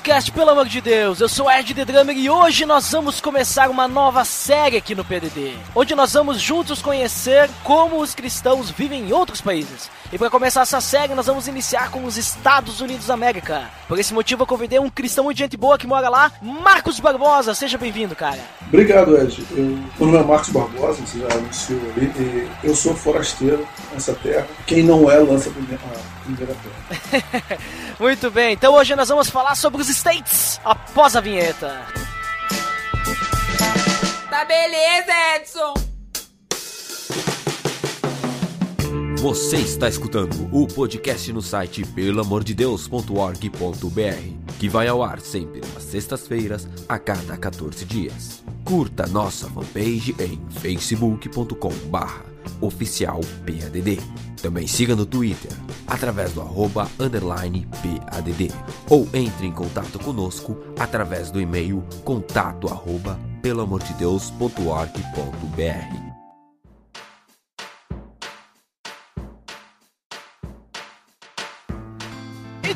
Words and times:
Podcast, 0.00 0.32
pelo 0.32 0.48
amor 0.48 0.66
de 0.66 0.80
Deus! 0.80 1.20
Eu 1.20 1.28
sou 1.28 1.50
Ed 1.50 1.74
The 1.74 1.84
Drummer 1.84 2.16
e 2.16 2.30
hoje 2.30 2.64
nós 2.64 2.90
vamos 2.90 3.20
começar 3.20 3.68
uma 3.68 3.86
nova 3.86 4.24
série 4.24 4.78
aqui 4.78 4.94
no 4.94 5.04
PDD, 5.04 5.52
onde 5.74 5.94
nós 5.94 6.14
vamos 6.14 6.40
juntos 6.40 6.80
conhecer 6.80 7.50
como 7.62 8.00
os 8.00 8.14
cristãos 8.14 8.70
vivem 8.70 9.08
em 9.08 9.12
outros 9.12 9.42
países. 9.42 9.90
E 10.10 10.16
para 10.16 10.30
começar 10.30 10.62
essa 10.62 10.80
série, 10.80 11.14
nós 11.14 11.26
vamos 11.26 11.46
iniciar 11.48 11.90
com 11.90 12.04
os 12.04 12.16
Estados 12.16 12.80
Unidos 12.80 13.08
da 13.08 13.14
América. 13.14 13.70
Por 13.86 13.98
esse 13.98 14.14
motivo, 14.14 14.42
eu 14.42 14.46
convidei 14.46 14.78
um 14.78 14.88
cristão 14.88 15.24
muito 15.24 15.36
gente 15.36 15.54
boa 15.58 15.76
que 15.76 15.86
mora 15.86 16.08
lá, 16.08 16.32
Marcos 16.40 16.98
Barbosa. 16.98 17.54
Seja 17.54 17.76
bem-vindo, 17.76 18.16
cara. 18.16 18.40
Obrigado, 18.68 19.18
Ed. 19.18 19.46
Eu, 19.50 19.64
meu 19.64 19.84
nome 19.98 20.16
é 20.16 20.22
Marcos 20.22 20.48
Barbosa, 20.48 21.02
você 21.06 21.18
já 21.18 21.26
anunciou 21.26 21.80
ali, 21.94 22.10
e 22.18 22.48
eu 22.66 22.74
sou 22.74 22.94
forasteiro 22.94 23.68
nessa 23.92 24.14
terra. 24.14 24.46
Quem 24.66 24.82
não 24.82 25.10
é, 25.10 25.18
lança 25.18 25.50
a 25.50 25.52
primeira, 25.52 25.78
Muito 27.98 28.30
bem, 28.30 28.54
então 28.54 28.74
hoje 28.74 28.94
nós 28.94 29.08
vamos 29.08 29.30
falar 29.30 29.54
sobre 29.54 29.80
os 29.80 29.88
States 29.88 30.60
após 30.64 31.16
a 31.16 31.20
vinheta. 31.20 31.86
Tá 34.28 34.44
beleza, 34.44 35.12
Edson! 35.36 35.74
Você 39.20 39.58
está 39.58 39.86
escutando 39.86 40.48
o 40.50 40.66
podcast 40.66 41.30
no 41.30 41.42
site 41.42 41.84
pelamordedeus.org.br, 41.84 44.56
que 44.58 44.66
vai 44.66 44.88
ao 44.88 45.02
ar 45.02 45.20
sempre 45.20 45.60
nas 45.74 45.82
sextas-feiras, 45.82 46.66
a 46.88 46.98
cada 46.98 47.36
14 47.36 47.84
dias. 47.84 48.42
Curta 48.70 49.04
nossa 49.08 49.48
fanpage 49.48 50.14
em 50.20 50.38
facebook.com 50.48 51.72
barra 51.90 52.24
oficial 52.60 53.18
PADD. 53.44 53.98
Também 54.40 54.68
siga 54.68 54.94
no 54.94 55.04
Twitter, 55.04 55.50
através 55.88 56.34
do 56.34 56.40
arroba 56.40 56.88
underline 57.00 57.66
PADD. 57.82 58.52
Ou 58.88 59.08
entre 59.12 59.48
em 59.48 59.52
contato 59.52 59.98
conosco 59.98 60.56
através 60.78 61.32
do 61.32 61.40
e-mail 61.40 61.84
contato 62.04 62.68
arroba 62.68 63.18
pelamordedeus.org.br. 63.42 66.09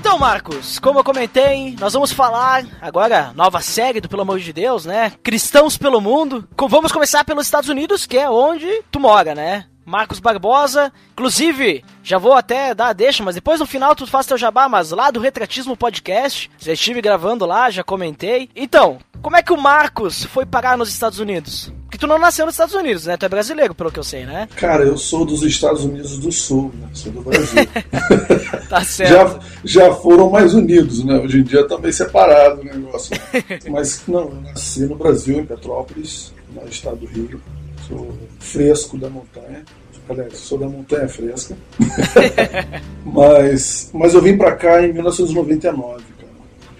Então, 0.05 0.19
Marcos, 0.19 0.79
como 0.79 0.99
eu 0.99 1.03
comentei, 1.03 1.75
nós 1.81 1.95
vamos 1.95 2.13
falar 2.13 2.63
agora 2.79 3.33
nova 3.35 3.63
série 3.63 4.03
do 4.03 4.09
Pelo 4.09 4.21
Amor 4.21 4.39
de 4.39 4.53
Deus, 4.53 4.85
né? 4.85 5.11
Cristãos 5.23 5.79
pelo 5.79 5.99
mundo. 5.99 6.47
Vamos 6.69 6.93
começar 6.93 7.25
pelos 7.25 7.47
Estados 7.47 7.71
Unidos, 7.71 8.05
que 8.05 8.19
é 8.19 8.29
onde 8.29 8.83
tu 8.91 9.01
mora, 9.01 9.35
né? 9.35 9.65
Marcos 9.83 10.21
Barbosa, 10.21 10.93
inclusive, 11.13 11.83
já 12.03 12.19
vou 12.19 12.35
até 12.35 12.75
dar 12.75 12.89
a 12.89 12.93
deixa, 12.93 13.25
mas 13.25 13.35
depois 13.35 13.61
no 13.61 13.67
final 13.67 13.97
tu 13.97 14.07
faz 14.07 14.27
teu 14.27 14.37
jabá, 14.37 14.69
mas 14.69 14.91
lá 14.91 15.11
do 15.11 15.21
Retratismo 15.21 15.75
Podcast, 15.75 16.51
já 16.59 16.75
estive 16.75 17.01
gravando 17.01 17.47
lá, 17.47 17.71
já 17.71 17.83
comentei. 17.83 18.51
Então, 18.55 18.99
como 19.23 19.39
é 19.39 19.43
que 19.43 19.55
o 19.55 19.61
Marcos 19.61 20.23
foi 20.27 20.45
parar 20.45 20.77
nos 20.77 20.91
Estados 20.91 21.19
Unidos? 21.19 21.73
Tu 22.05 22.09
não 22.09 22.19
nasceu 22.19 22.45
nos 22.45 22.55
Estados 22.55 22.75
Unidos, 22.75 23.07
né? 23.07 23.17
Tu 23.17 23.25
é 23.25 23.29
brasileiro, 23.31 23.75
pelo 23.75 23.91
que 23.91 23.99
eu 23.99 24.05
sei, 24.05 24.27
né? 24.27 24.47
Cara, 24.57 24.85
eu 24.85 24.99
sou 24.99 25.25
dos 25.25 25.43
Estados 25.43 25.87
Unidos 25.87 26.19
do 26.19 26.31
Sul, 26.31 26.71
né? 26.79 26.87
sou 26.93 27.11
do 27.11 27.23
Brasil. 27.23 27.67
Tá 28.69 28.85
certo. 28.85 29.41
já, 29.65 29.87
já 29.87 29.95
foram 29.95 30.29
mais 30.29 30.53
unidos, 30.53 31.03
né? 31.03 31.17
Hoje 31.19 31.39
em 31.39 31.43
dia 31.43 31.67
tá 31.67 31.79
meio 31.79 31.95
separado 31.95 32.61
o 32.61 32.65
negócio. 32.65 33.17
né? 33.33 33.59
Mas 33.71 34.03
não, 34.07 34.21
eu 34.21 34.41
nasci 34.43 34.81
no 34.81 34.97
Brasil, 34.97 35.39
em 35.39 35.47
Petrópolis, 35.47 36.35
no 36.53 36.69
estado 36.69 36.97
do 36.97 37.07
Rio. 37.07 37.41
Sou 37.89 38.13
fresco 38.39 38.99
da 38.99 39.09
montanha. 39.09 39.65
Aliás, 40.07 40.37
sou 40.37 40.59
da 40.59 40.69
montanha 40.69 41.09
fresca. 41.09 41.57
mas, 43.03 43.91
mas 43.95 44.13
eu 44.13 44.21
vim 44.21 44.37
pra 44.37 44.53
cá 44.53 44.87
em 44.87 44.93
1999, 44.93 46.05
cara. 46.21 46.33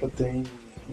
Já 0.03 0.09
tem, 0.11 0.43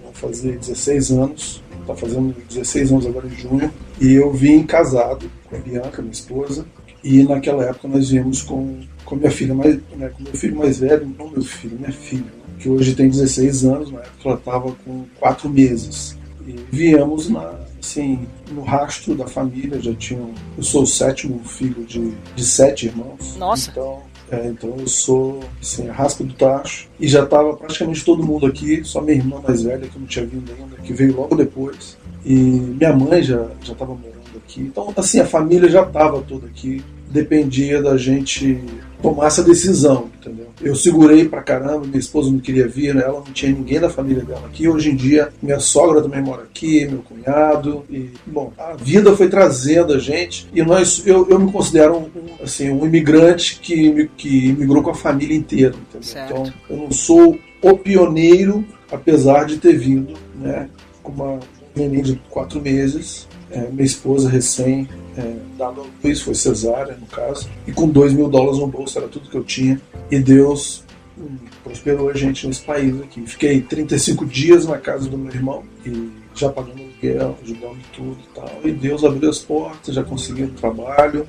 vou 0.02 0.14
fazer 0.14 0.58
16 0.58 1.12
anos. 1.12 1.62
Tá 1.86 1.94
fazendo 1.96 2.34
16 2.48 2.94
anos 2.94 3.06
agora 3.08 3.28
em 3.28 3.36
junho. 3.36 3.74
E 4.02 4.14
eu 4.14 4.34
vim 4.34 4.64
casado 4.64 5.30
com 5.48 5.56
a 5.56 5.60
Bianca, 5.60 6.02
minha 6.02 6.12
esposa. 6.12 6.66
E 7.04 7.24
naquela 7.24 7.64
época 7.66 7.88
nós 7.88 8.10
viemos 8.10 8.42
com, 8.42 8.80
com 9.06 9.16
minha 9.16 9.30
filha 9.30 9.54
mais, 9.54 9.76
né, 9.96 10.10
com 10.10 10.24
meu 10.24 10.34
filho 10.34 10.58
mais 10.58 10.80
velho, 10.80 11.14
não 11.18 11.30
meu 11.30 11.44
filho, 11.44 11.78
minha 11.78 11.92
filha, 11.92 12.26
que 12.60 12.68
hoje 12.68 12.96
tem 12.96 13.08
16 13.08 13.64
anos, 13.66 13.92
na 13.92 14.00
época 14.00 14.22
ela 14.26 14.38
estava 14.38 14.72
com 14.84 15.06
4 15.20 15.48
meses. 15.48 16.18
E 16.48 16.56
viemos 16.72 17.30
na, 17.30 17.60
assim, 17.80 18.28
no 18.52 18.64
rastro 18.64 19.14
da 19.14 19.28
família, 19.28 19.80
já 19.80 19.94
tinham. 19.94 20.34
Eu 20.58 20.64
sou 20.64 20.82
o 20.84 20.88
sétimo 20.88 21.40
filho 21.44 21.86
de, 21.86 22.12
de 22.36 22.44
sete 22.44 22.88
irmãos. 22.88 23.36
Nossa. 23.38 23.70
Então, 23.70 24.00
é, 24.32 24.48
então 24.48 24.76
eu 24.78 24.88
sou 24.88 25.42
assim, 25.62 25.90
a 25.90 25.94
raspa 25.94 26.24
do 26.24 26.34
tacho. 26.34 26.88
E 27.00 27.08
já 27.08 27.24
estava 27.24 27.56
praticamente 27.56 28.04
todo 28.04 28.24
mundo 28.24 28.46
aqui, 28.46 28.84
só 28.84 29.02
minha 29.02 29.18
irmã 29.18 29.42
mais 29.46 29.62
velha, 29.62 29.88
que 29.88 29.96
eu 29.96 30.00
não 30.00 30.08
tinha 30.08 30.26
vindo 30.26 30.52
ainda, 30.52 30.78
que 30.78 30.94
veio 30.94 31.16
logo 31.16 31.36
depois. 31.36 31.98
E 32.26 32.34
minha 32.34 32.94
mãe 32.94 33.24
já 33.24 33.48
estava 33.62 33.94
morando 33.94 34.38
aqui. 34.38 34.62
Então, 34.62 34.94
assim, 34.96 35.20
a 35.20 35.26
família 35.26 35.70
já 35.70 35.84
estava 35.84 36.22
toda 36.22 36.48
aqui. 36.48 36.84
Dependia 37.10 37.82
da 37.82 37.98
gente 37.98 38.64
tomar 39.02 39.28
essa 39.28 39.44
decisão, 39.44 40.10
entendeu? 40.20 40.48
Eu 40.62 40.76
segurei 40.76 41.28
pra 41.28 41.42
caramba, 41.42 41.86
minha 41.86 42.00
esposa 42.00 42.32
não 42.32 42.40
queria 42.40 42.68
vir, 42.68 42.94
né? 42.94 43.02
ela 43.02 43.20
não 43.20 43.34
tinha 43.34 43.52
ninguém 43.52 43.80
da 43.80 43.90
família 43.90 44.24
dela 44.24 44.46
aqui. 44.46 44.68
Hoje 44.70 44.92
em 44.92 44.96
dia, 44.96 45.30
minha 45.42 45.60
sogra 45.60 46.02
também 46.02 46.22
mora 46.22 46.44
aqui, 46.44 46.86
meu 46.86 47.00
cunhado. 47.00 47.84
E, 47.90 48.12
bom, 48.26 48.54
a 48.58 48.76
vida 48.76 49.16
foi 49.18 49.28
trazendo 49.28 49.94
a 49.94 50.00
gente. 50.00 50.48
E 50.54 50.62
nós, 50.62 51.06
eu, 51.06 51.28
eu 51.30 51.40
me 51.40 51.52
considero 51.52 51.98
um, 51.98 52.10
assim, 52.42 52.70
um 52.70 52.86
imigrante 52.86 53.60
que, 53.60 54.10
que 54.16 54.50
imigrou 54.50 54.84
com 54.84 54.92
a 54.92 54.96
família 54.96 55.36
inteira, 55.36 55.76
entendeu? 55.76 56.04
Certo. 56.04 56.32
Então, 56.32 56.54
eu 56.70 56.78
não 56.78 56.92
sou 56.92 57.38
o 57.62 57.78
pioneiro, 57.78 58.64
apesar 58.92 59.46
de 59.46 59.58
ter 59.58 59.78
vindo, 59.78 60.14
né? 60.36 60.70
Com 61.04 61.12
uma 61.12 61.40
neném 61.76 62.02
de 62.02 62.16
quatro 62.30 62.62
meses, 62.62 63.28
é, 63.50 63.68
minha 63.70 63.86
esposa 63.86 64.30
recém 64.30 64.88
é, 65.18 65.36
dado 65.58 65.86
luz, 66.04 66.22
foi 66.22 66.36
cesárea 66.36 66.96
no 66.96 67.06
caso, 67.08 67.50
e 67.68 67.72
com 67.72 67.88
dois 67.88 68.14
mil 68.14 68.30
dólares 68.30 68.60
no 68.60 68.68
bolso, 68.68 68.98
era 68.98 69.08
tudo 69.08 69.30
que 69.30 69.38
eu 69.38 69.44
tinha, 69.44 69.80
e 70.10 70.20
Deus 70.20 70.84
hum, 71.18 71.38
prosperou 71.64 72.10
a 72.10 72.14
gente 72.14 72.48
nesse 72.48 72.62
país 72.62 73.00
aqui. 73.02 73.26
Fiquei 73.26 73.62
35 73.62 74.26
dias 74.26 74.66
na 74.66 74.78
casa 74.78 75.10
do 75.10 75.18
meu 75.18 75.34
irmão, 75.34 75.64
e 75.86 76.12
já 76.34 76.50
pagando 76.50 76.82
aluguel, 76.82 77.38
ajudando 77.44 77.78
tudo 77.94 78.18
e 78.20 78.36
tal, 78.36 78.60
e 78.64 78.72
Deus 78.72 79.04
abriu 79.04 79.30
as 79.30 79.40
portas, 79.40 79.96
já 79.96 80.04
consegui 80.04 80.44
um 80.44 80.54
trabalho, 80.54 81.28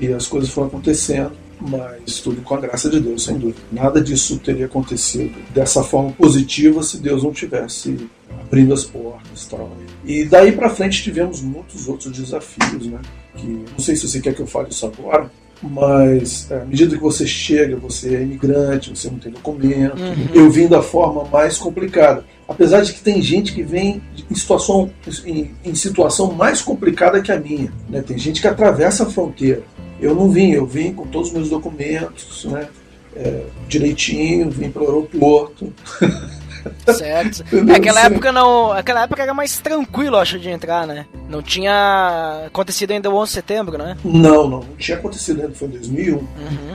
e 0.00 0.12
as 0.12 0.26
coisas 0.26 0.50
foram 0.50 0.68
acontecendo, 0.68 1.32
mas 1.60 2.20
tudo 2.20 2.42
com 2.42 2.54
a 2.54 2.60
graça 2.60 2.88
de 2.88 3.00
Deus, 3.00 3.24
sem 3.24 3.38
dúvida. 3.38 3.58
Nada 3.72 4.00
disso 4.00 4.38
teria 4.38 4.66
acontecido 4.66 5.34
dessa 5.54 5.82
forma 5.82 6.12
positiva 6.12 6.82
se 6.82 6.98
Deus 6.98 7.22
não 7.22 7.32
tivesse 7.32 8.08
abrindo 8.46 8.72
as 8.72 8.84
portas 8.84 9.44
e 9.44 9.50
tal. 9.50 9.70
E 10.04 10.24
daí 10.24 10.52
pra 10.52 10.70
frente 10.70 11.02
tivemos 11.02 11.42
muitos 11.42 11.88
outros 11.88 12.16
desafios, 12.16 12.86
né? 12.86 13.00
Que 13.36 13.46
não 13.46 13.78
sei 13.78 13.96
se 13.96 14.08
você 14.08 14.20
quer 14.20 14.34
que 14.34 14.40
eu 14.40 14.46
fale 14.46 14.70
isso 14.70 14.86
agora, 14.86 15.30
mas 15.62 16.50
é, 16.50 16.60
à 16.60 16.64
medida 16.64 16.96
que 16.96 17.02
você 17.02 17.26
chega, 17.26 17.76
você 17.76 18.14
é 18.14 18.22
imigrante, 18.22 18.90
você 18.90 19.10
não 19.10 19.18
tem 19.18 19.32
documento. 19.32 19.96
Eu 20.32 20.50
vim 20.50 20.68
da 20.68 20.82
forma 20.82 21.24
mais 21.24 21.58
complicada. 21.58 22.24
Apesar 22.48 22.82
de 22.82 22.92
que 22.92 23.00
tem 23.00 23.20
gente 23.20 23.52
que 23.52 23.62
vem 23.62 24.00
em 24.30 24.34
situação, 24.34 24.90
em, 25.24 25.50
em 25.64 25.74
situação 25.74 26.32
mais 26.32 26.62
complicada 26.62 27.20
que 27.20 27.32
a 27.32 27.40
minha. 27.40 27.72
Né? 27.88 28.02
Tem 28.02 28.16
gente 28.16 28.40
que 28.40 28.46
atravessa 28.46 29.02
a 29.02 29.10
fronteira. 29.10 29.62
Eu 30.00 30.14
não 30.14 30.30
vim, 30.30 30.52
eu 30.52 30.66
vim 30.66 30.92
com 30.92 31.06
todos 31.06 31.28
os 31.28 31.34
meus 31.34 31.48
documentos, 31.48 32.44
né? 32.44 32.68
É, 33.16 33.44
direitinho, 33.66 34.50
vim 34.50 34.70
para 34.70 34.82
o 34.82 34.86
aeroporto. 34.86 35.72
Certo. 36.86 37.44
Entendeu? 37.52 37.74
É, 37.74 38.06
época 38.06 38.32
não. 38.32 38.72
Aquela 38.72 39.02
época 39.04 39.22
era 39.22 39.34
mais 39.34 39.58
tranquilo, 39.58 40.16
acho, 40.16 40.38
de 40.38 40.48
entrar, 40.48 40.86
né? 40.86 41.06
Não 41.28 41.42
tinha 41.42 42.44
acontecido 42.46 42.92
ainda 42.92 43.10
o 43.10 43.16
11 43.16 43.28
de 43.28 43.34
setembro, 43.34 43.78
né? 43.78 43.96
Não, 44.04 44.48
não, 44.48 44.60
não 44.60 44.76
tinha 44.78 44.96
acontecido 44.96 45.42
ainda, 45.42 45.54
foi 45.54 45.68
em 45.68 45.72
2001. 45.72 46.16
Uhum. 46.16 46.26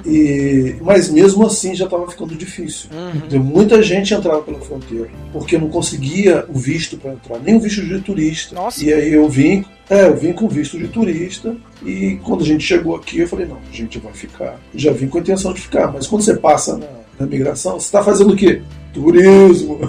E, 0.05 0.75
mas 0.81 1.09
mesmo 1.09 1.45
assim 1.45 1.73
já 1.73 1.85
estava 1.85 2.09
ficando 2.09 2.35
difícil. 2.35 2.89
Uhum. 2.91 3.39
Muita 3.43 3.81
gente 3.81 4.13
entrava 4.13 4.41
pela 4.41 4.59
fronteira, 4.59 5.09
porque 5.31 5.57
não 5.57 5.69
conseguia 5.69 6.45
o 6.49 6.57
visto 6.57 6.97
para 6.97 7.13
entrar, 7.13 7.39
nem 7.39 7.55
o 7.55 7.59
visto 7.59 7.81
de 7.81 7.99
turista. 8.01 8.55
Nossa. 8.55 8.83
E 8.83 8.93
aí 8.93 9.13
eu 9.13 9.27
vim, 9.29 9.65
é, 9.89 10.07
eu 10.07 10.15
vim 10.15 10.33
com 10.33 10.47
visto 10.47 10.77
de 10.77 10.87
turista, 10.87 11.55
e 11.83 12.19
quando 12.23 12.43
a 12.43 12.45
gente 12.45 12.63
chegou 12.63 12.95
aqui, 12.95 13.19
eu 13.19 13.27
falei, 13.27 13.45
não, 13.45 13.57
a 13.57 13.75
gente 13.75 13.97
vai 13.99 14.13
ficar. 14.13 14.59
Já 14.75 14.91
vim 14.91 15.07
com 15.07 15.17
a 15.17 15.21
intenção 15.21 15.53
de 15.53 15.61
ficar, 15.61 15.91
mas 15.91 16.07
quando 16.07 16.21
você 16.23 16.35
passa 16.35 16.77
na, 16.77 16.87
na 17.21 17.27
migração, 17.27 17.79
você 17.79 17.85
está 17.85 18.03
fazendo 18.03 18.33
o 18.33 18.35
quê? 18.35 18.61
Turismo. 18.93 19.79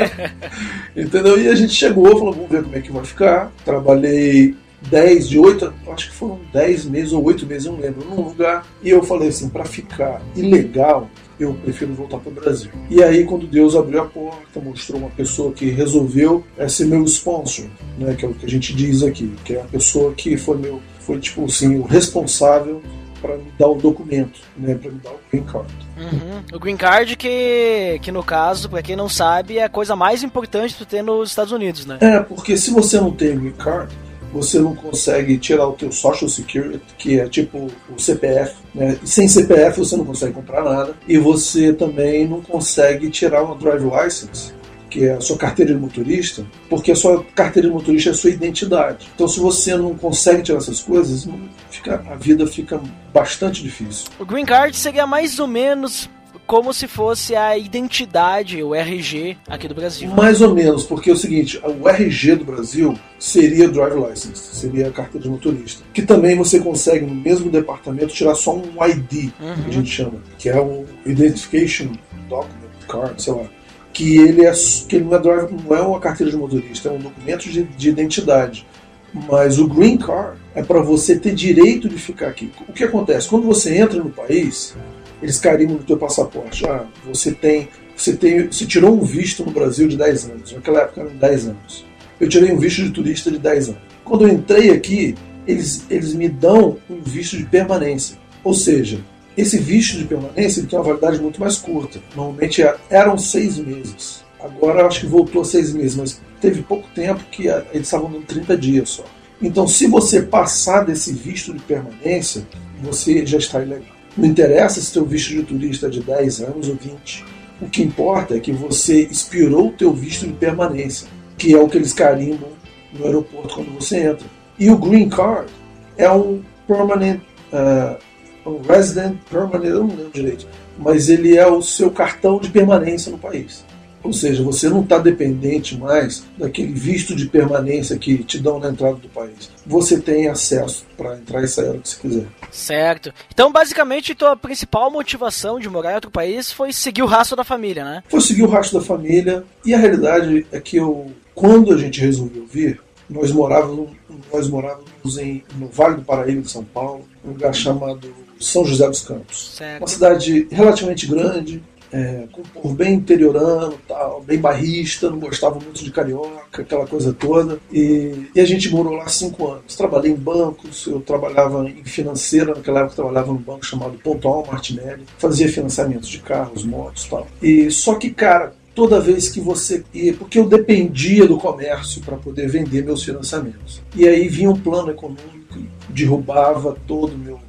Entendeu? 0.96 1.40
E 1.40 1.48
a 1.48 1.54
gente 1.54 1.72
chegou, 1.72 2.18
falou, 2.18 2.32
vamos 2.32 2.50
ver 2.50 2.62
como 2.62 2.76
é 2.76 2.80
que 2.80 2.90
vai 2.92 3.04
ficar. 3.04 3.52
Trabalhei 3.64 4.54
10, 4.88 5.28
de 5.28 5.38
8, 5.38 5.72
acho 5.88 6.10
que 6.10 6.16
foram 6.16 6.40
10 6.52 6.86
meses 6.86 7.12
ou 7.12 7.22
8 7.22 7.46
meses, 7.46 7.66
eu 7.66 7.72
não 7.72 7.80
lembro, 7.80 8.04
num 8.04 8.22
lugar. 8.22 8.66
E 8.82 8.90
eu 8.90 9.02
falei 9.02 9.28
assim, 9.28 9.48
para 9.48 9.64
ficar 9.64 10.22
ilegal, 10.34 11.08
eu 11.38 11.54
prefiro 11.54 11.92
voltar 11.94 12.18
para 12.18 12.30
o 12.30 12.34
Brasil. 12.34 12.70
E 12.88 13.02
aí, 13.02 13.24
quando 13.24 13.46
Deus 13.46 13.76
abriu 13.76 14.00
a 14.02 14.06
porta, 14.06 14.60
mostrou 14.60 15.00
uma 15.00 15.10
pessoa 15.10 15.52
que 15.52 15.66
resolveu 15.70 16.44
é, 16.56 16.68
ser 16.68 16.86
meu 16.86 17.04
sponsor, 17.04 17.66
né, 17.98 18.14
que 18.14 18.24
é 18.24 18.28
o 18.28 18.34
que 18.34 18.46
a 18.46 18.48
gente 18.48 18.74
diz 18.74 19.02
aqui, 19.02 19.32
que 19.44 19.54
é 19.54 19.60
a 19.60 19.64
pessoa 19.64 20.12
que 20.14 20.36
foi 20.36 20.56
meu, 20.56 20.80
foi 21.00 21.18
tipo 21.18 21.44
assim, 21.44 21.78
o 21.78 21.82
responsável 21.82 22.82
para 23.20 23.36
me 23.36 23.52
dar 23.58 23.68
o 23.68 23.74
documento, 23.74 24.40
né, 24.56 24.74
para 24.74 24.90
me 24.90 24.98
dar 24.98 25.10
o 25.10 25.20
green 25.30 25.44
card. 25.44 25.72
Uhum. 25.96 26.56
O 26.56 26.58
green 26.58 26.76
card 26.76 27.16
que, 27.16 27.98
que 28.02 28.10
no 28.10 28.22
caso, 28.22 28.68
para 28.68 28.82
quem 28.82 28.96
não 28.96 29.08
sabe, 29.08 29.58
é 29.58 29.64
a 29.64 29.68
coisa 29.68 29.94
mais 29.94 30.22
importante 30.22 30.74
que 30.74 30.84
tu 30.84 30.86
ter 30.86 31.02
nos 31.02 31.30
Estados 31.30 31.52
Unidos, 31.52 31.86
né? 31.86 31.98
É, 32.00 32.20
porque 32.20 32.56
se 32.56 32.70
você 32.70 33.00
não 33.00 33.10
tem 33.10 33.38
green 33.38 33.52
card, 33.52 33.92
você 34.32 34.58
não 34.58 34.74
consegue 34.74 35.36
tirar 35.38 35.66
o 35.66 35.72
teu 35.72 35.90
Social 35.90 36.28
Security, 36.28 36.82
que 36.96 37.18
é 37.18 37.28
tipo 37.28 37.68
o 37.88 37.98
CPF, 37.98 38.54
né? 38.74 38.96
E 39.02 39.08
sem 39.08 39.28
CPF 39.28 39.78
você 39.78 39.96
não 39.96 40.04
consegue 40.04 40.32
comprar 40.32 40.62
nada, 40.62 40.94
e 41.06 41.18
você 41.18 41.72
também 41.72 42.26
não 42.26 42.40
consegue 42.40 43.10
tirar 43.10 43.42
uma 43.42 43.56
drive 43.56 43.84
license, 43.84 44.52
que 44.90 45.06
é 45.06 45.12
a 45.12 45.20
sua 45.20 45.38
carteira 45.38 45.72
de 45.72 45.78
motorista, 45.78 46.44
porque 46.68 46.90
a 46.90 46.96
sua 46.96 47.24
carteira 47.34 47.68
de 47.68 47.74
motorista 47.74 48.10
é 48.10 48.12
a 48.12 48.16
sua 48.16 48.30
identidade. 48.30 49.08
Então, 49.14 49.28
se 49.28 49.38
você 49.38 49.76
não 49.76 49.94
consegue 49.94 50.42
tirar 50.42 50.58
essas 50.58 50.80
coisas, 50.80 51.26
fica, 51.70 52.02
a 52.10 52.16
vida 52.16 52.46
fica 52.46 52.80
bastante 53.14 53.62
difícil. 53.62 54.08
O 54.18 54.26
Green 54.26 54.44
Card 54.44 54.76
seria 54.76 55.06
mais 55.06 55.38
ou 55.38 55.46
menos 55.46 56.10
como 56.46 56.74
se 56.74 56.88
fosse 56.88 57.36
a 57.36 57.56
identidade, 57.56 58.60
o 58.60 58.74
RG 58.74 59.36
aqui 59.46 59.68
do 59.68 59.74
Brasil. 59.74 60.10
Mais 60.10 60.40
ou 60.40 60.52
menos, 60.52 60.82
porque 60.82 61.08
é 61.08 61.12
o 61.12 61.16
seguinte, 61.16 61.60
o 61.62 61.88
RG 61.88 62.34
do 62.34 62.44
Brasil 62.44 62.98
seria 63.20 63.68
Drive 63.68 63.94
License, 63.94 64.56
seria 64.56 64.88
a 64.88 64.90
carteira 64.90 65.22
de 65.22 65.30
motorista. 65.30 65.84
Que 65.94 66.02
também 66.02 66.36
você 66.36 66.58
consegue 66.58 67.06
no 67.06 67.14
mesmo 67.14 67.52
departamento 67.52 68.08
tirar 68.08 68.34
só 68.34 68.56
um 68.56 68.84
ID, 68.84 69.30
uhum. 69.40 69.62
que 69.62 69.70
a 69.70 69.72
gente 69.72 69.90
chama, 69.90 70.20
que 70.38 70.48
é 70.48 70.60
o 70.60 70.84
Identification 71.06 71.92
Document 72.28 72.84
Card, 72.88 73.22
sei 73.22 73.32
lá 73.32 73.59
que 74.00 74.16
ele 74.16 74.46
é 74.46 74.52
que 74.88 74.96
ele 74.96 75.04
não 75.04 75.14
é, 75.14 75.48
não 75.50 75.76
é 75.76 75.80
uma 75.82 76.00
carteira 76.00 76.32
de 76.32 76.38
motorista, 76.38 76.88
é 76.88 76.92
um 76.92 76.98
documento 76.98 77.50
de, 77.50 77.64
de 77.64 77.90
identidade. 77.90 78.66
Mas 79.12 79.58
o 79.58 79.68
green 79.68 79.98
card 79.98 80.38
é 80.54 80.62
para 80.62 80.80
você 80.80 81.18
ter 81.18 81.34
direito 81.34 81.86
de 81.86 81.98
ficar 81.98 82.28
aqui. 82.28 82.50
O 82.66 82.72
que 82.72 82.82
acontece? 82.82 83.28
Quando 83.28 83.44
você 83.44 83.76
entra 83.76 84.02
no 84.02 84.08
país, 84.08 84.74
eles 85.20 85.38
carimbam 85.38 85.76
no 85.76 85.82
teu 85.82 85.98
passaporte. 85.98 86.66
Ah, 86.66 86.86
você 87.04 87.32
tem, 87.32 87.68
você 87.94 88.16
tem, 88.16 88.46
você 88.46 88.64
tirou 88.64 88.98
um 88.98 89.04
visto 89.04 89.44
no 89.44 89.50
Brasil 89.50 89.86
de 89.86 89.98
10 89.98 90.30
anos. 90.30 90.52
Naquela 90.52 90.80
época 90.80 91.02
eram 91.02 91.16
10 91.16 91.48
anos. 91.48 91.84
Eu 92.18 92.26
tirei 92.26 92.52
um 92.52 92.58
visto 92.58 92.82
de 92.82 92.90
turista 92.92 93.30
de 93.30 93.38
10 93.38 93.68
anos. 93.68 93.80
Quando 94.02 94.26
eu 94.26 94.32
entrei 94.32 94.70
aqui, 94.70 95.14
eles, 95.46 95.84
eles 95.90 96.14
me 96.14 96.28
dão 96.28 96.78
um 96.88 97.02
visto 97.02 97.36
de 97.36 97.44
permanência. 97.44 98.16
Ou 98.42 98.54
seja, 98.54 99.00
esse 99.40 99.58
visto 99.58 99.98
de 99.98 100.04
permanência 100.04 100.64
tem 100.64 100.78
uma 100.78 100.84
validade 100.84 101.20
muito 101.20 101.40
mais 101.40 101.56
curta. 101.56 102.00
Normalmente 102.14 102.62
é, 102.62 102.76
eram 102.88 103.16
seis 103.18 103.58
meses. 103.58 104.24
Agora 104.38 104.86
acho 104.86 105.00
que 105.00 105.06
voltou 105.06 105.42
a 105.42 105.44
seis 105.44 105.72
meses, 105.72 105.96
mas 105.96 106.20
teve 106.40 106.62
pouco 106.62 106.88
tempo 106.94 107.22
que 107.30 107.48
eles 107.48 107.86
estavam 107.86 108.10
dando 108.10 108.24
30 108.24 108.56
dias 108.56 108.90
só. 108.90 109.04
Então, 109.42 109.66
se 109.66 109.86
você 109.86 110.22
passar 110.22 110.84
desse 110.84 111.12
visto 111.12 111.52
de 111.52 111.60
permanência, 111.60 112.46
você 112.82 113.24
já 113.24 113.38
está 113.38 113.62
ilegal. 113.62 113.94
Não 114.16 114.26
interessa 114.26 114.80
se 114.80 114.86
seu 114.86 115.04
visto 115.04 115.30
de 115.30 115.42
turista 115.42 115.86
é 115.86 115.90
de 115.90 116.00
10 116.00 116.40
anos 116.42 116.68
ou 116.68 116.74
20. 116.74 117.24
O 117.60 117.68
que 117.68 117.82
importa 117.82 118.36
é 118.36 118.40
que 118.40 118.52
você 118.52 119.02
expirou 119.02 119.68
o 119.68 119.72
teu 119.72 119.92
visto 119.92 120.26
de 120.26 120.32
permanência, 120.32 121.08
que 121.38 121.54
é 121.54 121.58
o 121.58 121.68
que 121.68 121.78
eles 121.78 121.92
carimbam 121.92 122.50
no 122.92 123.04
aeroporto 123.04 123.54
quando 123.54 123.74
você 123.74 124.08
entra. 124.08 124.26
E 124.58 124.70
o 124.70 124.76
Green 124.76 125.08
Card 125.08 125.50
é 125.96 126.10
um 126.10 126.42
permanent 126.66 127.20
uh, 127.52 127.98
um 128.46 128.60
resident 128.60 129.16
permanent, 129.30 129.70
eu 129.70 129.84
não 129.84 129.96
lembro 129.96 130.10
direito, 130.12 130.46
mas 130.78 131.08
ele 131.08 131.36
é 131.36 131.46
o 131.46 131.62
seu 131.62 131.90
cartão 131.90 132.38
de 132.38 132.50
permanência 132.50 133.10
no 133.10 133.18
país. 133.18 133.64
Ou 134.02 134.12
seja, 134.12 134.42
você 134.42 134.68
não 134.68 134.80
está 134.80 134.98
dependente 134.98 135.76
mais 135.76 136.24
daquele 136.38 136.72
visto 136.72 137.14
de 137.14 137.26
permanência 137.26 137.98
que 137.98 138.24
te 138.24 138.38
dão 138.38 138.58
na 138.58 138.70
entrada 138.70 138.96
do 138.96 139.08
país. 139.10 139.50
Você 139.66 140.00
tem 140.00 140.26
acesso 140.26 140.86
para 140.96 141.16
entrar 141.16 141.44
e 141.44 141.48
sair 141.48 141.76
o 141.76 141.80
que 141.80 141.88
você 141.88 142.00
quiser. 142.00 142.26
Certo. 142.50 143.12
Então, 143.32 143.52
basicamente, 143.52 144.14
tua 144.14 144.36
principal 144.36 144.90
motivação 144.90 145.60
de 145.60 145.68
morar 145.68 145.92
em 145.92 145.94
outro 145.96 146.10
país 146.10 146.50
foi 146.50 146.72
seguir 146.72 147.02
o 147.02 147.06
rastro 147.06 147.36
da 147.36 147.44
família, 147.44 147.84
né? 147.84 148.02
Foi 148.08 148.20
seguir 148.22 148.42
o 148.42 148.48
rastro 148.48 148.80
da 148.80 148.84
família. 148.84 149.44
E 149.64 149.74
a 149.74 149.78
realidade 149.78 150.46
é 150.50 150.58
que 150.58 150.78
eu, 150.78 151.12
quando 151.34 151.74
a 151.74 151.76
gente 151.76 152.00
resolveu 152.00 152.46
vir, 152.46 152.80
nós 153.08 153.30
morávamos, 153.30 153.90
nós 154.32 154.48
morávamos 154.48 155.18
em, 155.18 155.44
no 155.58 155.68
Vale 155.68 155.96
do 155.96 156.02
Paraíba 156.02 156.40
de 156.40 156.50
São 156.50 156.64
Paulo, 156.64 157.04
um 157.24 157.30
lugar 157.30 157.52
chamado 157.52 158.08
são 158.40 158.64
José 158.64 158.88
dos 158.88 159.02
Campos. 159.02 159.52
Certo. 159.56 159.82
Uma 159.82 159.86
cidade 159.86 160.48
relativamente 160.50 161.06
grande, 161.06 161.62
é, 161.92 162.24
com 162.30 162.40
um 162.40 162.44
povo 162.44 162.74
bem 162.74 162.94
interiorano, 162.94 163.74
tal, 163.86 164.22
bem 164.22 164.38
barrista, 164.38 165.10
não 165.10 165.18
gostava 165.18 165.58
muito 165.58 165.82
de 165.82 165.90
carioca, 165.90 166.62
aquela 166.62 166.86
coisa 166.86 167.12
toda. 167.12 167.58
E, 167.72 168.28
e, 168.34 168.40
a 168.40 168.44
gente 168.44 168.70
morou 168.70 168.94
lá 168.94 169.08
cinco 169.08 169.48
anos. 169.48 169.74
Trabalhei 169.76 170.12
em 170.12 170.16
bancos, 170.16 170.86
eu 170.86 171.00
trabalhava 171.00 171.68
em 171.68 171.84
financeira, 171.84 172.54
naquela 172.54 172.80
época 172.80 172.92
eu 172.92 172.96
trabalhava 172.96 173.32
num 173.32 173.38
banco 173.38 173.66
chamado 173.66 173.98
Pontual 173.98 174.46
Martinelli, 174.46 175.04
fazia 175.18 175.48
financiamentos 175.48 176.08
de 176.08 176.20
carros, 176.20 176.64
motos 176.64 177.04
tal. 177.04 177.26
E 177.42 177.70
só 177.70 177.96
que, 177.96 178.10
cara, 178.10 178.54
toda 178.74 179.00
vez 179.00 179.28
que 179.28 179.40
você 179.40 179.84
ia, 179.92 180.14
porque 180.14 180.38
eu 180.38 180.48
dependia 180.48 181.26
do 181.26 181.38
comércio 181.38 182.00
para 182.02 182.16
poder 182.16 182.48
vender 182.48 182.84
meus 182.84 183.02
financiamentos. 183.02 183.82
E 183.96 184.06
aí 184.06 184.28
vinha 184.28 184.50
um 184.50 184.58
plano 184.58 184.90
econômico, 184.90 185.58
derrubava 185.88 186.76
todo 186.86 187.14
o 187.14 187.18
meu 187.18 187.40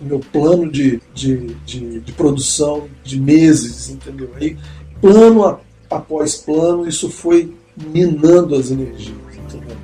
meu 0.00 0.20
plano 0.20 0.70
de, 0.70 1.00
de, 1.14 1.54
de, 1.64 2.00
de, 2.00 2.12
produção 2.12 2.88
de 3.02 3.20
meses, 3.20 3.90
entendeu? 3.90 4.30
Aí, 4.36 4.56
plano 5.00 5.58
após 5.90 6.36
plano, 6.36 6.86
isso 6.86 7.10
foi 7.10 7.52
minando 7.76 8.54
as 8.54 8.70
energias, 8.70 9.16
entendeu? 9.36 9.76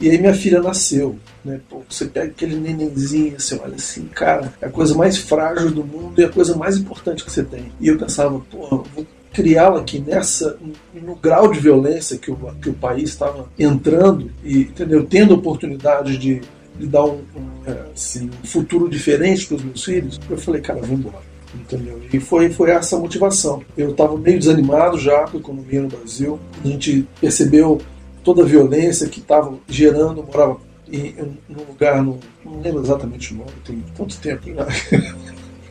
E 0.00 0.10
aí 0.10 0.18
minha 0.18 0.34
filha 0.34 0.60
nasceu, 0.60 1.16
né? 1.44 1.60
Pô, 1.68 1.82
você 1.88 2.04
pega 2.04 2.26
aquele 2.26 2.56
nenenzinho, 2.56 3.40
você 3.40 3.58
olha 3.62 3.76
assim, 3.76 4.06
cara, 4.06 4.52
é 4.60 4.66
a 4.66 4.70
coisa 4.70 4.94
mais 4.94 5.16
frágil 5.16 5.70
do 5.70 5.84
mundo 5.84 6.20
e 6.20 6.24
a 6.24 6.28
coisa 6.28 6.54
mais 6.54 6.76
importante 6.76 7.24
que 7.24 7.30
você 7.30 7.42
tem. 7.42 7.72
E 7.80 7.88
eu 7.88 7.98
pensava, 7.98 8.38
pô, 8.50 8.84
vou 8.94 9.06
criá-la 9.36 9.80
aqui 9.80 9.98
nessa 9.98 10.58
no 10.94 11.14
grau 11.14 11.52
de 11.52 11.60
violência 11.60 12.16
que 12.16 12.30
o, 12.30 12.36
que 12.60 12.70
o 12.70 12.74
país 12.74 13.10
estava 13.10 13.46
entrando 13.58 14.30
e 14.42 14.62
entendeu 14.62 15.04
tendo 15.04 15.34
oportunidade 15.34 16.16
de 16.16 16.40
de 16.78 16.86
dar 16.86 17.04
um, 17.04 17.22
um, 17.36 17.50
é, 17.66 17.92
assim, 17.94 18.30
um 18.42 18.46
futuro 18.46 18.88
diferente 18.88 19.46
para 19.46 19.56
os 19.56 19.64
meus 19.64 19.84
filhos, 19.84 20.20
eu 20.28 20.38
falei, 20.38 20.60
cara, 20.60 20.80
vou 20.80 20.96
embora. 20.96 21.24
Entendeu? 21.54 22.00
E 22.12 22.20
foi, 22.20 22.50
foi 22.50 22.70
essa 22.70 22.96
a 22.96 22.98
motivação. 22.98 23.62
Eu 23.76 23.92
estava 23.92 24.16
meio 24.16 24.38
desanimado 24.38 24.98
já 24.98 25.24
com 25.24 25.38
a 25.38 25.40
economia 25.40 25.80
no 25.80 25.88
Brasil. 25.88 26.38
A 26.62 26.68
gente 26.68 27.08
percebeu 27.18 27.80
toda 28.22 28.42
a 28.42 28.46
violência 28.46 29.08
que 29.08 29.20
estava 29.20 29.54
gerando. 29.66 30.20
Eu 30.20 30.26
morava 30.26 30.58
em, 30.92 31.06
em, 31.06 31.38
num 31.48 31.64
lugar, 31.66 32.02
no, 32.02 32.18
não 32.44 32.60
lembro 32.60 32.82
exatamente 32.82 33.32
o 33.32 33.38
nome, 33.38 33.50
tem 33.64 33.82
tanto 33.96 34.18
tempo 34.18 34.42
já. 34.52 34.66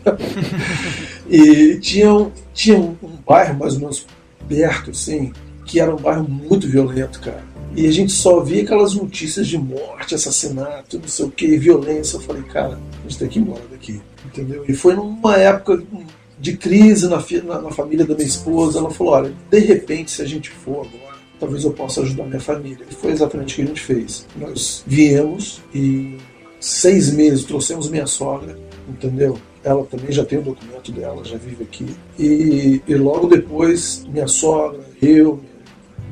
e 1.29 1.77
tinha, 1.79 2.13
um, 2.13 2.31
tinha 2.53 2.77
um, 2.77 2.95
um 3.03 3.17
bairro 3.25 3.59
mais 3.59 3.75
ou 3.75 3.81
menos 3.81 4.07
perto, 4.47 4.91
assim, 4.91 5.31
que 5.65 5.79
era 5.79 5.93
um 5.93 5.99
bairro 5.99 6.27
muito 6.27 6.67
violento, 6.67 7.19
cara 7.19 7.54
e 7.75 7.87
a 7.87 7.91
gente 7.91 8.11
só 8.11 8.39
via 8.39 8.63
aquelas 8.63 8.93
notícias 8.93 9.47
de 9.47 9.57
morte, 9.57 10.15
assassinato, 10.15 10.97
não 10.99 11.07
sei 11.07 11.25
o 11.25 11.31
que, 11.31 11.57
violência. 11.57 12.17
Eu 12.17 12.21
falei, 12.21 12.43
cara, 12.43 12.79
a 12.99 13.01
gente 13.07 13.19
tem 13.19 13.27
que 13.27 13.39
ir 13.39 13.41
embora 13.41 13.63
daqui. 13.69 14.01
Entendeu? 14.25 14.63
E 14.67 14.73
foi 14.73 14.95
numa 14.95 15.37
época 15.37 15.83
de 16.39 16.57
crise 16.57 17.07
na, 17.07 17.23
na, 17.43 17.61
na 17.61 17.71
família 17.71 18.05
da 18.05 18.15
minha 18.15 18.27
esposa. 18.27 18.79
Ela 18.79 18.91
falou: 18.91 19.13
olha, 19.13 19.33
de 19.49 19.59
repente, 19.59 20.11
se 20.11 20.21
a 20.21 20.25
gente 20.25 20.49
for 20.49 20.85
agora, 20.85 21.17
talvez 21.39 21.63
eu 21.63 21.71
possa 21.71 22.01
ajudar 22.01 22.25
minha 22.25 22.39
família. 22.39 22.85
E 22.89 22.93
foi 22.93 23.11
exatamente 23.11 23.53
o 23.53 23.55
que 23.57 23.61
a 23.61 23.65
gente 23.65 23.81
fez. 23.81 24.25
Nós 24.35 24.83
viemos 24.85 25.61
e 25.73 26.17
seis 26.59 27.11
meses 27.11 27.45
trouxemos 27.45 27.89
minha 27.89 28.07
sogra, 28.07 28.57
entendeu? 28.87 29.37
Ela 29.63 29.83
também 29.85 30.11
já 30.11 30.23
tem 30.23 30.39
o 30.39 30.43
documento 30.43 30.91
dela, 30.91 31.23
já 31.23 31.37
vive 31.37 31.63
aqui. 31.63 31.87
E, 32.19 32.81
e 32.87 32.95
logo 32.95 33.27
depois, 33.27 34.05
minha 34.07 34.27
sogra, 34.27 34.79
eu, 35.01 35.35
minha 35.37 35.54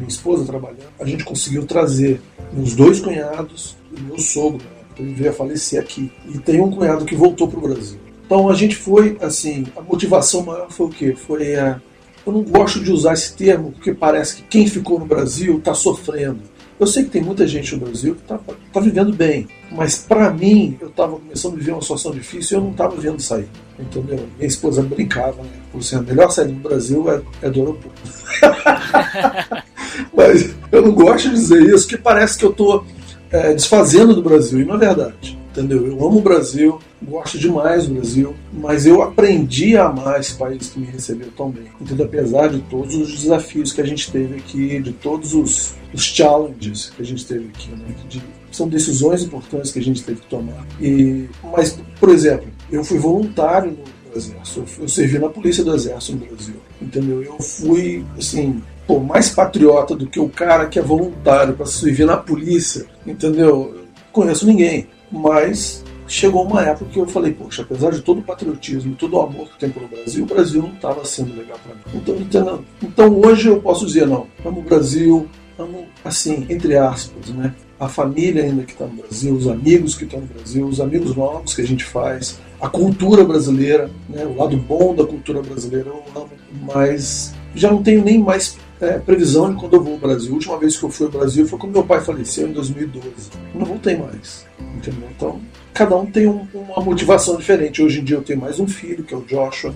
esposa 0.07 0.45
trabalhando, 0.45 0.91
a 0.99 1.05
gente 1.05 1.23
conseguiu 1.23 1.65
trazer 1.65 2.21
meus 2.51 2.75
dois 2.75 2.99
cunhados 2.99 3.75
e 3.95 4.01
meu 4.01 4.19
sogro, 4.19 4.57
né? 4.57 4.83
ele 4.99 5.13
veio 5.13 5.31
a 5.31 5.33
falecer 5.33 5.79
aqui. 5.79 6.11
E 6.27 6.37
tem 6.37 6.61
um 6.61 6.71
cunhado 6.71 7.05
que 7.05 7.15
voltou 7.15 7.47
para 7.47 7.59
o 7.59 7.61
Brasil. 7.61 7.99
Então 8.25 8.49
a 8.49 8.53
gente 8.53 8.75
foi, 8.75 9.17
assim, 9.21 9.65
a 9.75 9.81
motivação 9.81 10.43
maior 10.43 10.71
foi 10.71 10.87
o 10.87 10.89
quê? 10.89 11.15
Foi 11.15 11.55
a. 11.55 11.81
Eu 12.25 12.31
não 12.31 12.41
gosto 12.41 12.79
de 12.79 12.91
usar 12.91 13.13
esse 13.13 13.35
termo 13.35 13.71
porque 13.73 13.93
parece 13.93 14.37
que 14.37 14.43
quem 14.43 14.65
ficou 14.65 14.97
no 14.97 15.05
Brasil 15.05 15.57
está 15.57 15.73
sofrendo. 15.73 16.39
Eu 16.79 16.87
sei 16.87 17.03
que 17.03 17.11
tem 17.11 17.21
muita 17.21 17.47
gente 17.47 17.75
no 17.75 17.85
Brasil 17.85 18.15
que 18.15 18.21
está 18.21 18.39
tá 18.71 18.79
vivendo 18.79 19.13
bem, 19.13 19.47
mas 19.71 19.97
para 19.97 20.31
mim, 20.31 20.77
eu 20.81 20.89
estava 20.89 21.15
começando 21.17 21.53
a 21.53 21.57
viver 21.57 21.71
uma 21.71 21.81
situação 21.81 22.11
difícil 22.11 22.57
e 22.57 22.59
eu 22.59 22.63
não 22.63 22.71
estava 22.71 22.95
vendo 22.95 23.21
sair. 23.21 23.47
Entendeu? 23.79 24.27
Minha 24.37 24.47
esposa 24.47 24.81
brincava, 24.81 25.41
né? 25.41 25.49
Assim, 25.75 25.95
a 25.95 26.01
melhor 26.01 26.29
saída 26.31 26.51
no 26.51 26.59
Brasil 26.59 27.11
é, 27.11 27.21
é 27.41 27.49
do 27.49 27.59
aeroporto. 27.59 28.01
mas 30.15 30.53
eu 30.71 30.81
não 30.81 30.91
gosto 30.91 31.29
de 31.29 31.35
dizer 31.35 31.61
isso, 31.73 31.87
porque 31.87 32.01
parece 32.03 32.37
que 32.37 32.45
eu 32.45 32.51
estou 32.51 32.85
é, 33.33 33.53
desfazendo 33.53 34.15
do 34.15 34.21
Brasil, 34.21 34.61
e 34.61 34.65
não 34.65 34.75
é 34.75 34.77
verdade. 34.77 35.37
Entendeu? 35.51 35.85
Eu 35.85 36.03
amo 36.03 36.17
o 36.17 36.21
Brasil, 36.21 36.79
gosto 37.01 37.37
demais 37.37 37.87
do 37.87 37.93
Brasil, 37.93 38.33
mas 38.51 38.87
eu 38.87 39.03
aprendi 39.03 39.77
a 39.77 39.85
amar 39.85 40.19
esse 40.19 40.33
país 40.33 40.69
que 40.69 40.79
me 40.79 40.85
recebeu 40.87 41.27
tão 41.35 41.49
bem. 41.49 41.65
Entendeu? 41.79 42.05
Apesar 42.05 42.47
de 42.47 42.59
todos 42.61 42.95
os 42.95 43.21
desafios 43.21 43.71
que 43.71 43.81
a 43.81 43.85
gente 43.85 44.11
teve 44.11 44.35
aqui, 44.35 44.79
de 44.79 44.93
todos 44.93 45.35
os, 45.35 45.75
os 45.93 46.01
challenges 46.01 46.91
que 46.95 47.01
a 47.01 47.05
gente 47.05 47.25
teve 47.25 47.45
aqui, 47.53 47.69
né? 47.69 47.85
de, 48.09 48.21
são 48.51 48.67
decisões 48.67 49.23
importantes 49.23 49.71
que 49.71 49.79
a 49.79 49.83
gente 49.83 50.03
teve 50.03 50.21
que 50.21 50.27
tomar. 50.27 50.65
E, 50.81 51.27
mas, 51.55 51.77
por 51.99 52.09
exemplo, 52.09 52.47
eu 52.71 52.83
fui 52.83 52.97
voluntário 52.97 53.71
no, 53.71 53.93
Exército, 54.15 54.63
eu 54.79 54.87
servi 54.87 55.17
na 55.17 55.27
Polícia 55.27 55.63
do 55.63 55.73
Exército 55.73 56.17
no 56.17 56.25
Brasil, 56.25 56.55
entendeu? 56.79 57.23
Eu 57.23 57.39
fui, 57.39 58.05
assim, 58.15 58.61
pô, 58.87 58.99
mais 58.99 59.29
patriota 59.29 59.95
do 59.95 60.07
que 60.07 60.19
o 60.19 60.29
cara 60.29 60.67
que 60.67 60.79
é 60.79 60.81
voluntário 60.81 61.53
para 61.53 61.65
servir 61.65 62.05
na 62.05 62.17
polícia, 62.17 62.85
entendeu? 63.05 63.75
Conheço 64.11 64.45
ninguém, 64.45 64.87
mas 65.11 65.83
chegou 66.07 66.43
uma 66.43 66.61
época 66.61 66.91
que 66.91 66.99
eu 66.99 67.07
falei, 67.07 67.33
poxa, 67.33 67.63
apesar 67.63 67.91
de 67.91 68.01
todo 68.01 68.19
o 68.19 68.23
patriotismo, 68.23 68.95
todo 68.95 69.15
o 69.15 69.21
amor 69.21 69.49
que 69.49 69.59
tem 69.59 69.69
pelo 69.69 69.87
Brasil, 69.87 70.23
o 70.23 70.27
Brasil 70.27 70.61
não 70.61 70.73
estava 70.73 71.03
sendo 71.05 71.35
legal 71.35 71.57
para 71.65 71.75
mim. 71.75 71.81
Então, 71.95 72.15
entendeu? 72.15 72.65
então 72.81 73.21
hoje 73.21 73.47
eu 73.47 73.59
posso 73.59 73.85
dizer, 73.85 74.05
não, 74.05 74.27
amo 74.45 74.59
o 74.59 74.63
Brasil, 74.63 75.27
amo, 75.57 75.85
assim, 76.03 76.45
entre 76.49 76.77
aspas, 76.77 77.29
né? 77.29 77.53
A 77.79 77.87
família 77.87 78.43
ainda 78.43 78.63
que 78.63 78.73
está 78.73 78.85
no 78.85 78.93
Brasil, 78.93 79.33
os 79.33 79.47
amigos 79.47 79.95
que 79.95 80.05
estão 80.05 80.21
no 80.21 80.27
Brasil, 80.27 80.65
os 80.65 80.79
amigos 80.79 81.15
novos 81.15 81.53
que 81.53 81.61
a 81.61 81.67
gente 81.67 81.83
faz, 81.83 82.39
a 82.61 82.69
cultura 82.69 83.25
brasileira, 83.25 83.89
né? 84.07 84.25
o 84.25 84.37
lado 84.37 84.55
bom 84.55 84.95
da 84.95 85.05
cultura 85.05 85.41
brasileira 85.41 85.89
eu 85.89 86.03
amo, 86.15 86.29
mas 86.61 87.33
já 87.53 87.69
não 87.69 87.83
tenho 87.83 88.03
nem 88.03 88.17
mais 88.17 88.57
é, 88.83 88.99
previsão 88.99 89.53
de 89.53 89.59
quando 89.59 89.75
eu 89.75 89.83
vou 89.83 89.93
ao 89.93 89.99
Brasil. 89.99 90.31
A 90.31 90.35
última 90.35 90.57
vez 90.57 90.77
que 90.77 90.83
eu 90.83 90.89
fui 90.89 91.05
ao 91.05 91.11
Brasil 91.11 91.47
foi 91.47 91.57
quando 91.57 91.73
meu 91.73 91.83
pai 91.83 92.01
faleceu 92.01 92.47
em 92.47 92.51
2012. 92.51 93.07
Não 93.55 93.65
voltei 93.65 93.97
mais. 93.97 94.45
Entendeu? 94.75 95.07
Então, 95.15 95.41
cada 95.73 95.95
um 95.95 96.05
tem 96.05 96.27
um, 96.27 96.45
uma 96.53 96.83
motivação 96.83 97.37
diferente. 97.37 97.81
Hoje 97.81 98.01
em 98.01 98.03
dia 98.03 98.17
eu 98.17 98.21
tenho 98.21 98.39
mais 98.39 98.59
um 98.59 98.67
filho, 98.67 99.03
que 99.03 99.13
é 99.13 99.17
o 99.17 99.21
Joshua, 99.21 99.73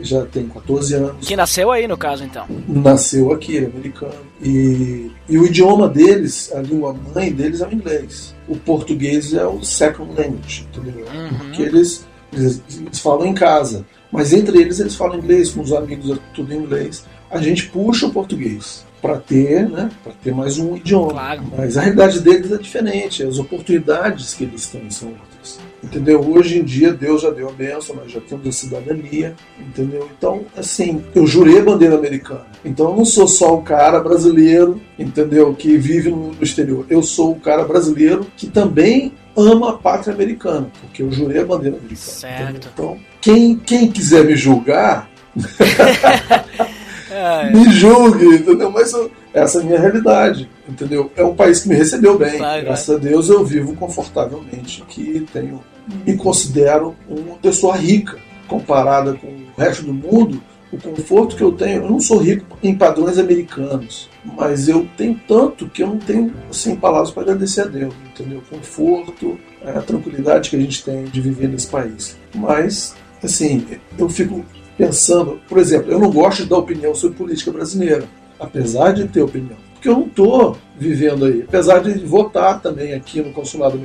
já 0.00 0.24
tem 0.26 0.48
14 0.48 0.94
anos. 0.94 1.26
Que 1.26 1.36
nasceu 1.36 1.70
aí, 1.70 1.86
no 1.86 1.96
caso, 1.96 2.24
então. 2.24 2.46
Nasceu 2.68 3.32
aqui, 3.32 3.58
é 3.58 3.66
americano. 3.66 4.14
E, 4.42 5.10
e 5.28 5.38
o 5.38 5.46
idioma 5.46 5.88
deles, 5.88 6.52
a 6.54 6.60
língua 6.60 6.94
mãe 7.14 7.32
deles 7.32 7.60
é 7.60 7.66
o 7.66 7.72
inglês. 7.72 8.34
O 8.48 8.56
português 8.56 9.32
é 9.32 9.46
o 9.46 9.62
second 9.62 10.10
language, 10.10 10.66
entendeu? 10.70 11.06
Uhum. 11.06 11.38
Porque 11.38 11.62
eles, 11.62 12.06
eles, 12.32 12.62
eles 12.78 13.00
falam 13.00 13.26
em 13.26 13.34
casa. 13.34 13.86
Mas 14.12 14.32
entre 14.32 14.60
eles, 14.60 14.78
eles 14.80 14.94
falam 14.94 15.18
inglês, 15.18 15.50
com 15.50 15.62
os 15.62 15.72
amigos 15.72 16.10
é 16.10 16.20
tudo 16.34 16.52
em 16.52 16.58
inglês. 16.58 17.04
A 17.30 17.40
gente 17.40 17.68
puxa 17.68 18.06
o 18.06 18.10
português 18.10 18.84
para 19.00 19.18
ter, 19.18 19.68
né, 19.68 19.90
para 20.02 20.12
ter 20.12 20.34
mais 20.34 20.58
um 20.58 20.76
idioma. 20.76 21.12
Claro. 21.12 21.42
Mas 21.56 21.76
a 21.76 21.82
realidade 21.82 22.20
deles 22.20 22.50
é 22.50 22.58
diferente, 22.58 23.22
as 23.22 23.38
oportunidades 23.38 24.34
que 24.34 24.44
eles 24.44 24.66
têm 24.66 24.90
são 24.90 25.08
outras. 25.08 25.60
Entendeu? 25.82 26.20
Hoje 26.20 26.58
em 26.58 26.64
dia 26.64 26.92
Deus 26.92 27.22
já 27.22 27.30
deu 27.30 27.48
a 27.48 27.52
benção, 27.52 27.94
nós 27.94 28.10
já 28.10 28.20
temos 28.20 28.46
a 28.48 28.52
cidadania, 28.52 29.36
entendeu? 29.60 30.08
Então, 30.16 30.44
assim, 30.56 31.04
eu 31.14 31.26
jurei 31.26 31.60
a 31.60 31.62
bandeira 31.62 31.96
americana. 31.96 32.46
Então 32.64 32.90
eu 32.90 32.96
não 32.96 33.04
sou 33.04 33.28
só 33.28 33.54
o 33.54 33.62
cara 33.62 34.00
brasileiro, 34.00 34.80
entendeu? 34.98 35.54
Que 35.54 35.76
vive 35.76 36.10
no 36.10 36.34
exterior. 36.40 36.86
Eu 36.90 37.02
sou 37.02 37.32
o 37.32 37.40
cara 37.40 37.64
brasileiro 37.64 38.26
que 38.36 38.48
também 38.48 39.12
ama 39.36 39.70
a 39.70 39.72
pátria 39.74 40.14
americana, 40.14 40.68
porque 40.80 41.02
eu 41.02 41.12
jurei 41.12 41.42
a 41.42 41.46
bandeira 41.46 41.76
americana. 41.76 41.96
Certo. 41.96 42.42
entendeu? 42.42 42.70
Então, 42.72 42.98
quem, 43.20 43.56
quem 43.56 43.90
quiser 43.90 44.24
me 44.24 44.34
julgar, 44.34 45.08
É, 47.16 47.50
me 47.52 47.70
julgue, 47.70 48.26
entendeu? 48.36 48.70
Mas 48.70 48.92
eu- 48.92 49.10
essa 49.32 49.58
é 49.58 49.62
a 49.62 49.64
minha 49.64 49.80
realidade, 49.80 50.48
entendeu? 50.68 51.10
É 51.16 51.24
um 51.24 51.34
país 51.34 51.60
que 51.60 51.68
me 51.68 51.74
recebeu 51.74 52.18
bem. 52.18 52.38
Claro, 52.38 52.64
Graças 52.64 52.94
a 52.96 52.98
Deus 52.98 53.28
eu 53.28 53.44
vivo 53.44 53.74
confortavelmente, 53.74 54.82
que 54.88 55.26
tenho, 55.32 55.62
me 56.06 56.16
considero 56.16 56.94
uma 57.08 57.36
pessoa 57.36 57.76
rica 57.76 58.16
comparada 58.48 59.14
com 59.14 59.26
o 59.26 59.46
resto 59.60 59.82
do 59.84 59.92
mundo. 59.94 60.42
O 60.72 60.78
conforto 60.78 61.36
que 61.36 61.42
eu 61.42 61.52
tenho, 61.52 61.82
eu 61.84 61.90
não 61.90 62.00
sou 62.00 62.18
rico 62.18 62.58
em 62.62 62.74
padrões 62.74 63.18
americanos, 63.18 64.10
mas 64.36 64.68
eu 64.68 64.86
tenho 64.96 65.18
tanto 65.26 65.68
que 65.68 65.82
eu 65.82 65.86
não 65.86 65.96
tenho 65.98 66.32
assim 66.50 66.74
palavras 66.74 67.10
para 67.12 67.22
agradecer 67.22 67.62
a 67.62 67.66
Deus, 67.66 67.94
entendeu? 68.12 68.38
O 68.50 68.56
conforto, 68.56 69.38
a 69.64 69.80
tranquilidade 69.80 70.50
que 70.50 70.56
a 70.56 70.58
gente 70.60 70.84
tem 70.84 71.04
de 71.04 71.20
viver 71.20 71.48
nesse 71.48 71.68
país. 71.68 72.16
Mas, 72.34 72.94
assim, 73.22 73.64
eu 73.96 74.08
fico 74.08 74.44
pensando, 74.76 75.40
por 75.48 75.58
exemplo, 75.58 75.90
eu 75.90 75.98
não 75.98 76.10
gosto 76.10 76.42
de 76.42 76.48
dar 76.48 76.58
opinião 76.58 76.94
sobre 76.94 77.16
política 77.16 77.50
brasileira, 77.50 78.04
apesar 78.38 78.92
de 78.92 79.08
ter 79.08 79.22
opinião. 79.22 79.56
Porque 79.74 79.88
eu 79.88 79.94
não 79.94 80.06
estou 80.06 80.58
vivendo 80.78 81.24
aí, 81.24 81.44
apesar 81.46 81.80
de 81.80 81.92
votar 82.04 82.60
também 82.60 82.94
aqui 82.94 83.20
no 83.20 83.32
consulado 83.32 83.78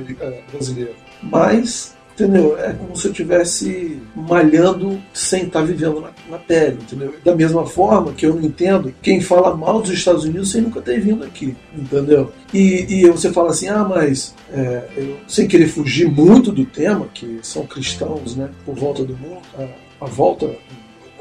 brasileiro. 0.50 0.94
Mas, 1.22 1.94
entendeu? 2.14 2.58
É 2.58 2.72
como 2.72 2.96
se 2.96 3.06
eu 3.06 3.10
estivesse 3.12 4.00
malhando 4.14 5.00
sem 5.12 5.44
estar 5.44 5.62
vivendo 5.62 6.00
na, 6.00 6.10
na 6.28 6.38
pele, 6.38 6.78
entendeu? 6.80 7.14
Da 7.24 7.34
mesma 7.34 7.66
forma 7.66 8.12
que 8.12 8.26
eu 8.26 8.34
não 8.34 8.42
entendo 8.42 8.92
quem 9.02 9.20
fala 9.20 9.56
mal 9.56 9.80
dos 9.80 9.90
Estados 9.90 10.24
Unidos 10.24 10.50
sem 10.50 10.62
nunca 10.62 10.80
ter 10.80 11.00
vindo 11.00 11.24
aqui, 11.24 11.54
entendeu? 11.76 12.32
E, 12.52 12.86
e 12.88 13.10
você 13.10 13.32
fala 13.32 13.50
assim, 13.50 13.68
ah, 13.68 13.84
mas 13.84 14.34
é, 14.52 14.88
eu, 14.96 15.16
sem 15.28 15.46
querer 15.46 15.68
fugir 15.68 16.10
muito 16.10 16.50
do 16.50 16.64
tema, 16.64 17.06
que 17.12 17.38
são 17.42 17.66
cristãos, 17.66 18.34
né, 18.34 18.50
por 18.64 18.74
volta 18.74 19.04
do 19.04 19.16
mundo, 19.16 19.42
a, 19.58 20.04
a 20.04 20.06
volta 20.06 20.50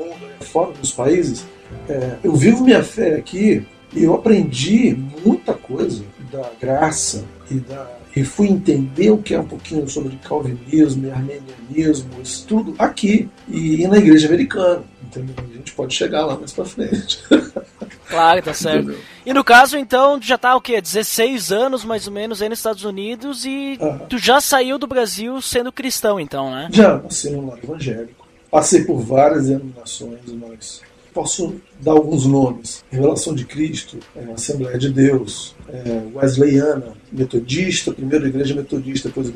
mundo, 0.06 0.26
né, 0.26 0.36
fora 0.42 0.72
dos 0.74 0.92
países, 0.92 1.46
é, 1.88 2.18
eu 2.24 2.36
vivo 2.36 2.64
minha 2.64 2.84
fé 2.84 3.16
aqui 3.16 3.66
e 3.94 4.04
eu 4.04 4.14
aprendi 4.14 4.98
muita 5.26 5.54
coisa 5.54 6.04
da 6.32 6.50
graça 6.60 7.26
e 7.50 7.56
da 7.56 8.02
e 8.16 8.24
fui 8.24 8.48
entender 8.48 9.10
o 9.10 9.18
que 9.18 9.34
é 9.34 9.40
um 9.40 9.46
pouquinho 9.46 9.88
sobre 9.88 10.18
calvinismo 10.18 11.08
e 11.08 11.12
armenianismo, 11.12 12.10
isso 12.22 12.46
tudo 12.46 12.76
aqui 12.78 13.30
e, 13.48 13.82
e 13.82 13.88
na 13.88 13.98
igreja 13.98 14.28
americana, 14.28 14.84
entendeu? 15.02 15.36
A 15.38 15.58
gente 15.58 15.74
pode 15.74 15.94
chegar 15.94 16.26
lá 16.26 16.38
mais 16.38 16.52
pra 16.52 16.66
frente. 16.66 17.24
claro, 18.10 18.42
tá 18.42 18.54
certo. 18.54 18.90
Entendeu? 18.90 19.00
E 19.26 19.34
no 19.34 19.44
caso, 19.44 19.78
então, 19.78 20.20
tu 20.20 20.26
já 20.26 20.38
tá 20.38 20.56
o 20.56 20.62
quê? 20.62 20.82
16 20.82 21.52
anos, 21.52 21.86
mais 21.86 22.06
ou 22.06 22.14
menos, 22.14 22.42
aí 22.42 22.50
nos 22.50 22.60
Estados 22.60 22.84
Unidos 22.84 23.46
e 23.46 23.78
Aham. 23.80 24.00
tu 24.10 24.18
já 24.18 24.42
saiu 24.42 24.78
do 24.78 24.88
Brasil 24.88 25.42
sendo 25.42 25.72
cristão, 25.72 26.20
então, 26.20 26.52
né? 26.52 26.68
Já 26.72 26.98
nasci 26.98 27.30
num 27.30 27.48
lar 27.48 27.60
evangélico. 27.64 28.21
Passei 28.52 28.84
por 28.84 29.00
várias 29.00 29.48
denominações, 29.48 30.20
mas 30.34 30.82
posso 31.14 31.56
dar 31.80 31.94
alguns 31.94 32.26
nomes. 32.26 32.84
Revelação 32.92 33.34
de 33.34 33.46
Cristo, 33.46 33.98
é, 34.14 34.34
Assembleia 34.34 34.78
de 34.78 34.90
Deus, 34.90 35.56
é, 35.70 36.02
Wesleyana, 36.14 36.94
Metodista, 37.12 37.94
primeiro 37.94 38.28
igreja 38.28 38.54
metodista, 38.54 39.08
depois 39.08 39.32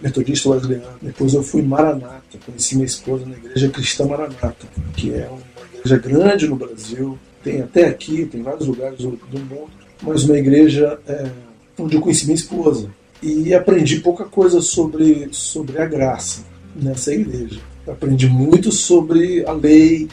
metodista 0.00 0.50
Wesleyana. 0.50 0.98
Depois 1.02 1.34
eu 1.34 1.42
fui 1.42 1.62
Maranata, 1.62 2.38
conheci 2.46 2.76
minha 2.76 2.86
esposa 2.86 3.26
na 3.26 3.36
igreja 3.36 3.68
cristã 3.70 4.06
Maranata, 4.06 4.68
que 4.96 5.14
é 5.14 5.28
uma 5.28 5.40
igreja 5.74 5.98
grande 5.98 6.48
no 6.48 6.54
Brasil, 6.54 7.18
tem 7.42 7.62
até 7.62 7.88
aqui, 7.88 8.24
tem 8.26 8.42
vários 8.42 8.68
lugares 8.68 8.98
do 8.98 9.18
mundo, 9.32 9.70
mas 10.02 10.24
uma 10.24 10.38
igreja 10.38 10.98
é, 11.08 11.28
onde 11.76 11.96
eu 11.96 12.00
conheci 12.00 12.24
minha 12.24 12.36
esposa. 12.36 12.88
E 13.22 13.52
aprendi 13.52 14.00
pouca 14.00 14.24
coisa 14.24 14.62
sobre, 14.62 15.28
sobre 15.32 15.78
a 15.78 15.84
graça 15.84 16.42
nessa 16.74 17.12
igreja. 17.12 17.60
Aprendi 17.90 18.28
muito 18.28 18.70
sobre 18.70 19.44
a 19.46 19.52
lei, 19.52 20.08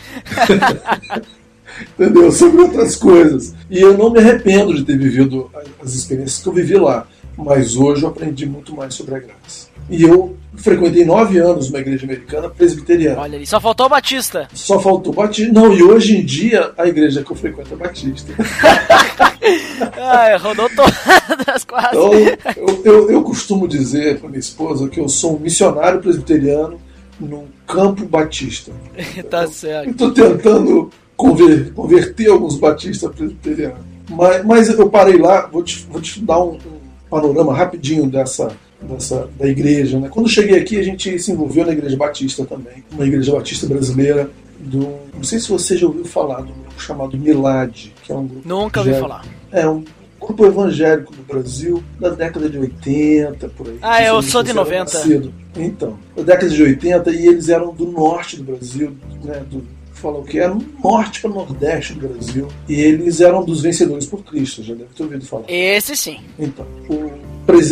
entendeu? 1.98 2.32
Sobre 2.32 2.62
outras 2.62 2.96
coisas. 2.96 3.54
E 3.70 3.80
eu 3.80 3.98
não 3.98 4.12
me 4.12 4.20
arrependo 4.20 4.74
de 4.74 4.84
ter 4.84 4.98
vivido 4.98 5.50
as 5.82 5.94
experiências 5.94 6.42
que 6.42 6.50
eu 6.50 6.54
vivi 6.54 6.76
lá. 6.76 7.08
Mas 7.38 7.76
hoje 7.76 8.04
eu 8.04 8.10
aprendi 8.10 8.48
muito 8.48 8.76
mais 8.76 8.96
sobre 8.96 9.16
a 9.16 9.20
graça. 9.20 9.68
E 9.90 10.04
eu 10.04 10.36
frequentei 10.56 11.06
nove 11.06 11.38
anos 11.38 11.70
uma 11.70 11.80
igreja 11.80 12.04
americana 12.04 12.50
presbiteriana. 12.50 13.22
Olha 13.22 13.38
ali, 13.38 13.46
só 13.46 13.62
faltou 13.62 13.86
o 13.86 13.90
Batista. 13.90 14.48
Só 14.54 14.80
faltou 14.80 15.14
batista. 15.14 15.54
Não, 15.54 15.72
e 15.72 15.84
hoje 15.84 16.18
em 16.18 16.26
dia 16.26 16.72
a 16.78 16.88
igreja 16.88 17.24
que 17.24 17.32
eu 17.32 17.36
frequento 17.36 17.74
é 17.74 17.78
batista. 17.78 18.34
Ai, 19.96 20.38
rodou 20.38 20.70
todas 20.76 21.64
quase. 21.64 21.96
Então, 21.96 22.14
eu, 22.58 22.82
eu, 22.84 23.12
eu 23.12 23.24
costumo 23.24 23.68
dizer 23.68 24.20
para 24.20 24.30
minha 24.30 24.40
esposa 24.40 24.90
que 24.90 25.00
eu 25.00 25.08
sou 25.08 25.38
um 25.38 25.40
missionário 25.40 26.02
presbiteriano 26.02 26.80
num 27.20 27.46
campo 27.66 28.06
batista. 28.06 28.72
tá 29.30 29.48
certo. 29.48 29.90
Estou 29.92 30.12
tentando 30.12 30.90
conver- 31.16 31.72
converter 31.74 32.30
alguns 32.30 32.58
batistas 32.58 33.14
presbiterianos. 33.14 33.80
Mas, 34.10 34.46
mas 34.46 34.70
eu 34.70 34.90
parei 34.90 35.18
lá, 35.18 35.48
vou 35.48 35.64
te, 35.64 35.86
vou 35.90 36.00
te 36.00 36.22
dar 36.22 36.42
um, 36.42 36.54
um 36.54 36.80
panorama 37.10 37.54
rapidinho 37.54 38.08
dessa, 38.10 38.56
dessa 38.82 39.28
da 39.38 39.48
igreja. 39.48 40.00
Né? 40.00 40.08
Quando 40.10 40.28
eu 40.28 40.32
cheguei 40.32 40.58
aqui, 40.60 40.80
a 40.80 40.84
gente 40.84 41.20
se 41.20 41.32
envolveu 41.32 41.66
na 41.66 41.74
igreja 41.74 41.98
batista 41.98 42.46
também, 42.46 42.84
uma 42.92 43.06
igreja 43.06 43.34
batista 43.34 43.68
brasileira. 43.68 44.30
Do, 44.60 44.80
não 45.14 45.24
sei 45.24 45.40
se 45.40 45.50
você 45.50 45.78
já 45.78 45.86
ouviu 45.86 46.06
falar 46.06 46.42
do 46.42 46.54
grupo 46.54 46.82
chamado 46.82 47.18
Milad, 47.18 47.92
que 48.04 48.12
é 48.12 48.16
um 48.16 48.26
grupo 48.26 48.48
Nunca 48.48 48.80
ouvi 48.80 48.94
falar. 48.94 49.24
É 49.52 49.68
um 49.68 49.84
grupo 50.20 50.46
evangélico 50.46 51.14
do 51.14 51.22
Brasil 51.22 51.84
da 52.00 52.10
década 52.10 52.50
de 52.50 52.58
80, 52.58 53.50
por 53.50 53.68
aí. 53.68 53.78
Ah, 53.82 54.04
eu 54.04 54.22
sou 54.22 54.42
de 54.42 54.52
você 54.54 54.74
era 54.74 54.84
90. 54.84 54.98
nascido. 54.98 55.34
Então, 55.58 55.98
da 56.16 56.24
década 56.24 56.50
de 56.50 56.62
80 56.62 57.12
e 57.12 57.28
eles 57.28 57.50
eram 57.50 57.74
do 57.74 57.86
norte 57.86 58.38
do 58.38 58.44
Brasil, 58.44 58.96
né, 59.24 59.44
do 59.50 59.64
o 60.04 60.24
que 60.24 60.40
era 60.40 60.54
no 60.54 60.64
norte 60.84 61.22
para 61.22 61.32
o 61.32 61.34
nordeste 61.34 61.94
do 61.94 62.08
Brasil. 62.08 62.48
E 62.70 62.80
eles 62.80 63.20
eram 63.20 63.44
dos 63.44 63.62
vencedores 63.62 64.06
por 64.06 64.24
Cristo, 64.24 64.64
já 64.64 64.76
deve 64.76 64.90
ter 64.96 65.04
ouvido 65.04 65.26
falar. 65.26 65.46
Esse 65.48 65.96
sim. 65.96 66.20
Então, 66.38 66.66
o, 66.88 67.12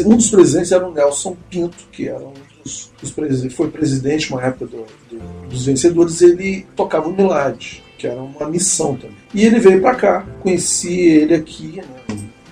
um 0.08 0.16
dos 0.18 0.30
presidentes 0.30 0.72
era 0.72 0.88
o 0.88 0.94
Nelson 0.94 1.38
Pinto, 1.50 1.78
que 1.92 2.08
era 2.08 2.24
um 2.24 2.34
dos, 2.64 2.92
dos 3.00 3.12
presidentes, 3.12 3.56
foi 3.56 3.70
presidente 3.70 4.32
uma 4.32 4.44
época 4.44 4.66
do, 4.66 4.86
do, 5.10 5.48
dos 5.50 5.66
vencedores, 5.66 6.22
ele 6.22 6.66
tocava 6.76 7.08
o 7.08 7.16
Milad, 7.16 7.84
que 7.98 8.08
era 8.08 8.22
uma 8.22 8.50
missão 8.50 8.96
também. 8.96 9.16
E 9.34 9.46
ele 9.46 9.60
veio 9.60 9.82
para 9.82 9.96
cá, 9.96 10.26
conheci 10.42 11.00
ele 11.00 11.36
aqui, 11.36 11.78
né, 11.78 11.84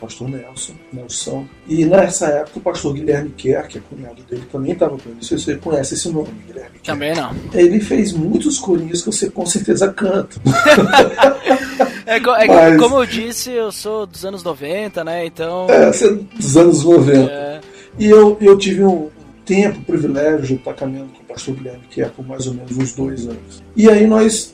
pastor 0.03 0.29
Nelson, 0.29 0.73
Nelson. 0.91 1.47
E 1.67 1.85
nessa 1.85 2.27
época 2.27 2.59
o 2.59 2.61
pastor 2.61 2.93
Guilherme 2.93 3.29
Kerr, 3.31 3.67
que 3.67 3.77
é 3.77 3.81
cunhado 3.89 4.21
dele, 4.23 4.43
também 4.51 4.73
estava 4.73 4.97
com 4.97 5.09
ele. 5.09 5.23
Se 5.23 5.37
você 5.37 5.55
conhece 5.55 5.93
esse 5.93 6.09
nome, 6.09 6.29
Guilherme 6.45 6.79
Kerr. 6.79 6.93
Também 6.93 7.15
não. 7.15 7.33
Ele 7.53 7.79
fez 7.79 8.11
muitos 8.11 8.59
corinhos 8.59 9.01
que 9.01 9.11
você 9.11 9.29
com 9.29 9.45
certeza 9.45 9.91
canta. 9.93 10.39
é, 12.05 12.17
é 12.17 12.47
Mas... 12.47 12.81
como 12.81 12.99
eu 12.99 13.05
disse, 13.05 13.51
eu 13.51 13.71
sou 13.71 14.05
dos 14.05 14.25
anos 14.25 14.43
90, 14.43 15.03
né? 15.03 15.25
Então. 15.25 15.67
É, 15.69 15.91
você 15.91 16.07
é 16.07 16.11
dos 16.11 16.57
anos 16.57 16.83
90. 16.83 17.31
É... 17.31 17.61
E 17.97 18.07
eu, 18.07 18.37
eu 18.41 18.57
tive 18.57 18.83
um, 18.83 19.09
tempo, 19.45 19.81
privilégio 19.81 20.47
de 20.47 20.53
estar 20.55 20.73
caminhando 20.73 21.13
com 21.13 21.21
o 21.21 21.25
pastor 21.25 21.55
Guilherme 21.55 21.83
Kerr 21.89 22.11
por 22.11 22.25
mais 22.25 22.47
ou 22.47 22.53
menos 22.53 22.77
uns 22.77 22.93
dois 22.93 23.27
anos. 23.27 23.63
E 23.75 23.89
aí 23.89 24.07
nós, 24.07 24.53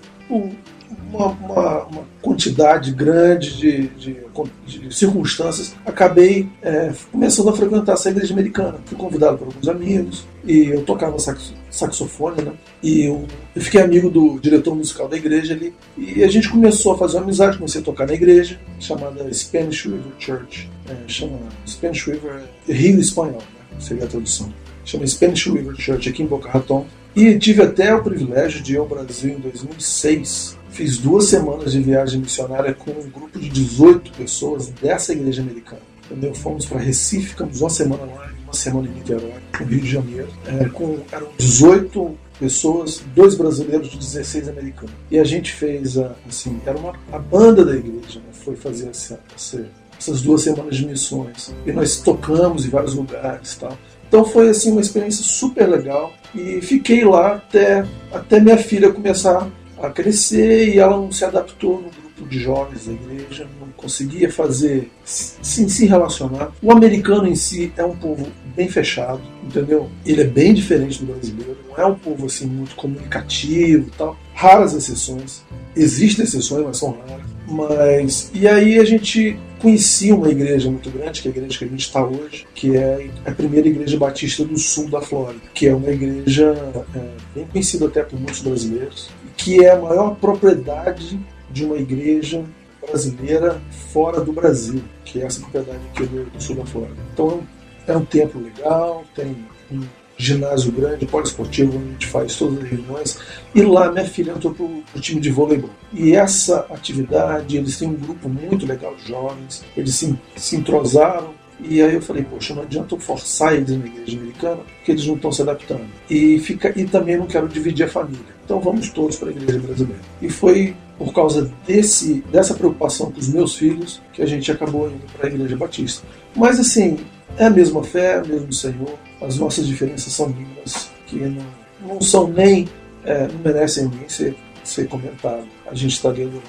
uma, 1.12 1.28
uma, 1.28 1.84
uma 1.86 2.04
quantidade 2.22 2.92
grande 2.92 3.58
de, 3.58 3.88
de, 3.90 4.18
de 4.66 4.96
circunstâncias, 4.96 5.76
acabei 5.86 6.48
é, 6.62 6.92
começando 7.12 7.50
a 7.50 7.54
frequentar 7.54 7.94
essa 7.94 8.10
igreja 8.10 8.34
americana. 8.34 8.80
Fui 8.86 8.98
convidado 8.98 9.38
por 9.38 9.48
alguns 9.48 9.68
amigos 9.68 10.26
e 10.46 10.68
eu 10.68 10.84
tocava 10.84 11.18
sax, 11.20 11.54
saxofone, 11.70 12.42
né? 12.42 12.54
E 12.82 13.06
eu, 13.06 13.26
eu, 13.56 13.62
fiquei 13.62 13.82
amigo 13.82 14.10
do 14.10 14.40
diretor 14.40 14.76
musical 14.76 15.08
da 15.08 15.18
igreja 15.18 15.54
ali 15.54 15.74
e 15.98 16.24
a 16.24 16.28
gente 16.28 16.50
começou 16.50 16.94
a 16.94 16.98
fazer 16.98 17.18
uma 17.18 17.24
amizade, 17.24 17.58
comecei 17.58 17.82
a 17.82 17.84
tocar 17.84 18.08
na 18.08 18.14
igreja 18.14 18.60
chamada 18.80 19.32
Spanish 19.34 19.86
River 19.86 20.14
Church, 20.18 20.70
é, 20.88 20.96
chama 21.08 21.40
Spanish 21.68 22.06
River 22.06 22.44
Rio 22.68 23.00
Espanhol, 23.00 23.34
né? 23.34 23.80
seria 23.80 24.04
a 24.04 24.08
tradução. 24.08 24.54
Chama 24.86 25.06
Spanish 25.06 25.46
River 25.46 25.76
Church 25.76 26.10
aqui 26.10 26.24
em 26.24 26.26
Boca 26.28 26.50
Raton. 26.50 26.86
E 27.16 27.38
tive 27.38 27.64
até 27.64 27.94
o 27.94 28.04
privilégio 28.04 28.62
de 28.62 28.74
ir 28.74 28.78
ao 28.78 28.88
Brasil 28.88 29.32
em 29.32 29.40
2006 29.40 30.59
Fiz 30.72 30.98
duas 30.98 31.26
semanas 31.26 31.72
de 31.72 31.82
viagem 31.82 32.22
missionária 32.22 32.74
com 32.74 32.92
um 32.92 33.10
grupo 33.10 33.38
de 33.40 33.50
18 33.50 34.12
pessoas 34.14 34.70
dessa 34.70 35.14
igreja 35.14 35.42
americana. 35.42 35.82
Entendeu? 36.06 36.34
Fomos 36.34 36.66
para 36.66 36.80
Recife, 36.80 37.30
ficamos 37.30 37.62
uma 37.62 37.70
semana 37.70 38.04
lá 38.04 38.30
uma 38.50 38.54
semana 38.54 38.88
em 38.88 38.92
Niterói, 38.92 39.34
no 39.60 39.66
Rio 39.66 39.82
de 39.82 39.90
Janeiro. 39.90 40.28
É, 40.48 40.66
com, 40.66 40.98
eram 41.12 41.30
18 41.38 42.18
pessoas, 42.40 43.02
dois 43.16 43.36
brasileiros 43.36 43.94
e 43.94 43.98
16 43.98 44.50
americanos. 44.50 44.92
E 45.12 45.20
a 45.20 45.24
gente 45.24 45.54
fez, 45.54 45.98
a, 45.98 46.16
assim, 46.28 46.60
era 46.66 46.78
uma, 46.78 46.94
a 47.12 47.20
banda 47.20 47.64
da 47.64 47.76
igreja, 47.76 48.20
né? 48.20 48.26
foi 48.32 48.56
fazer 48.56 48.90
essa, 48.90 49.20
essa, 49.36 49.66
essas 49.98 50.22
duas 50.22 50.42
semanas 50.42 50.76
de 50.76 50.86
missões. 50.86 51.54
E 51.66 51.72
nós 51.72 51.98
tocamos 51.98 52.66
em 52.66 52.70
vários 52.70 52.96
lugares 52.96 53.56
tal. 53.56 53.78
Então 54.08 54.26
foi 54.26 54.50
assim 54.50 54.72
uma 54.72 54.82
experiência 54.82 55.24
super 55.24 55.70
legal 55.70 56.12
e 56.34 56.60
fiquei 56.62 57.06
lá 57.06 57.36
até, 57.36 57.86
até 58.12 58.40
minha 58.40 58.58
filha 58.58 58.92
começar 58.92 59.48
a 59.82 59.90
crescer 59.90 60.70
e 60.70 60.80
ela 60.80 60.98
não 60.98 61.12
se 61.12 61.24
adaptou 61.24 61.82
no 61.82 61.90
grupo 61.90 62.28
de 62.30 62.40
jovens 62.40 62.86
da 62.86 62.94
igreja, 62.94 63.48
não 63.60 63.68
conseguia 63.78 64.32
fazer, 64.32 64.92
sim, 65.04 65.68
se 65.70 65.86
relacionar. 65.86 66.52
O 66.62 66.72
americano 66.72 67.28
em 67.28 67.36
si 67.36 67.72
é 67.78 67.84
um 67.84 67.96
povo 67.96 68.28
bem 68.56 68.68
fechado, 68.68 69.22
entendeu? 69.44 69.90
Ele 70.06 70.22
é 70.22 70.26
bem 70.26 70.54
diferente 70.54 71.04
do 71.04 71.14
brasileiro, 71.14 71.58
não 71.70 71.78
é 71.78 71.86
um 71.86 71.96
povo 71.96 72.26
assim 72.26 72.46
muito 72.46 72.76
comunicativo 72.76 73.88
e 73.88 73.92
tal. 73.92 74.18
Raras 74.34 74.74
exceções, 74.74 75.44
existem 75.76 76.26
exceções, 76.26 76.66
mas 76.66 76.78
são 76.78 76.92
raras. 76.92 77.30
Mas 77.48 78.32
e 78.34 78.48
aí 78.48 78.78
a 78.80 78.86
gente 78.86 79.38
conhecia 79.60 80.16
uma 80.16 80.30
igreja 80.30 80.70
muito 80.70 80.90
grande, 80.90 81.22
que 81.22 81.28
é 81.28 81.32
a 81.32 81.36
igreja 81.36 81.58
que 81.58 81.66
a 81.66 81.68
gente 81.68 81.82
está 81.82 82.04
hoje, 82.04 82.48
que 82.56 82.76
é 82.76 83.10
a 83.26 83.32
primeira 83.32 83.68
igreja 83.68 83.98
batista 83.98 84.44
do 84.46 84.58
sul 84.58 84.90
da 84.90 85.02
Flórida, 85.02 85.42
que 85.54 85.68
é 85.68 85.76
uma 85.76 85.90
igreja 85.90 86.54
é, 86.96 87.00
bem 87.36 87.46
conhecida 87.48 87.88
até 87.88 88.04
por 88.04 88.18
muitos 88.20 88.42
brasileiros, 88.42 89.10
que 89.40 89.64
é 89.64 89.72
a 89.72 89.80
maior 89.80 90.16
propriedade 90.16 91.18
de 91.50 91.64
uma 91.64 91.78
igreja 91.78 92.44
brasileira 92.86 93.60
fora 93.92 94.20
do 94.20 94.34
Brasil, 94.34 94.84
que 95.06 95.22
é 95.22 95.26
essa 95.26 95.40
propriedade 95.40 95.80
aqui 95.94 96.06
do, 96.06 96.30
sul 96.38 96.58
da 96.58 96.66
Flórida. 96.66 96.98
Então 97.14 97.42
é 97.88 97.96
um 97.96 98.04
templo 98.04 98.42
legal, 98.42 99.06
tem 99.16 99.38
um 99.72 99.82
ginásio 100.18 100.74
grande, 100.74 101.06
poliesportivo, 101.06 101.78
onde 101.78 101.88
a 101.88 101.92
gente 101.92 102.08
faz 102.08 102.36
todas 102.36 102.62
as 102.62 102.70
reuniões. 102.70 103.18
E 103.56 103.62
lá 103.62 103.90
minha 103.90 104.06
filha 104.06 104.32
entrou 104.34 104.54
para 104.54 104.66
o 104.66 105.00
time 105.00 105.22
de 105.22 105.30
voleibol. 105.30 105.70
E 105.94 106.14
essa 106.14 106.66
atividade, 106.70 107.56
eles 107.56 107.80
têm 107.80 107.88
um 107.88 107.96
grupo 107.96 108.28
muito 108.28 108.66
legal 108.66 108.94
de 108.96 109.08
jovens, 109.08 109.64
eles 109.78 109.96
se, 109.96 110.20
se 110.36 110.58
entrosaram 110.58 111.34
e 111.62 111.82
aí 111.82 111.96
eu 111.96 112.02
falei, 112.02 112.24
poxa, 112.24 112.54
não 112.54 112.64
adianta 112.64 112.96
eu 112.96 113.00
forçar 113.00 113.54
eles 113.54 113.70
na 113.70 113.86
igreja 113.86 114.18
americana, 114.18 114.62
porque 114.78 114.92
eles 114.92 115.06
não 115.06 115.16
estão 115.16 115.32
se 115.32 115.42
adaptando. 115.42 115.86
E, 116.10 116.40
fica, 116.40 116.74
e 116.80 116.86
também 116.86 117.18
não 117.18 117.28
quero 117.28 117.48
dividir 117.48 117.86
a 117.86 117.90
família. 117.90 118.22
Então 118.46 118.60
vamos 118.60 118.90
todos 118.90 119.18
para 119.18 119.30
a 119.30 119.32
igreja 119.32 119.60
brasileira. 119.60 120.02
E 120.22 120.30
foi 120.30 120.76
por 120.98 121.14
causa 121.14 121.52
desse, 121.66 122.24
dessa 122.32 122.54
preocupação 122.54 123.12
com 123.12 123.20
os 123.20 123.30
meus 123.30 123.56
filhos 123.56 124.02
que 124.14 124.22
a 124.22 124.26
gente 124.26 124.52
acabou 124.52 124.90
indo 124.90 125.02
para 125.18 125.28
a 125.28 125.32
igreja 125.32 125.56
batista. 125.56 126.06
Mas 126.36 126.60
assim, 126.60 126.98
é 127.38 127.46
a 127.46 127.50
mesma 127.50 127.84
fé, 127.84 128.16
é 128.16 128.22
o 128.22 128.28
mesmo 128.28 128.52
Senhor. 128.52 128.98
As 129.22 129.38
nossas 129.38 129.68
diferenças 129.68 130.12
são 130.14 130.30
mínimas, 130.30 130.90
que 131.08 131.18
não, 131.18 131.46
não 131.82 132.02
são 132.02 132.28
nem, 132.28 132.68
é, 133.06 133.28
não 133.28 133.40
merecem 133.40 133.88
nem 133.88 134.08
ser, 134.08 134.36
ser 134.64 134.88
comentado. 134.88 135.48
A 135.68 135.74
gente 135.74 135.94
está 135.94 136.12
dentro 136.12 136.42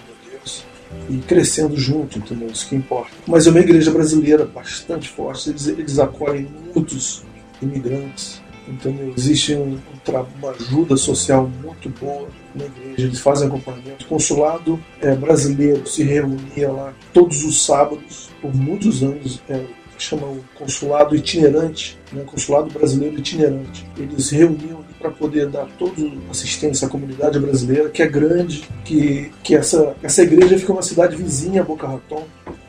e 1.08 1.18
crescendo 1.18 1.76
junto, 1.76 2.18
entendeu? 2.18 2.48
Isso 2.48 2.68
que 2.68 2.76
importa. 2.76 3.10
Mas 3.26 3.46
é 3.46 3.50
uma 3.50 3.60
igreja 3.60 3.90
brasileira 3.90 4.44
bastante 4.44 5.08
forte, 5.08 5.50
eles, 5.50 5.66
eles 5.66 5.98
acolhem 5.98 6.48
muitos 6.74 7.24
imigrantes, 7.62 8.40
entendeu? 8.68 9.12
Existe 9.16 9.54
um, 9.54 9.74
um, 9.74 10.26
uma 10.38 10.50
ajuda 10.50 10.96
social 10.96 11.50
muito 11.62 11.88
boa 12.00 12.28
na 12.54 12.64
igreja, 12.64 13.06
eles 13.06 13.20
fazem 13.20 13.48
acompanhamento. 13.48 14.04
O 14.04 14.08
consulado 14.08 14.80
é, 15.00 15.14
brasileiro 15.14 15.86
se 15.86 16.02
reunia 16.02 16.70
lá 16.70 16.92
todos 17.12 17.44
os 17.44 17.64
sábados, 17.64 18.30
por 18.40 18.54
muitos 18.54 19.02
anos, 19.02 19.42
é, 19.48 19.64
chama 19.98 20.26
o 20.26 20.42
consulado 20.54 21.14
itinerante, 21.14 21.98
né, 22.12 22.24
consulado 22.24 22.70
brasileiro 22.70 23.18
itinerante. 23.18 23.86
Eles 23.96 24.30
reuniam 24.30 24.82
para 25.00 25.10
poder 25.10 25.48
dar 25.48 25.66
toda 25.78 25.94
assistência 26.30 26.86
à 26.86 26.90
comunidade 26.90 27.38
brasileira, 27.38 27.88
que 27.88 28.02
é 28.02 28.06
grande, 28.06 28.68
que, 28.84 29.32
que 29.42 29.56
essa, 29.56 29.96
essa 30.02 30.22
igreja 30.22 30.58
fica 30.58 30.72
uma 30.72 30.82
cidade 30.82 31.16
vizinha 31.16 31.62
a 31.62 31.64
Boca 31.64 31.86
Raton, 31.86 32.24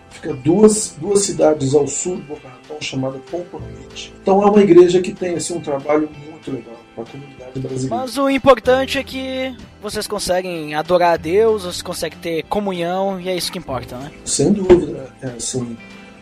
fica 0.09 0.33
duas, 0.33 0.95
duas 0.99 1.21
cidades 1.21 1.73
ao 1.73 1.87
sul 1.87 2.15
de 2.15 2.21
Boca 2.23 2.47
Raton, 2.47 2.77
chamada 2.79 3.19
Pompomite. 3.29 4.13
Então 4.21 4.41
é 4.41 4.45
uma 4.45 4.61
igreja 4.61 5.01
que 5.01 5.13
tem 5.13 5.35
assim, 5.35 5.55
um 5.55 5.61
trabalho 5.61 6.09
muito 6.29 6.51
legal 6.51 6.79
para 6.95 7.03
a 7.03 7.07
comunidade 7.07 7.59
brasileira. 7.59 7.95
Mas 7.95 8.17
o 8.17 8.29
importante 8.29 8.97
é 8.97 9.03
que 9.03 9.55
vocês 9.81 10.07
conseguem 10.07 10.73
adorar 10.73 11.13
a 11.13 11.17
Deus, 11.17 11.63
vocês 11.63 11.81
conseguem 11.81 12.17
ter 12.19 12.43
comunhão, 12.43 13.19
e 13.19 13.27
é 13.27 13.35
isso 13.35 13.51
que 13.51 13.59
importa, 13.59 13.97
né? 13.97 14.11
Sem 14.23 14.53
dúvida. 14.53 15.09
É, 15.21 15.27
assim, 15.27 15.77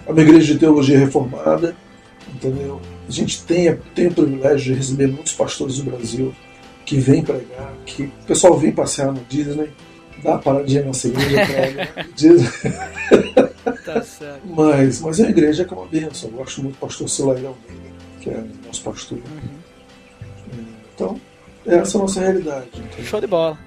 é 0.07 0.11
uma 0.11 0.21
igreja 0.21 0.53
de 0.53 0.59
teologia 0.59 0.97
reformada, 0.97 1.75
entendeu? 2.33 2.81
A 3.07 3.11
gente 3.11 3.43
tem, 3.43 3.75
tem 3.95 4.07
o 4.07 4.13
privilégio 4.13 4.73
de 4.73 4.79
receber 4.79 5.07
muitos 5.07 5.33
pastores 5.33 5.77
do 5.77 5.91
Brasil 5.91 6.33
que 6.85 6.97
vêm 6.97 7.23
pregar, 7.23 7.73
que 7.85 8.03
o 8.03 8.25
pessoal 8.25 8.57
vem 8.57 8.71
passear 8.71 9.11
no 9.11 9.23
Disney, 9.29 9.69
dá 10.23 10.31
uma 10.31 10.39
paradinha 10.39 10.83
na 10.83 10.91
igreja, 10.91 11.45
prega, 11.45 12.07
Disney. 12.15 12.49
Tá 13.85 14.01
certo. 14.01 14.41
Mas, 14.45 15.01
mas 15.01 15.19
é 15.19 15.23
uma 15.23 15.29
igreja 15.29 15.65
que 15.65 15.73
é 15.73 15.77
uma 15.77 15.87
bênção. 15.87 16.29
Eu 16.29 16.37
gosto 16.37 16.61
muito 16.61 16.75
do 16.75 16.79
pastor 16.79 17.09
Silair 17.09 17.45
Almeida, 17.45 17.95
que 18.21 18.29
é 18.29 18.43
nosso 18.65 18.83
pastor. 18.83 19.17
Uhum. 19.17 20.63
Então, 20.95 21.21
essa 21.65 21.97
é 21.97 21.99
a 21.99 22.01
nossa 22.01 22.19
realidade. 22.19 22.67
Entendeu? 22.75 23.05
Show 23.05 23.21
de 23.21 23.27
bola. 23.27 23.57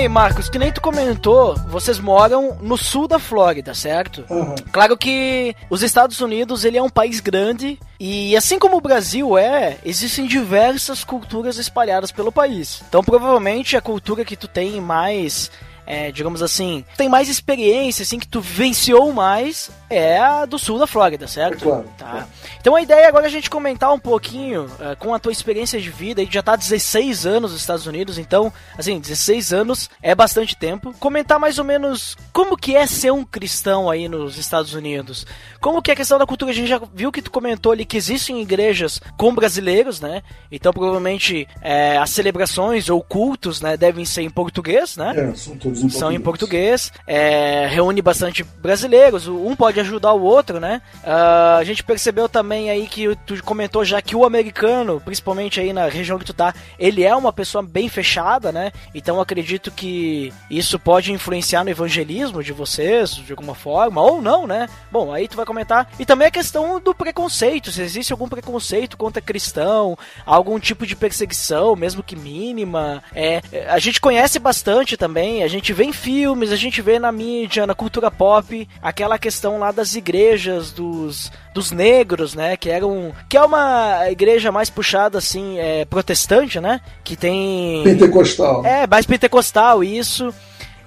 Bem, 0.00 0.08
Marcos, 0.08 0.48
que 0.48 0.58
nem 0.58 0.72
tu 0.72 0.80
comentou, 0.80 1.54
vocês 1.68 2.00
moram 2.00 2.56
no 2.62 2.78
sul 2.78 3.06
da 3.06 3.18
Flórida, 3.18 3.74
certo? 3.74 4.24
Uhum. 4.30 4.54
Claro 4.72 4.96
que 4.96 5.54
os 5.68 5.82
Estados 5.82 6.22
Unidos, 6.22 6.64
ele 6.64 6.78
é 6.78 6.82
um 6.82 6.88
país 6.88 7.20
grande 7.20 7.78
e 7.98 8.34
assim 8.34 8.58
como 8.58 8.78
o 8.78 8.80
Brasil 8.80 9.36
é, 9.36 9.76
existem 9.84 10.26
diversas 10.26 11.04
culturas 11.04 11.58
espalhadas 11.58 12.10
pelo 12.10 12.32
país. 12.32 12.82
Então, 12.88 13.04
provavelmente 13.04 13.76
a 13.76 13.82
cultura 13.82 14.24
que 14.24 14.36
tu 14.36 14.48
tem 14.48 14.80
mais 14.80 15.50
é, 15.86 16.10
digamos 16.12 16.42
assim, 16.42 16.84
tem 16.96 17.08
mais 17.08 17.28
experiência, 17.28 18.02
assim, 18.02 18.18
que 18.18 18.28
tu 18.28 18.40
venciou 18.40 19.12
mais, 19.12 19.70
é 19.88 20.18
a 20.18 20.44
do 20.44 20.58
sul 20.58 20.78
da 20.78 20.86
Flórida, 20.86 21.26
certo? 21.26 21.64
É 21.64 21.68
claro. 21.68 21.90
Tá. 21.98 22.26
Então 22.60 22.76
a 22.76 22.82
ideia 22.82 23.08
agora 23.08 23.24
é 23.24 23.28
a 23.28 23.30
gente 23.30 23.50
comentar 23.50 23.92
um 23.92 23.98
pouquinho 23.98 24.64
uh, 24.64 24.96
com 24.98 25.14
a 25.14 25.18
tua 25.18 25.32
experiência 25.32 25.80
de 25.80 25.90
vida, 25.90 26.20
aí 26.20 26.28
já 26.30 26.42
tá 26.42 26.56
16 26.56 27.26
anos 27.26 27.52
nos 27.52 27.60
Estados 27.60 27.86
Unidos, 27.86 28.18
então, 28.18 28.52
assim, 28.76 28.98
16 28.98 29.52
anos 29.52 29.90
é 30.02 30.14
bastante 30.14 30.56
tempo. 30.56 30.94
Comentar 30.98 31.38
mais 31.38 31.58
ou 31.58 31.64
menos 31.64 32.16
como 32.32 32.56
que 32.56 32.76
é 32.76 32.86
ser 32.86 33.12
um 33.12 33.24
cristão 33.24 33.90
aí 33.90 34.08
nos 34.08 34.38
Estados 34.38 34.74
Unidos. 34.74 35.26
Como 35.60 35.82
que 35.82 35.90
é 35.90 35.94
a 35.94 35.96
questão 35.96 36.18
da 36.18 36.26
cultura, 36.26 36.50
a 36.50 36.54
gente 36.54 36.68
já 36.68 36.80
viu 36.94 37.12
que 37.12 37.22
tu 37.22 37.30
comentou 37.30 37.72
ali 37.72 37.84
que 37.84 37.96
existem 37.96 38.40
igrejas 38.40 39.00
com 39.16 39.34
brasileiros, 39.34 40.00
né? 40.00 40.22
Então 40.50 40.72
provavelmente 40.72 41.46
é, 41.60 41.96
as 41.98 42.10
celebrações 42.10 42.88
ou 42.88 43.02
cultos, 43.02 43.60
né, 43.60 43.76
devem 43.76 44.04
ser 44.04 44.22
em 44.22 44.30
português, 44.30 44.96
né? 44.96 45.30
É, 45.30 45.34
são 45.34 45.56
todos 45.56 45.69
em 45.78 45.88
São 45.88 46.12
em 46.12 46.20
português. 46.20 46.92
É, 47.06 47.66
reúne 47.66 48.02
bastante 48.02 48.42
brasileiros, 48.42 49.26
um 49.26 49.54
pode 49.54 49.80
ajudar 49.80 50.12
o 50.12 50.22
outro, 50.22 50.60
né? 50.60 50.82
Uh, 51.02 51.58
a 51.58 51.64
gente 51.64 51.82
percebeu 51.82 52.28
também 52.28 52.70
aí 52.70 52.86
que 52.86 53.14
tu 53.26 53.42
comentou 53.44 53.84
já 53.84 54.00
que 54.00 54.16
o 54.16 54.24
americano, 54.24 55.00
principalmente 55.04 55.60
aí 55.60 55.72
na 55.72 55.88
região 55.88 56.18
que 56.18 56.24
tu 56.24 56.34
tá, 56.34 56.54
ele 56.78 57.04
é 57.04 57.14
uma 57.14 57.32
pessoa 57.32 57.62
bem 57.62 57.88
fechada, 57.88 58.52
né? 58.52 58.72
Então 58.94 59.20
acredito 59.20 59.70
que 59.70 60.32
isso 60.50 60.78
pode 60.78 61.12
influenciar 61.12 61.64
no 61.64 61.70
evangelismo 61.70 62.42
de 62.42 62.52
vocês, 62.52 63.14
de 63.14 63.32
alguma 63.32 63.54
forma, 63.54 64.00
ou 64.00 64.22
não, 64.22 64.46
né? 64.46 64.68
Bom, 64.90 65.12
aí 65.12 65.28
tu 65.28 65.36
vai 65.36 65.46
comentar. 65.46 65.90
E 65.98 66.04
também 66.04 66.28
a 66.28 66.30
questão 66.30 66.80
do 66.80 66.94
preconceito, 66.94 67.70
se 67.70 67.82
existe 67.82 68.12
algum 68.12 68.28
preconceito 68.28 68.96
contra 68.96 69.20
cristão, 69.20 69.96
algum 70.24 70.58
tipo 70.58 70.86
de 70.86 70.96
perseguição, 70.96 71.76
mesmo 71.76 72.02
que 72.02 72.16
mínima. 72.16 73.02
É, 73.14 73.42
a 73.68 73.78
gente 73.78 74.00
conhece 74.00 74.38
bastante 74.38 74.96
também, 74.96 75.42
a 75.42 75.48
gente 75.48 75.59
vê 75.72 75.84
em 75.84 75.92
filmes, 75.92 76.50
a 76.52 76.56
gente 76.56 76.80
vê 76.80 76.98
na 76.98 77.12
mídia, 77.12 77.66
na 77.66 77.74
cultura 77.74 78.10
pop, 78.10 78.68
aquela 78.80 79.18
questão 79.18 79.58
lá 79.58 79.70
das 79.70 79.94
igrejas, 79.94 80.70
dos, 80.72 81.30
dos 81.52 81.70
negros, 81.70 82.34
né? 82.34 82.56
Que 82.56 82.70
eram. 82.70 83.12
Que 83.28 83.36
é 83.36 83.42
uma 83.42 84.10
igreja 84.10 84.50
mais 84.50 84.70
puxada, 84.70 85.18
assim, 85.18 85.58
é, 85.58 85.84
protestante, 85.84 86.58
né? 86.60 86.80
Que 87.04 87.16
tem. 87.16 87.82
Pentecostal. 87.84 88.64
É, 88.64 88.86
mais 88.86 89.06
pentecostal, 89.06 89.84
isso. 89.84 90.32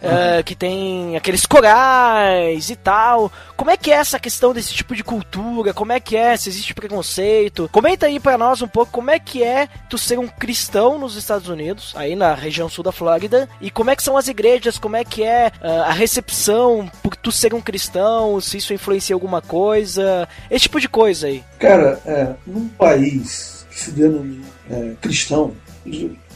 Uh, 0.03 0.43
que 0.43 0.53
tem 0.53 1.15
aqueles 1.15 1.45
corais 1.45 2.69
e 2.69 2.75
tal. 2.75 3.31
Como 3.55 3.71
é 3.71 3.77
que 3.77 3.89
é 3.89 3.95
essa 3.95 4.19
questão 4.19 4.53
desse 4.53 4.73
tipo 4.73 4.93
de 4.95 5.03
cultura? 5.03 5.73
Como 5.73 5.93
é 5.93 5.99
que 5.99 6.17
é? 6.17 6.35
Se 6.35 6.49
existe 6.49 6.73
preconceito? 6.73 7.69
Comenta 7.71 8.07
aí 8.07 8.19
para 8.19 8.37
nós 8.37 8.61
um 8.61 8.67
pouco 8.67 8.91
como 8.91 9.09
é 9.09 9.17
que 9.17 9.41
é 9.41 9.69
tu 9.89 9.97
ser 9.97 10.19
um 10.19 10.27
cristão 10.27 10.99
nos 10.99 11.15
Estados 11.15 11.47
Unidos, 11.47 11.93
aí 11.95 12.15
na 12.15 12.33
região 12.33 12.67
sul 12.67 12.83
da 12.83 12.91
Flórida, 12.91 13.47
e 13.61 13.71
como 13.71 13.91
é 13.91 13.95
que 13.95 14.03
são 14.03 14.17
as 14.17 14.27
igrejas, 14.27 14.77
como 14.77 14.97
é 14.97 15.05
que 15.05 15.23
é 15.23 15.51
uh, 15.61 15.83
a 15.83 15.93
recepção 15.93 16.91
por 17.01 17.15
tu 17.15 17.31
ser 17.31 17.53
um 17.53 17.61
cristão, 17.61 18.41
se 18.41 18.57
isso 18.57 18.73
influencia 18.73 19.15
alguma 19.15 19.41
coisa, 19.41 20.27
esse 20.51 20.63
tipo 20.63 20.81
de 20.81 20.89
coisa 20.89 21.27
aí. 21.27 21.43
Cara, 21.57 22.01
é, 22.05 22.33
num 22.45 22.67
país 22.67 23.65
que 23.69 23.79
se 23.79 23.91
denomina 23.91 24.45
é, 24.69 24.93
cristão, 25.01 25.53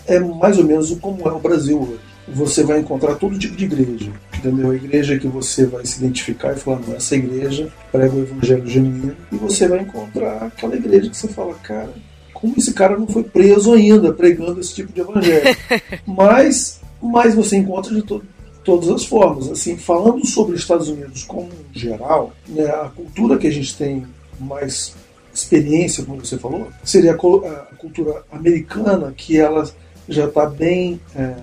é 0.08 0.20
mais 0.20 0.58
ou 0.58 0.64
menos 0.64 0.98
como 1.00 1.28
é 1.28 1.32
o 1.32 1.40
Brasil 1.40 1.82
hoje 1.82 2.07
você 2.28 2.64
vai 2.64 2.80
encontrar 2.80 3.16
todo 3.16 3.38
tipo 3.40 3.56
de 3.56 3.66
igreja, 3.66 4.12
entendeu? 4.38 4.72
A 4.72 4.76
igreja 4.76 5.18
que 5.18 5.28
você 5.28 5.66
vai 5.66 5.86
se 5.86 6.00
identificar 6.00 6.54
e 6.54 6.60
falar, 6.60 6.80
não, 6.80 6.96
essa 6.96 7.16
igreja 7.16 7.70
prega 7.92 8.14
o 8.14 8.22
evangelho 8.22 8.68
genuíno, 8.68 9.16
e 9.32 9.36
você 9.38 9.68
vai 9.68 9.80
encontrar 9.80 10.44
aquela 10.44 10.76
igreja 10.76 11.10
que 11.10 11.18
você 11.18 11.28
fala, 11.30 11.54
cara, 11.56 11.94
como 12.34 12.54
esse 12.58 12.74
cara 12.74 12.98
não 12.98 13.08
foi 13.08 13.24
preso 13.24 13.74
ainda 13.74 14.14
pregando 14.14 14.60
esse 14.60 14.76
tipo 14.76 14.92
de 14.92 15.02
evangelho? 15.02 15.56
mas, 16.06 16.82
mas 17.02 17.34
você 17.34 17.58
encontra 17.58 17.96
de 17.96 18.02
todo, 18.02 18.26
todas 18.64 18.90
as 18.90 19.06
formas. 19.06 19.50
Assim, 19.50 19.78
falando 19.78 20.26
sobre 20.28 20.54
os 20.54 20.62
Estados 20.62 20.90
Unidos 20.90 21.24
como 21.24 21.50
geral, 21.74 22.34
né, 22.48 22.66
a 22.66 22.90
cultura 22.90 23.38
que 23.38 23.48
a 23.48 23.52
gente 23.52 23.76
tem 23.76 24.06
mais 24.40 24.94
experiência, 25.34 26.04
como 26.04 26.24
você 26.24 26.38
falou, 26.38 26.68
seria 26.84 27.14
a 27.14 27.76
cultura 27.78 28.24
americana, 28.32 29.14
que 29.16 29.38
ela 29.38 29.70
já 30.10 30.26
está 30.26 30.46
bem 30.46 31.00
é, 31.16 31.36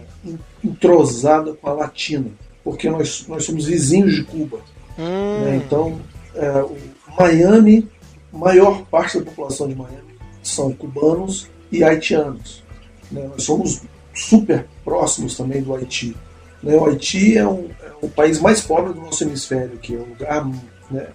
entrosada 0.64 1.52
com 1.52 1.68
a 1.68 1.72
latina, 1.72 2.30
porque 2.62 2.88
nós, 2.88 3.26
nós 3.28 3.44
somos 3.44 3.66
vizinhos 3.66 4.14
de 4.14 4.24
Cuba. 4.24 4.58
Hum. 4.98 5.40
Né? 5.44 5.62
Então, 5.64 6.00
é, 6.34 6.50
o 6.62 6.76
Miami, 7.18 7.88
maior 8.32 8.82
parte 8.86 9.18
da 9.18 9.24
população 9.24 9.68
de 9.68 9.74
Miami 9.74 10.14
são 10.42 10.72
cubanos 10.72 11.48
e 11.70 11.84
haitianos. 11.84 12.62
Né? 13.10 13.28
Nós 13.28 13.44
somos 13.44 13.82
super 14.14 14.66
próximos 14.84 15.36
também 15.36 15.62
do 15.62 15.74
Haiti. 15.74 16.16
Né? 16.62 16.76
O 16.76 16.86
Haiti 16.86 17.36
é, 17.36 17.46
um, 17.46 17.68
é 17.82 17.92
o 18.00 18.08
país 18.08 18.40
mais 18.40 18.60
pobre 18.60 18.92
do 18.92 19.00
nosso 19.00 19.24
hemisfério, 19.24 19.78
que 19.78 19.94
é 19.94 19.98
um 19.98 20.04
lugar 20.04 20.46
né, 20.90 21.08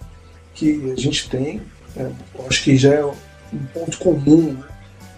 que 0.54 0.92
a 0.92 1.00
gente 1.00 1.28
tem, 1.28 1.62
é, 1.96 2.10
acho 2.46 2.62
que 2.62 2.76
já 2.76 2.94
é 2.94 3.04
um 3.04 3.64
ponto 3.72 3.98
comum 3.98 4.56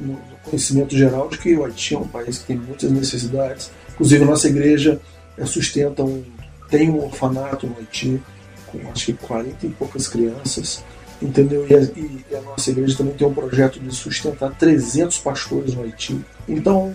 né, 0.01 0.17
no 0.33 0.37
conhecimento 0.45 0.97
geral 0.97 1.29
de 1.29 1.39
que 1.39 1.55
o 1.57 1.65
Haiti 1.65 1.95
é 1.95 1.99
um 1.99 2.09
país 2.09 2.39
que 2.39 2.47
tem 2.47 2.57
muitas 2.57 2.91
necessidades 2.91 3.71
Inclusive, 4.03 4.25
a 4.25 4.27
nossa 4.27 4.49
igreja 4.49 5.01
é, 5.39 5.47
sustenta 5.47 6.03
um, 6.03 6.25
tem 6.69 6.91
um 6.91 7.05
orfanato 7.05 7.69
no 7.69 7.77
Haiti, 7.79 8.21
com 8.67 8.81
acho 8.91 9.07
que 9.07 9.13
40 9.13 9.65
e 9.65 9.69
poucas 9.69 10.09
crianças, 10.09 10.83
entendeu? 11.23 11.65
E 11.71 11.73
a, 11.73 11.81
e 11.83 12.37
a, 12.37 12.41
nossa 12.41 12.73
igreja 12.73 12.97
também 12.97 13.15
tem 13.15 13.25
um 13.25 13.33
projeto 13.33 13.79
de 13.79 13.95
sustentar 13.95 14.51
300 14.59 15.19
pastores 15.19 15.77
no 15.77 15.85
Haiti. 15.85 16.19
Então, 16.49 16.93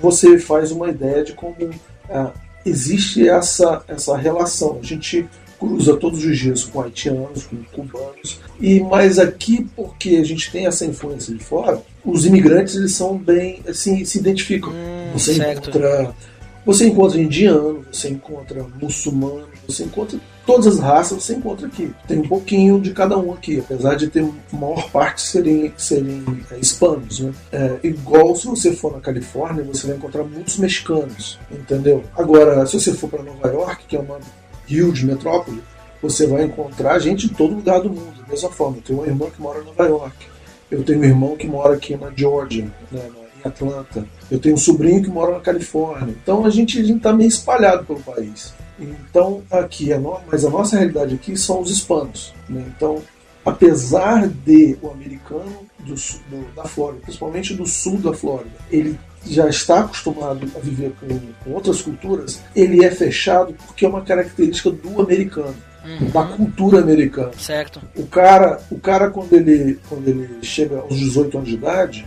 você 0.00 0.38
faz 0.38 0.70
uma 0.70 0.88
ideia 0.88 1.24
de 1.24 1.32
como 1.32 1.56
ah, 2.08 2.30
existe 2.64 3.28
essa, 3.28 3.82
essa 3.88 4.16
relação. 4.16 4.78
A 4.80 4.86
gente 4.86 5.28
cruza 5.58 5.96
todos 5.96 6.24
os 6.24 6.38
dias 6.38 6.62
com 6.62 6.80
haitianos, 6.80 7.48
com 7.48 7.56
cubanos, 7.72 8.38
e 8.60 8.78
mais 8.78 9.18
aqui 9.18 9.66
porque 9.74 10.10
a 10.10 10.24
gente 10.24 10.52
tem 10.52 10.66
essa 10.66 10.86
influência 10.86 11.34
de 11.34 11.42
fora, 11.42 11.82
os 12.04 12.24
imigrantes 12.24 12.76
eles 12.76 12.94
são 12.94 13.16
bem 13.16 13.60
assim 13.66 14.04
se 14.04 14.18
identificam. 14.18 14.70
Hum, 14.70 15.10
você 15.14 15.34
certo. 15.34 15.70
encontra 15.70 16.14
você 16.64 16.86
encontra 16.86 17.20
indiano, 17.20 17.84
você 17.92 18.08
encontra 18.08 18.64
muçulmano, 18.80 19.46
você 19.66 19.84
encontra 19.84 20.18
todas 20.46 20.66
as 20.66 20.78
raças, 20.78 21.22
você 21.22 21.34
encontra 21.34 21.66
aqui. 21.66 21.92
Tem 22.06 22.18
um 22.18 22.28
pouquinho 22.28 22.80
de 22.80 22.92
cada 22.92 23.18
um 23.18 23.32
aqui, 23.32 23.58
apesar 23.58 23.94
de 23.94 24.08
ter 24.08 24.26
maior 24.52 24.88
parte 24.90 25.22
serem, 25.22 25.72
serem 25.76 26.24
é, 26.50 26.58
hispanos. 26.58 27.20
Né? 27.20 27.32
É, 27.52 27.78
igual 27.82 28.34
se 28.34 28.46
você 28.46 28.72
for 28.72 28.92
na 28.92 29.00
Califórnia, 29.00 29.64
você 29.64 29.86
vai 29.86 29.96
encontrar 29.96 30.24
muitos 30.24 30.56
mexicanos, 30.58 31.38
entendeu? 31.50 32.02
Agora, 32.16 32.64
se 32.66 32.80
você 32.80 32.94
for 32.94 33.10
para 33.10 33.22
Nova 33.22 33.48
York, 33.48 33.84
que 33.86 33.96
é 33.96 34.00
uma 34.00 34.18
huge 34.68 35.04
metrópole, 35.04 35.62
você 36.00 36.26
vai 36.26 36.44
encontrar 36.44 36.98
gente 36.98 37.26
em 37.26 37.30
todo 37.30 37.54
lugar 37.54 37.80
do 37.80 37.90
mundo, 37.90 38.22
da 38.22 38.28
mesma 38.28 38.50
forma. 38.50 38.76
Eu 38.76 38.82
tenho 38.82 38.98
uma 38.98 39.08
irmã 39.08 39.26
que 39.30 39.40
mora 39.40 39.60
em 39.60 39.64
Nova 39.64 39.84
York. 39.84 40.26
Eu 40.70 40.82
tenho 40.82 41.00
um 41.00 41.04
irmão 41.04 41.36
que 41.36 41.46
mora 41.46 41.74
aqui 41.74 41.96
na 41.96 42.10
Georgia, 42.14 42.70
né, 42.90 43.10
Atlanta. 43.44 44.06
Eu 44.30 44.38
tenho 44.38 44.54
um 44.54 44.58
sobrinho 44.58 45.02
que 45.02 45.10
mora 45.10 45.32
na 45.32 45.40
Califórnia. 45.40 46.14
Então 46.22 46.44
a 46.44 46.50
gente 46.50 46.80
está 46.80 47.12
meio 47.12 47.28
espalhado 47.28 47.84
pelo 47.84 48.00
país. 48.00 48.54
Então 48.78 49.42
aqui, 49.50 49.92
a 49.92 49.98
no... 49.98 50.18
mas 50.30 50.44
a 50.44 50.50
nossa 50.50 50.76
realidade 50.76 51.14
aqui 51.14 51.36
são 51.36 51.60
os 51.60 51.70
hispanos. 51.70 52.32
Né? 52.48 52.64
Então, 52.74 53.02
apesar 53.44 54.26
de 54.28 54.76
o 54.82 54.90
americano 54.90 55.66
do, 55.80 55.94
do, 55.94 56.54
da 56.54 56.64
Flórida, 56.64 57.02
principalmente 57.02 57.54
do 57.54 57.66
sul 57.66 57.98
da 57.98 58.12
Flórida, 58.12 58.56
ele 58.70 58.98
já 59.26 59.48
está 59.48 59.80
acostumado 59.80 60.50
a 60.54 60.58
viver 60.58 60.92
com, 61.00 61.18
com 61.42 61.50
outras 61.52 61.80
culturas, 61.82 62.42
ele 62.54 62.84
é 62.84 62.90
fechado 62.90 63.54
porque 63.66 63.84
é 63.84 63.88
uma 63.88 64.02
característica 64.02 64.70
do 64.70 65.00
americano. 65.00 65.54
Uhum. 65.84 66.08
da 66.08 66.24
cultura 66.24 66.80
americana. 66.80 67.32
Certo. 67.36 67.78
O 67.94 68.06
cara, 68.06 68.58
o 68.70 68.78
cara 68.78 69.10
quando 69.10 69.34
ele 69.34 69.78
quando 69.86 70.08
ele 70.08 70.38
chega 70.40 70.78
aos 70.78 70.98
18 70.98 71.36
anos 71.36 71.50
de 71.50 71.56
idade, 71.56 72.06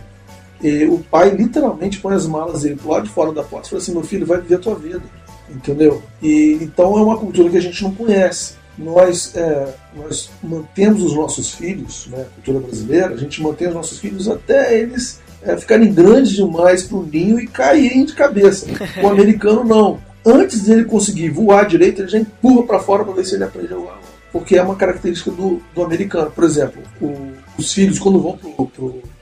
e 0.62 0.84
o 0.86 0.98
pai 0.98 1.30
literalmente 1.30 2.00
põe 2.00 2.14
as 2.14 2.26
malas 2.26 2.62
dele 2.62 2.76
pro 2.76 2.90
lado 2.90 3.04
de 3.04 3.10
fora 3.10 3.32
da 3.32 3.42
porta 3.42 3.66
e 3.66 3.70
fala 3.70 3.82
assim: 3.82 3.92
meu 3.92 4.02
filho, 4.02 4.26
vai 4.26 4.40
viver 4.40 4.56
a 4.56 4.58
tua 4.58 4.74
vida. 4.74 5.02
Entendeu? 5.50 6.02
E 6.22 6.58
então 6.60 6.98
é 6.98 7.02
uma 7.02 7.16
cultura 7.16 7.48
que 7.48 7.56
a 7.56 7.62
gente 7.62 7.82
não 7.82 7.94
conhece. 7.94 8.54
Nós, 8.76 9.34
é, 9.34 9.74
nós 9.96 10.30
mantemos 10.42 11.02
os 11.02 11.14
nossos 11.14 11.52
filhos, 11.52 12.06
né, 12.06 12.26
cultura 12.36 12.60
brasileira, 12.60 13.14
a 13.14 13.16
gente 13.16 13.42
mantém 13.42 13.66
os 13.66 13.74
nossos 13.74 13.98
filhos 13.98 14.28
até 14.28 14.78
eles 14.78 15.20
é, 15.42 15.56
ficarem 15.56 15.92
grandes 15.92 16.32
demais 16.32 16.84
para 16.84 16.98
o 16.98 17.06
ninho 17.06 17.40
e 17.40 17.46
caírem 17.46 18.04
de 18.04 18.12
cabeça. 18.12 18.66
O 19.02 19.08
americano 19.08 19.64
não. 19.64 19.98
Antes 20.24 20.62
dele 20.62 20.84
conseguir 20.84 21.30
voar 21.30 21.66
direito, 21.66 22.02
ele 22.02 22.08
já 22.08 22.18
empurra 22.18 22.66
para 22.66 22.78
fora 22.78 23.04
para 23.04 23.14
ver 23.14 23.24
se 23.24 23.34
ele 23.34 23.44
aprende 23.44 23.72
a 23.72 23.76
voar. 23.76 23.98
Porque 24.30 24.56
é 24.56 24.62
uma 24.62 24.76
característica 24.76 25.30
do, 25.30 25.60
do 25.74 25.82
americano. 25.82 26.30
Por 26.30 26.44
exemplo, 26.44 26.82
o, 27.00 27.32
os 27.58 27.72
filhos, 27.72 27.98
quando 27.98 28.20
vão 28.20 28.38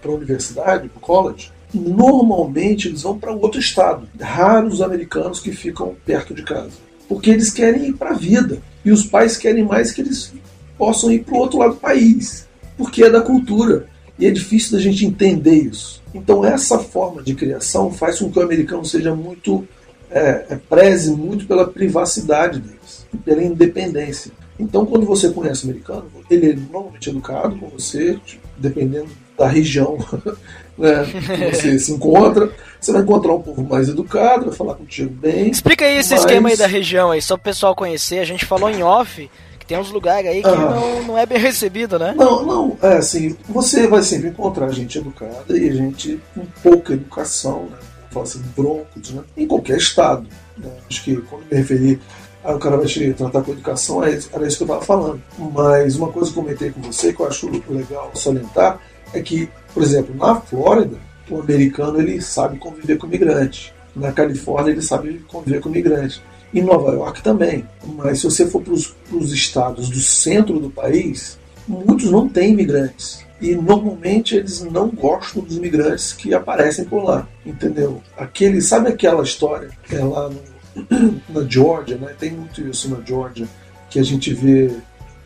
para 0.01 0.11
a 0.11 0.15
universidade, 0.15 0.89
para 0.89 0.99
o 0.99 1.01
college, 1.01 1.51
normalmente 1.73 2.89
eles 2.89 3.03
vão 3.03 3.19
para 3.19 3.33
outro 3.33 3.59
estado. 3.59 4.07
Raros 4.21 4.83
americanos 4.83 5.41
que 5.41 5.53
ficam 5.53 5.97
perto 6.05 6.35
de 6.35 6.43
casa. 6.43 6.73
Porque 7.09 7.31
eles 7.31 7.51
querem 7.51 7.89
ir 7.89 7.93
para 7.95 8.11
a 8.11 8.17
vida. 8.17 8.61
E 8.85 8.93
os 8.93 9.05
pais 9.05 9.37
querem 9.37 9.65
mais 9.65 9.91
que 9.91 10.03
eles 10.03 10.33
possam 10.77 11.11
ir 11.11 11.25
para 11.25 11.35
o 11.35 11.39
outro 11.39 11.59
lado 11.59 11.75
do 11.75 11.81
país. 11.81 12.47
Porque 12.77 13.05
é 13.05 13.11
da 13.11 13.23
cultura. 13.23 13.87
E 14.19 14.27
é 14.27 14.31
difícil 14.31 14.73
da 14.73 14.83
gente 14.83 15.07
entender 15.07 15.55
isso. 15.55 16.03
Então, 16.15 16.45
essa 16.45 16.79
forma 16.79 17.23
de 17.23 17.35
criação 17.35 17.91
faz 17.91 18.19
com 18.19 18.31
que 18.31 18.39
o 18.39 18.43
americano 18.43 18.85
seja 18.85 19.15
muito. 19.15 19.67
É, 20.11 20.47
é, 20.51 20.57
preze 20.69 21.11
muito 21.11 21.47
pela 21.47 21.67
privacidade 21.67 22.61
deles, 22.61 23.07
pela 23.25 23.43
independência. 23.43 24.31
Então, 24.59 24.87
quando 24.87 25.05
você 25.07 25.31
conhece 25.31 25.67
o 25.67 25.71
americano, 25.71 26.07
ele 26.31 26.51
é 26.53 26.55
normalmente 26.55 27.11
educado 27.11 27.57
com 27.57 27.69
você, 27.69 28.19
dependendo 28.57 29.09
da 29.39 29.47
região 29.49 29.99
né, 30.79 31.05
que 31.05 31.55
você 31.57 31.79
se 31.79 31.93
encontra. 31.93 32.51
Você 32.81 32.93
vai 32.93 33.03
encontrar 33.03 33.35
um 33.35 33.43
povo 33.43 33.63
mais 33.63 33.89
educado, 33.89 34.47
vai 34.47 34.55
falar 34.55 34.75
contigo 34.75 35.11
bem. 35.11 35.51
Explica 35.51 35.85
aí 35.85 35.99
esse 35.99 36.11
mas... 36.13 36.21
esquema 36.21 36.49
aí 36.49 36.57
da 36.57 36.67
região 36.67 37.11
aí, 37.11 37.21
só 37.21 37.37
pro 37.37 37.45
pessoal 37.45 37.75
conhecer. 37.75 38.19
A 38.19 38.25
gente 38.25 38.45
falou 38.47 38.71
em 38.71 38.83
off 38.83 39.31
que 39.59 39.67
tem 39.67 39.79
uns 39.79 39.91
lugares 39.91 40.31
aí 40.31 40.43
que 40.43 40.49
Ah. 40.49 40.55
não, 40.55 41.03
não 41.03 41.19
é 41.19 41.27
bem 41.27 41.39
recebido, 41.39 41.99
né? 41.99 42.15
Não, 42.17 42.47
não, 42.47 42.79
é 42.81 42.99
assim, 42.99 43.37
você 43.49 43.87
vai 43.89 44.03
sempre 44.03 44.29
encontrar 44.29 44.71
gente 44.71 44.99
educada 44.99 45.57
e 45.57 45.73
gente 45.75 46.21
com 46.35 46.47
pouca 46.63 46.93
educação, 46.93 47.65
né? 47.65 47.77
Vamos 48.13 48.33
falar 48.33 48.43
assim, 48.45 48.53
broncos, 48.57 49.11
né? 49.11 49.23
Em 49.37 49.47
qualquer 49.47 49.77
estado. 49.79 50.27
né? 50.57 50.71
Acho 50.89 51.03
que 51.03 51.17
quando 51.23 51.43
me 51.51 51.57
referi 51.59 52.01
a 52.47 52.55
o 52.55 52.59
cara 52.59 52.77
vai 52.77 52.87
te 52.87 53.13
tratar 53.13 53.43
com 53.43 53.53
educação, 53.53 54.05
é 54.05 54.11
era 54.11 54.47
isso 54.47 54.57
que 54.59 54.63
eu 54.63 54.67
estava 54.67 54.83
falando. 54.83 55.21
Mas 55.53 55.97
uma 55.97 56.13
coisa 56.13 56.33
que 56.33 56.39
eu 56.39 56.43
comentei 56.43 56.71
com 56.71 56.81
você 56.81 57.13
que 57.13 57.21
eu 57.21 57.27
acho 57.27 57.51
legal 57.69 58.11
salientar 58.15 58.81
é 59.13 59.21
que, 59.21 59.49
por 59.75 59.83
exemplo, 59.83 60.15
na 60.15 60.41
Flórida, 60.41 60.97
o 61.29 61.41
americano 61.41 62.01
ele 62.01 62.21
sabe 62.21 62.59
conviver 62.59 62.99
com 62.99 63.09
imigrante. 63.09 63.75
Na 63.95 64.13
Califórnia 64.13 64.71
ele 64.71 64.83
sabe 64.83 65.25
conviver 65.27 65.61
com 65.61 65.71
imigrante. 65.71 66.23
Em 66.55 66.63
Nova 66.63 66.93
York 66.93 67.21
também. 67.23 67.67
Mas 67.85 68.21
se 68.21 68.25
você 68.25 68.47
for 68.47 68.63
para 68.63 68.73
os 68.73 69.33
estados 69.33 69.91
do 69.91 69.99
centro 69.99 70.61
do 70.61 70.71
país, 70.71 71.39
muitos 71.67 72.11
não 72.11 72.29
têm 72.29 72.53
imigrantes. 72.53 73.27
E 73.41 73.55
normalmente 73.55 74.37
eles 74.37 74.63
não 74.63 74.89
gostam 74.89 75.43
dos 75.43 75.57
imigrantes 75.57 76.13
que 76.13 76.33
aparecem 76.33 76.85
por 76.85 77.03
lá. 77.03 77.27
Entendeu? 77.45 78.01
Aquele, 78.17 78.61
sabe 78.61 78.89
aquela 78.89 79.25
história 79.25 79.71
é 79.91 79.99
lá 79.99 80.29
no, 80.29 80.56
na 81.29 81.45
Georgia, 81.49 81.97
né? 81.97 82.15
Tem 82.19 82.33
muito 82.33 82.61
isso 82.61 82.89
na 82.91 83.01
Georgia, 83.05 83.47
que 83.91 83.99
a 83.99 84.03
gente 84.03 84.33
vê 84.35 84.71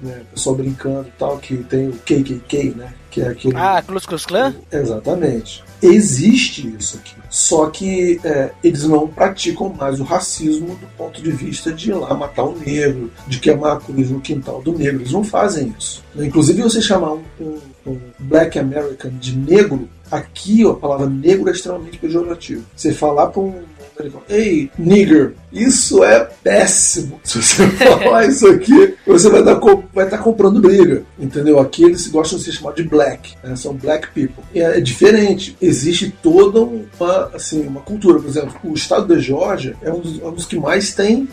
né, 0.00 0.22
pessoal 0.32 0.56
brincando 0.56 1.08
e 1.08 1.12
tal, 1.18 1.38
que 1.38 1.56
tem 1.58 1.88
o 1.88 1.92
KKK, 1.92 2.74
né? 2.76 2.92
Que 3.10 3.20
é 3.22 3.28
aquele. 3.28 3.56
Ah, 3.56 3.82
Klux 3.86 4.06
Klux 4.06 4.24
Klan? 4.24 4.54
Exatamente. 4.72 5.62
Existe 5.82 6.74
isso 6.78 6.96
aqui. 6.98 7.14
Só 7.28 7.66
que 7.70 8.20
é, 8.24 8.50
eles 8.62 8.84
não 8.84 9.08
praticam 9.08 9.68
mais 9.70 9.98
o 10.00 10.04
racismo 10.04 10.76
do 10.76 10.86
ponto 10.96 11.20
de 11.22 11.30
vista 11.30 11.72
de 11.72 11.90
ir 11.90 11.94
lá 11.94 12.14
matar 12.14 12.44
o 12.44 12.56
negro, 12.58 13.10
de 13.26 13.38
queimar 13.40 13.76
a 13.76 13.80
cruz 13.80 14.10
no 14.10 14.20
quintal 14.20 14.62
do 14.62 14.72
negro. 14.72 15.00
Eles 15.02 15.12
não 15.12 15.24
fazem 15.24 15.74
isso. 15.78 16.02
Inclusive, 16.16 16.62
você 16.62 16.80
chamar 16.80 17.14
um, 17.14 17.22
um- 17.40 17.58
um 17.86 17.98
Black 18.18 18.58
American 18.58 19.10
de 19.18 19.36
negro, 19.36 19.88
aqui 20.10 20.64
ó, 20.66 20.72
a 20.72 20.76
palavra 20.76 21.06
negro 21.08 21.48
é 21.48 21.52
extremamente 21.52 21.98
pejorativo. 21.98 22.64
Você 22.76 22.92
falar 22.92 23.28
para 23.28 23.40
um 23.42 23.62
americano, 24.00 24.24
ei, 24.28 24.70
nigger, 24.78 25.34
isso 25.52 26.02
é 26.04 26.28
péssimo. 26.42 27.20
Se 27.24 27.42
você 27.42 27.66
falar 27.68 28.26
isso 28.26 28.46
aqui, 28.48 28.94
você 29.06 29.28
vai 29.28 29.40
estar 29.40 29.60
vai 29.92 30.04
estar 30.04 30.18
comprando 30.18 30.60
briga, 30.60 31.02
entendeu? 31.18 31.58
Aqui 31.58 31.84
eles 31.84 32.06
gostam 32.08 32.38
de 32.38 32.44
ser 32.44 32.52
chamados 32.52 32.82
de 32.82 32.88
black, 32.88 33.34
né? 33.42 33.56
são 33.56 33.74
black 33.74 34.08
people. 34.12 34.44
E 34.54 34.60
é 34.60 34.80
diferente, 34.80 35.56
existe 35.60 36.14
toda 36.22 36.60
uma, 36.60 37.30
assim, 37.34 37.66
uma 37.66 37.80
cultura. 37.80 38.18
Por 38.18 38.28
exemplo, 38.28 38.54
o 38.64 38.74
estado 38.74 39.06
da 39.06 39.18
Geórgia 39.18 39.76
é 39.82 39.92
um 39.92 40.00
dos, 40.00 40.20
é 40.20 40.24
um 40.24 40.32
dos 40.32 40.46
que 40.46 40.56
mais 40.56 40.94
tem 40.94 41.28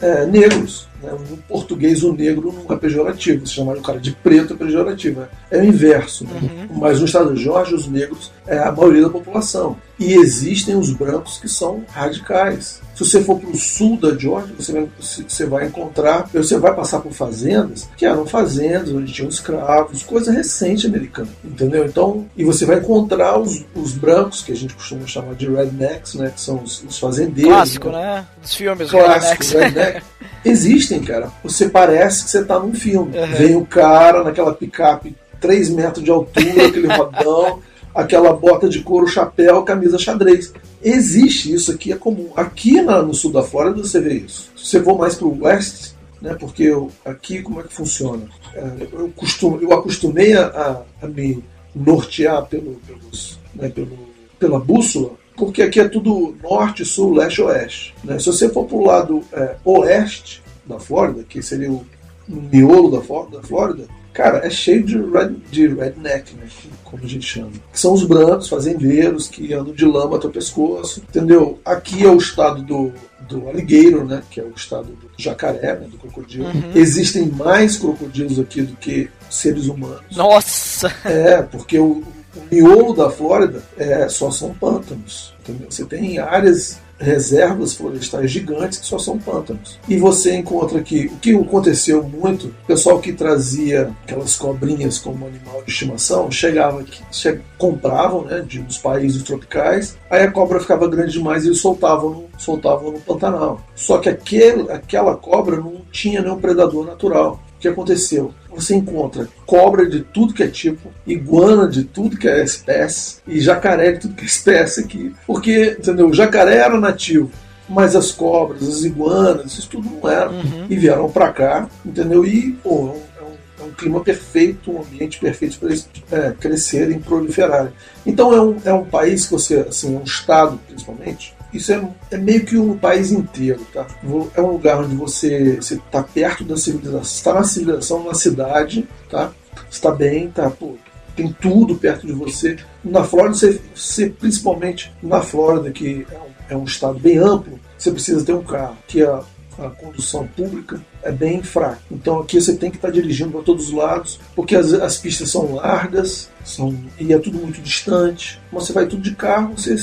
é, 0.00 0.26
negros. 0.26 0.88
Né? 1.02 1.12
No 1.30 1.36
português, 1.36 2.02
o 2.02 2.12
negro 2.12 2.52
não 2.52 2.74
é 2.74 2.78
pejorativo. 2.78 3.46
Se 3.46 3.54
chamar 3.54 3.76
o 3.76 3.82
cara 3.82 3.98
de 4.00 4.12
preto 4.12 4.54
é 4.54 4.56
pejorativo. 4.56 5.20
né? 5.20 5.28
É 5.50 5.58
o 5.58 5.64
inverso. 5.64 6.24
né? 6.24 6.68
Mas 6.72 6.98
no 7.00 7.06
estado 7.06 7.34
de 7.34 7.42
Geórgia, 7.42 7.76
os 7.76 7.86
negros 7.86 8.30
é 8.46 8.58
a 8.58 8.72
maioria 8.72 9.02
da 9.02 9.10
população. 9.10 9.76
E 9.98 10.14
existem 10.14 10.76
os 10.76 10.90
brancos 10.90 11.38
que 11.38 11.48
são 11.48 11.82
radicais. 11.88 12.80
Se 12.94 13.04
você 13.04 13.22
for 13.22 13.38
para 13.38 13.50
o 13.50 13.56
sul 13.56 13.96
da 13.96 14.14
Geórgia, 14.16 14.54
você 14.58 14.72
vai, 14.72 14.88
você 15.28 15.46
vai 15.46 15.66
encontrar, 15.66 16.28
você 16.32 16.58
vai 16.58 16.74
passar 16.74 17.00
por 17.00 17.12
fazendas 17.12 17.88
que 17.96 18.04
eram 18.06 18.26
fazendas 18.26 18.92
onde 18.92 19.12
tinham 19.12 19.28
escravos, 19.28 20.02
coisa 20.02 20.32
recente 20.32 20.86
americana, 20.86 21.28
entendeu? 21.44 21.84
Então, 21.84 22.26
e 22.36 22.44
você 22.44 22.64
vai 22.66 22.78
encontrar 22.78 23.38
os, 23.38 23.64
os 23.74 23.92
brancos, 23.92 24.42
que 24.42 24.52
a 24.52 24.56
gente 24.56 24.74
costuma 24.74 25.06
chamar 25.06 25.34
de 25.34 25.48
rednecks, 25.48 26.14
né? 26.14 26.30
Que 26.34 26.40
são 26.40 26.62
os, 26.62 26.82
os 26.84 26.98
fazendeiros. 26.98 27.52
Clássico, 27.52 27.90
né? 27.90 28.26
Dos 28.40 28.54
filmes 28.54 28.90
Clássico, 28.90 29.44
rednecks. 29.44 29.52
redneck. 29.52 30.02
Existem, 30.88 31.00
cara. 31.02 31.30
Você 31.42 31.68
parece 31.68 32.24
que 32.24 32.30
você 32.30 32.44
tá 32.44 32.58
num 32.58 32.74
filme. 32.74 33.16
Uhum. 33.16 33.26
Vem 33.36 33.56
o 33.56 33.66
cara 33.66 34.24
naquela 34.24 34.54
picape 34.54 35.14
3 35.40 35.70
metros 35.70 36.04
de 36.04 36.10
altura, 36.10 36.66
aquele 36.66 36.88
rodão, 36.88 37.60
aquela 37.94 38.32
bota 38.32 38.68
de 38.68 38.80
couro, 38.80 39.06
chapéu, 39.06 39.62
camisa 39.62 39.98
xadrez. 39.98 40.52
Existe 40.82 41.52
isso 41.52 41.70
aqui, 41.72 41.92
é 41.92 41.96
comum. 41.96 42.30
Aqui 42.36 42.80
na- 42.82 43.02
no 43.02 43.14
sul 43.14 43.32
da 43.32 43.42
Flórida 43.42 43.82
você 43.82 44.00
vê 44.00 44.14
isso. 44.14 44.50
Se 44.56 44.66
você 44.70 44.82
for 44.82 44.96
mais 44.98 45.14
pro 45.14 45.36
oeste, 45.42 45.94
né, 46.22 46.34
porque 46.38 46.64
eu- 46.64 46.90
aqui 47.04 47.42
como 47.42 47.60
é 47.60 47.64
que 47.64 47.72
funciona? 47.74 48.22
É, 48.54 48.64
eu, 48.92 49.12
costumo, 49.14 49.58
eu 49.60 49.72
acostumei 49.72 50.34
a, 50.34 50.82
a- 51.02 51.06
me 51.06 51.42
nortear 51.74 52.44
pelo, 52.46 52.80
pelos, 52.86 53.38
né, 53.54 53.68
pelo, 53.68 53.96
pela 54.38 54.58
bússola, 54.58 55.10
porque 55.36 55.62
aqui 55.62 55.78
é 55.78 55.88
tudo 55.88 56.34
norte, 56.42 56.84
sul, 56.84 57.14
leste, 57.14 57.40
oeste. 57.42 57.94
né? 58.02 58.18
Se 58.18 58.26
você 58.26 58.48
for 58.48 58.64
pro 58.64 58.84
lado 58.84 59.22
é, 59.32 59.54
oeste 59.64 60.42
da 60.68 60.78
Flórida, 60.78 61.24
que 61.28 61.42
seria 61.42 61.70
o 61.70 61.84
miolo 62.28 62.90
da, 62.90 63.00
Fló- 63.00 63.26
da 63.26 63.42
Flórida, 63.42 63.84
cara, 64.12 64.46
é 64.46 64.50
cheio 64.50 64.84
de, 64.84 64.98
red, 64.98 65.34
de 65.50 65.66
redneck, 65.68 66.34
né? 66.34 66.46
Como 66.84 67.02
a 67.04 67.06
gente 67.06 67.26
chama. 67.26 67.50
Que 67.72 67.78
são 67.80 67.92
os 67.94 68.04
brancos, 68.04 68.48
fazendeiros, 68.48 69.28
que 69.28 69.52
andam 69.54 69.72
de 69.72 69.84
lama 69.84 70.16
até 70.16 70.26
o 70.26 70.30
pescoço, 70.30 71.02
entendeu? 71.08 71.58
Aqui 71.64 72.04
é 72.04 72.10
o 72.10 72.16
estado 72.18 72.62
do, 72.62 72.92
do 73.28 73.48
alligator, 73.48 74.04
né? 74.04 74.22
Que 74.30 74.40
é 74.40 74.44
o 74.44 74.52
estado 74.56 74.84
do 74.88 75.08
jacaré, 75.16 75.74
né? 75.78 75.86
Do 75.90 75.96
crocodilo. 75.98 76.46
Existem 76.74 77.26
mais 77.26 77.76
crocodilos 77.76 78.38
aqui 78.38 78.62
do 78.62 78.76
que 78.76 79.08
seres 79.30 79.66
humanos. 79.68 80.16
Nossa! 80.16 80.92
É, 81.04 81.42
porque 81.42 81.78
o, 81.78 82.02
o 82.36 82.42
miolo 82.50 82.94
da 82.94 83.10
Flórida 83.10 83.62
é, 83.76 84.08
só 84.08 84.30
são 84.30 84.52
pântanos. 84.54 85.32
Entendeu? 85.40 85.66
Você 85.70 85.84
tem 85.84 86.18
áreas, 86.18 86.78
reservas 86.98 87.74
florestais 87.74 88.30
gigantes 88.30 88.78
que 88.78 88.86
só 88.86 88.98
são 88.98 89.18
pântanos. 89.18 89.78
E 89.88 89.96
você 89.96 90.36
encontra 90.36 90.78
aqui, 90.78 91.06
o 91.06 91.18
que 91.18 91.34
aconteceu 91.34 92.02
muito, 92.02 92.48
o 92.48 92.66
pessoal 92.66 92.98
que 92.98 93.12
trazia 93.12 93.90
aquelas 94.04 94.36
cobrinhas 94.36 94.98
como 94.98 95.26
animal 95.26 95.62
de 95.64 95.70
estimação, 95.70 96.30
chegava 96.30 96.80
aqui, 96.80 97.02
che 97.12 97.40
compravam 97.56 98.24
né, 98.24 98.44
de 98.46 98.60
uns 98.60 98.78
países 98.78 99.22
tropicais, 99.22 99.96
aí 100.10 100.22
a 100.22 100.30
cobra 100.30 100.60
ficava 100.60 100.88
grande 100.88 101.12
demais 101.12 101.44
e 101.44 101.48
eles 101.48 101.60
soltavam 101.60 102.10
no, 102.10 102.24
soltavam 102.38 102.92
no 102.92 103.00
Pantanal. 103.00 103.60
Só 103.74 103.98
que 103.98 104.08
aquele, 104.08 104.70
aquela 104.70 105.16
cobra 105.16 105.56
não 105.56 105.82
tinha 105.90 106.20
nenhum 106.20 106.40
predador 106.40 106.84
natural. 106.84 107.40
O 107.56 107.60
que 107.60 107.68
aconteceu? 107.68 108.32
Você 108.50 108.74
encontra 108.74 109.28
cobra 109.46 109.88
de 109.88 110.00
tudo 110.00 110.34
que 110.34 110.42
é 110.42 110.48
tipo, 110.48 110.90
iguana 111.06 111.68
de 111.68 111.84
tudo 111.84 112.16
que 112.16 112.26
é 112.28 112.42
espécie 112.42 113.18
e 113.26 113.40
jacaré 113.40 113.92
de 113.92 114.00
tudo 114.00 114.14
que 114.14 114.22
é 114.22 114.26
espécie 114.26 114.80
aqui. 114.80 115.14
Porque, 115.26 115.76
entendeu? 115.78 116.08
O 116.08 116.14
jacaré 116.14 116.56
era 116.56 116.78
nativo, 116.80 117.30
mas 117.68 117.94
as 117.94 118.10
cobras, 118.10 118.66
as 118.66 118.82
iguanas, 118.84 119.52
isso 119.58 119.68
tudo 119.68 119.88
não 119.90 120.08
era. 120.10 120.30
E 120.68 120.76
vieram 120.76 121.10
pra 121.10 121.30
cá, 121.32 121.68
entendeu? 121.84 122.24
E, 122.24 122.52
pô, 122.62 122.70
é 122.70 123.22
um, 123.22 123.26
é 123.26 123.30
um- 123.30 123.36
é 123.60 123.64
um 123.64 123.72
clima 123.72 124.00
perfeito, 124.00 124.72
um 124.72 124.80
ambiente 124.82 125.18
perfeito 125.20 125.58
para 125.58 125.68
eles 125.68 125.88
é, 126.10 126.32
crescerem 126.38 126.96
e 126.96 127.00
proliferarem. 127.00 127.72
Então 128.06 128.32
é 128.32 128.40
um, 128.40 128.56
é 128.64 128.72
um 128.72 128.84
país 128.84 129.26
que 129.26 129.32
você, 129.32 129.56
assim, 129.68 129.94
um 129.96 130.02
estado 130.02 130.58
principalmente, 130.66 131.34
isso 131.52 131.72
é, 131.72 131.88
é 132.10 132.16
meio 132.16 132.44
que 132.44 132.56
um 132.58 132.76
país 132.76 133.10
inteiro, 133.10 133.66
tá? 133.72 133.86
É 134.34 134.40
um 134.40 134.52
lugar 134.52 134.80
onde 134.80 134.94
você 134.94 135.58
está 135.60 136.02
perto 136.02 136.44
da 136.44 136.56
civilização, 136.56 137.02
está 137.02 137.34
na 137.34 137.44
civilização, 137.44 138.04
na 138.04 138.14
cidade, 138.14 138.88
tá? 139.08 139.32
Está 139.70 139.90
bem, 139.90 140.30
tá? 140.30 140.50
Pô, 140.50 140.76
tem 141.16 141.34
tudo 141.40 141.74
perto 141.74 142.06
de 142.06 142.12
você. 142.12 142.56
Na 142.84 143.02
Flórida, 143.02 143.34
você, 143.34 143.60
você 143.74 144.08
principalmente 144.10 144.92
na 145.02 145.20
Flórida, 145.20 145.70
que 145.70 146.06
é 146.10 146.18
um, 146.18 146.54
é 146.54 146.56
um 146.56 146.64
estado 146.64 146.98
bem 146.98 147.18
amplo, 147.18 147.58
você 147.76 147.90
precisa 147.90 148.24
ter 148.24 148.34
um 148.34 148.44
carro, 148.44 148.76
que 148.86 149.02
a, 149.02 149.22
a 149.58 149.70
condução 149.70 150.26
pública 150.28 150.80
é 151.02 151.10
bem 151.10 151.42
fraca. 151.42 151.80
Então 151.90 152.20
aqui 152.20 152.40
você 152.40 152.56
tem 152.56 152.70
que 152.70 152.76
estar 152.76 152.90
dirigindo 152.90 153.32
para 153.32 153.42
todos 153.42 153.68
os 153.68 153.72
lados, 153.72 154.20
porque 154.36 154.54
as, 154.54 154.72
as 154.74 154.98
pistas 154.98 155.30
são 155.30 155.54
largas 155.54 156.30
são, 156.44 156.74
e 156.98 157.12
é 157.12 157.18
tudo 157.18 157.38
muito 157.38 157.60
distante. 157.60 158.40
Você 158.52 158.72
vai 158.72 158.86
tudo 158.86 159.02
de 159.02 159.14
carro, 159.14 159.54
você 159.56 159.76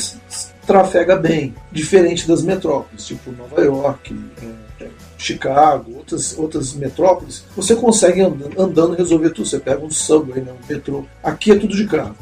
trafega 0.66 1.16
bem, 1.16 1.54
diferente 1.72 2.28
das 2.28 2.42
metrópoles, 2.42 3.06
tipo 3.06 3.32
Nova 3.32 3.62
York, 3.62 4.16
é, 4.42 4.84
é, 4.84 4.88
Chicago, 5.18 5.94
outras, 5.96 6.38
outras 6.38 6.74
metrópoles. 6.74 7.44
Você 7.56 7.76
consegue 7.76 8.22
andando, 8.22 8.60
andando 8.60 8.96
resolver 8.96 9.30
tudo. 9.30 9.48
Você 9.48 9.60
pega 9.60 9.84
um 9.84 9.92
subway, 9.92 10.42
né, 10.42 10.52
um 10.52 10.74
metrô. 10.74 11.06
Aqui 11.24 11.52
é 11.52 11.56
tudo 11.56 11.76
de 11.76 11.86
carro. 11.86 12.16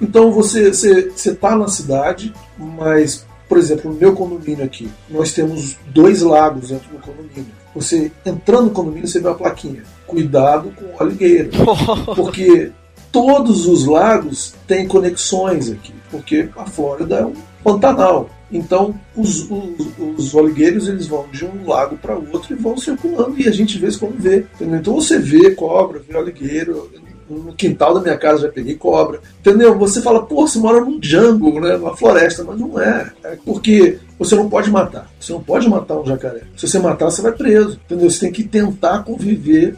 Então 0.00 0.32
você 0.32 0.70
está 0.70 1.54
na 1.54 1.68
cidade, 1.68 2.32
mas, 2.56 3.26
por 3.48 3.58
exemplo, 3.58 3.92
no 3.92 3.98
meu 3.98 4.14
condomínio 4.14 4.64
aqui, 4.64 4.90
nós 5.08 5.32
temos 5.32 5.76
dois 5.88 6.22
lagos 6.22 6.70
dentro 6.70 6.88
do 6.90 6.98
condomínio. 6.98 7.60
Você 7.74 8.10
entrando 8.24 8.64
no 8.64 8.70
condomínio, 8.70 9.06
você 9.06 9.20
vê 9.20 9.28
uma 9.28 9.34
plaquinha. 9.34 9.84
Cuidado 10.06 10.72
com 10.74 10.86
o 10.86 11.02
aligueiro. 11.02 11.50
Porque 12.16 12.72
todos 13.12 13.66
os 13.66 13.84
lagos 13.86 14.54
têm 14.66 14.88
conexões 14.88 15.70
aqui. 15.70 15.94
Porque 16.10 16.48
a 16.56 16.64
Flórida 16.64 17.16
é 17.16 17.26
um, 17.26 17.34
Pantanal. 17.62 18.30
Então, 18.52 18.94
os, 19.16 19.48
os, 19.48 19.86
os 20.16 20.34
oligueiros 20.34 20.88
eles 20.88 21.06
vão 21.06 21.26
de 21.30 21.44
um 21.44 21.66
lago 21.66 21.96
para 21.96 22.16
outro 22.16 22.52
e 22.52 22.56
vão 22.56 22.76
circulando 22.76 23.38
e 23.38 23.48
a 23.48 23.52
gente 23.52 23.78
vê 23.78 23.88
como 23.96 24.12
vê. 24.18 24.46
Entendeu? 24.54 24.80
Então 24.80 24.94
você 24.94 25.18
vê 25.18 25.52
cobra, 25.52 26.02
vê 26.06 26.16
oligueiro, 26.16 26.90
no 27.28 27.52
quintal 27.52 27.94
da 27.94 28.00
minha 28.00 28.18
casa 28.18 28.42
já 28.42 28.48
peguei 28.48 28.74
cobra. 28.74 29.20
Entendeu? 29.38 29.78
Você 29.78 30.02
fala, 30.02 30.26
pô, 30.26 30.46
você 30.46 30.58
mora 30.58 30.80
num 30.80 30.98
jungle, 31.00 31.60
né? 31.60 31.76
Numa 31.76 31.96
floresta, 31.96 32.42
mas 32.42 32.58
não 32.58 32.80
é. 32.80 33.12
É 33.22 33.38
porque 33.44 33.98
você 34.20 34.36
não 34.36 34.50
pode 34.50 34.70
matar. 34.70 35.10
Você 35.18 35.32
não 35.32 35.42
pode 35.42 35.66
matar 35.66 35.98
um 35.98 36.04
jacaré. 36.04 36.42
Se 36.54 36.68
você 36.68 36.78
matar, 36.78 37.06
você 37.06 37.22
vai 37.22 37.32
preso. 37.32 37.80
Entendeu? 37.86 38.10
Você 38.10 38.20
tem 38.20 38.30
que 38.30 38.44
tentar 38.44 39.02
conviver 39.02 39.74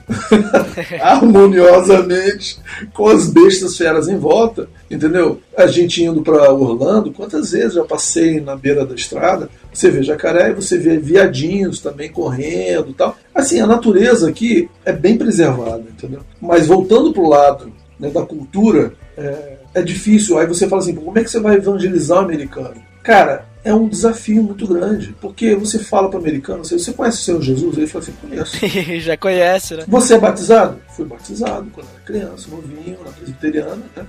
harmoniosamente 1.01 2.59
com 2.93 3.07
as 3.07 3.31
bestas 3.31 3.77
feras 3.77 4.09
em 4.09 4.17
volta. 4.17 4.69
Entendeu? 4.91 5.41
A 5.57 5.69
gente 5.69 6.03
indo 6.03 6.23
para 6.23 6.53
Orlando, 6.53 7.13
quantas 7.13 7.53
vezes 7.53 7.75
já 7.75 7.85
passei 7.85 8.41
na 8.41 8.57
beira 8.57 8.85
da 8.85 8.97
estrada, 8.97 9.49
você 9.73 9.93
vê 9.93 10.03
jacaré 10.03 10.51
e 10.51 10.55
você 10.55 10.77
vê 10.77 10.97
viadinhos 10.97 11.79
também 11.79 12.11
correndo 12.11 12.93
tal. 12.95 13.17
Assim, 13.33 13.61
a 13.61 13.67
natureza 13.67 14.29
aqui 14.29 14.69
é 14.85 14.93
bem 14.93 15.17
preservada, 15.17 15.85
entendeu? 15.89 16.23
Mas 16.41 16.67
voltando 16.67 17.13
pro 17.13 17.29
lado 17.29 17.73
né, 17.97 18.11
da 18.11 18.23
cultura, 18.23 18.93
é, 19.17 19.59
é 19.73 19.83
difícil. 19.83 20.37
Aí 20.37 20.49
você 20.49 20.67
fala 20.67 20.83
assim, 20.83 20.97
como 20.97 21.17
é 21.17 21.23
que 21.23 21.31
você 21.31 21.39
vai 21.39 21.55
evangelizar 21.55 22.19
o 22.19 22.25
americano? 22.25 22.83
Cara, 23.05 23.52
é 23.65 23.75
um 23.75 23.89
desafio 23.89 24.43
muito 24.43 24.67
grande. 24.67 25.15
Porque 25.21 25.55
você 25.55 25.79
fala 25.79 26.09
para 26.09 26.19
o 26.19 26.21
americano, 26.21 26.65
você, 26.65 26.79
você 26.79 26.93
conhece 26.93 27.19
o 27.19 27.23
Senhor 27.23 27.43
Jesus? 27.43 27.79
Ele 27.79 27.87
fala 27.87 28.05
assim, 28.05 28.13
conheço. 28.13 28.57
Já 29.01 29.17
conhece, 29.17 29.77
né? 29.77 29.85
Você 29.89 30.15
é 30.15 30.19
batizado? 30.19 30.81
Fui 30.97 31.05
batizado 31.05 31.71
quando 31.73 31.89
era 31.89 32.01
criança, 32.01 32.49
novinho, 32.51 32.99
na 33.05 33.13
presbiteriana, 33.13 33.83
né? 33.97 34.07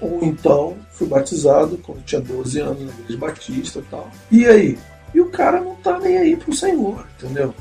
Ou 0.00 0.22
então 0.22 0.76
fui 0.92 1.06
batizado 1.06 1.78
quando 1.78 2.04
tinha 2.04 2.20
12 2.20 2.60
anos 2.60 2.82
na 2.82 2.92
igreja 2.92 3.18
batista 3.18 3.78
e 3.78 3.82
tal. 3.82 4.10
E 4.30 4.46
aí? 4.46 4.78
E 5.14 5.20
o 5.20 5.30
cara 5.30 5.60
não 5.60 5.74
tá 5.76 5.98
nem 5.98 6.18
aí 6.18 6.36
pro 6.36 6.52
Senhor, 6.52 7.06
entendeu? 7.18 7.54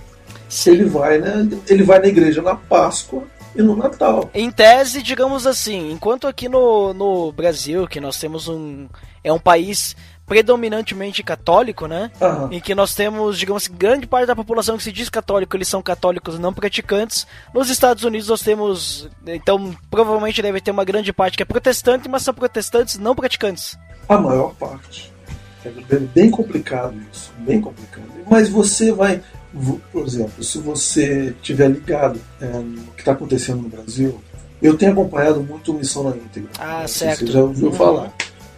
Sim. 0.50 0.72
Ele 0.72 0.86
vai, 0.86 1.18
né? 1.18 1.48
Ele 1.68 1.84
vai 1.84 2.00
na 2.00 2.08
igreja 2.08 2.42
na 2.42 2.56
Páscoa 2.56 3.24
e 3.56 3.62
no 3.62 3.76
Natal. 3.76 4.30
Em 4.34 4.52
tese, 4.52 5.02
digamos 5.02 5.48
assim, 5.48 5.92
enquanto 5.92 6.28
aqui 6.28 6.50
no, 6.50 6.94
no 6.94 7.32
Brasil, 7.32 7.88
que 7.88 8.00
nós 8.00 8.20
temos 8.20 8.48
um. 8.48 8.88
É 9.24 9.32
um 9.32 9.40
país 9.40 9.96
predominantemente 10.26 11.24
católico, 11.24 11.88
né? 11.88 12.12
Uhum. 12.20 12.54
Em 12.54 12.60
que 12.60 12.74
nós 12.74 12.96
temos, 12.96 13.38
digamos 13.38 13.64
assim, 13.64 13.76
grande 13.76 14.08
parte 14.08 14.28
da 14.28 14.36
população 14.36 14.78
que 14.78 14.84
se 14.84 14.92
diz 14.92 15.10
católico, 15.10 15.56
eles 15.56 15.68
são 15.68 15.82
católicos 15.82 16.40
não 16.40 16.54
praticantes. 16.54 17.28
Nos 17.54 17.70
Estados 17.70 18.04
Unidos 18.04 18.28
nós 18.28 18.42
temos, 18.42 19.10
então 19.26 19.76
provavelmente 19.90 20.42
deve 20.42 20.60
ter 20.62 20.72
uma 20.72 20.84
grande 20.84 21.14
parte 21.14 21.38
que 21.38 21.44
é 21.44 21.46
protestante, 21.46 22.10
mas 22.10 22.24
são 22.24 22.34
protestantes 22.34 22.98
não 22.98 23.16
praticantes. 23.16 23.78
A 24.10 24.18
maior 24.18 24.54
parte. 24.56 25.14
É 25.66 25.98
bem 25.98 26.30
complicado 26.30 26.96
isso, 27.12 27.32
bem 27.40 27.60
complicado. 27.60 28.06
Mas 28.30 28.50
você 28.50 28.92
vai, 28.92 29.22
por 29.92 30.06
exemplo, 30.06 30.44
se 30.44 30.60
você 30.60 31.34
estiver 31.38 31.70
ligado 31.70 32.20
é, 32.40 32.46
no 32.46 32.92
que 32.92 33.02
está 33.02 33.14
acontecendo 33.14 33.64
no 33.64 33.70
Brasil, 33.70 34.22
eu 34.62 34.78
tenho 34.78 34.92
acompanhado 34.92 35.42
muito 35.42 35.74
Missão 35.74 36.04
na 36.04 36.16
Íntegra. 36.16 36.52
Ah, 36.60 36.88
certo. 36.88 37.26
Você 37.26 37.32
já 37.32 37.42
ouviu 37.42 37.70
uhum. 37.70 37.74
falar 37.74 38.14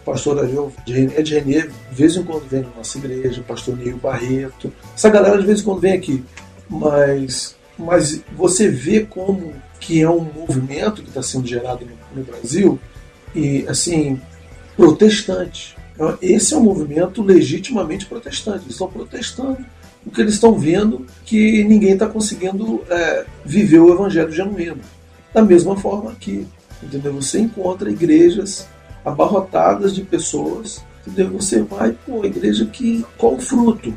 pastor 0.08 0.38
Ariel 0.38 0.72
de 0.86 0.94
Renier, 1.34 1.68
de 1.68 1.94
vez 1.94 2.16
em 2.16 2.22
quando 2.22 2.48
vem 2.48 2.62
na 2.62 2.70
nossa 2.76 2.96
igreja, 2.96 3.44
pastor 3.46 3.76
Neil 3.76 3.98
Barreto. 3.98 4.72
Essa 4.94 5.10
galera 5.10 5.38
de 5.38 5.46
vez 5.46 5.60
em 5.60 5.64
quando 5.64 5.80
vem 5.80 5.92
aqui. 5.92 6.24
Mas, 6.68 7.56
mas 7.78 8.22
você 8.34 8.68
vê 8.68 9.04
como 9.04 9.52
que 9.78 10.00
é 10.00 10.08
um 10.08 10.20
movimento 10.20 11.02
que 11.02 11.08
está 11.08 11.22
sendo 11.22 11.46
gerado 11.46 11.84
no, 11.84 12.20
no, 12.20 12.24
Brasil 12.24 12.78
e 13.34 13.66
assim 13.68 14.18
protestante. 14.76 15.76
Então, 15.94 16.16
esse 16.22 16.54
é 16.54 16.56
um 16.56 16.62
movimento 16.62 17.22
legitimamente 17.22 18.06
protestante. 18.06 18.64
Eles 18.64 18.72
estão 18.72 18.88
protestando 18.88 19.58
porque 20.04 20.22
eles 20.22 20.34
estão 20.34 20.58
vendo 20.58 21.06
que 21.26 21.62
ninguém 21.64 21.92
está 21.92 22.06
conseguindo 22.06 22.82
é, 22.88 23.26
viver 23.44 23.80
o 23.80 23.92
evangelho 23.92 24.32
genuíno. 24.32 24.80
Da 25.34 25.42
mesma 25.42 25.76
forma 25.76 26.14
que 26.18 26.46
entendeu? 26.82 27.12
você 27.12 27.40
encontra 27.40 27.90
igrejas 27.90 28.66
abarrotadas 29.08 29.94
de 29.94 30.02
pessoas. 30.02 30.84
Entendeu? 31.06 31.30
Você 31.40 31.62
vai, 31.62 31.96
pô, 32.06 32.24
igreja 32.24 32.66
que. 32.66 33.04
Qual 33.16 33.38
fruto? 33.38 33.94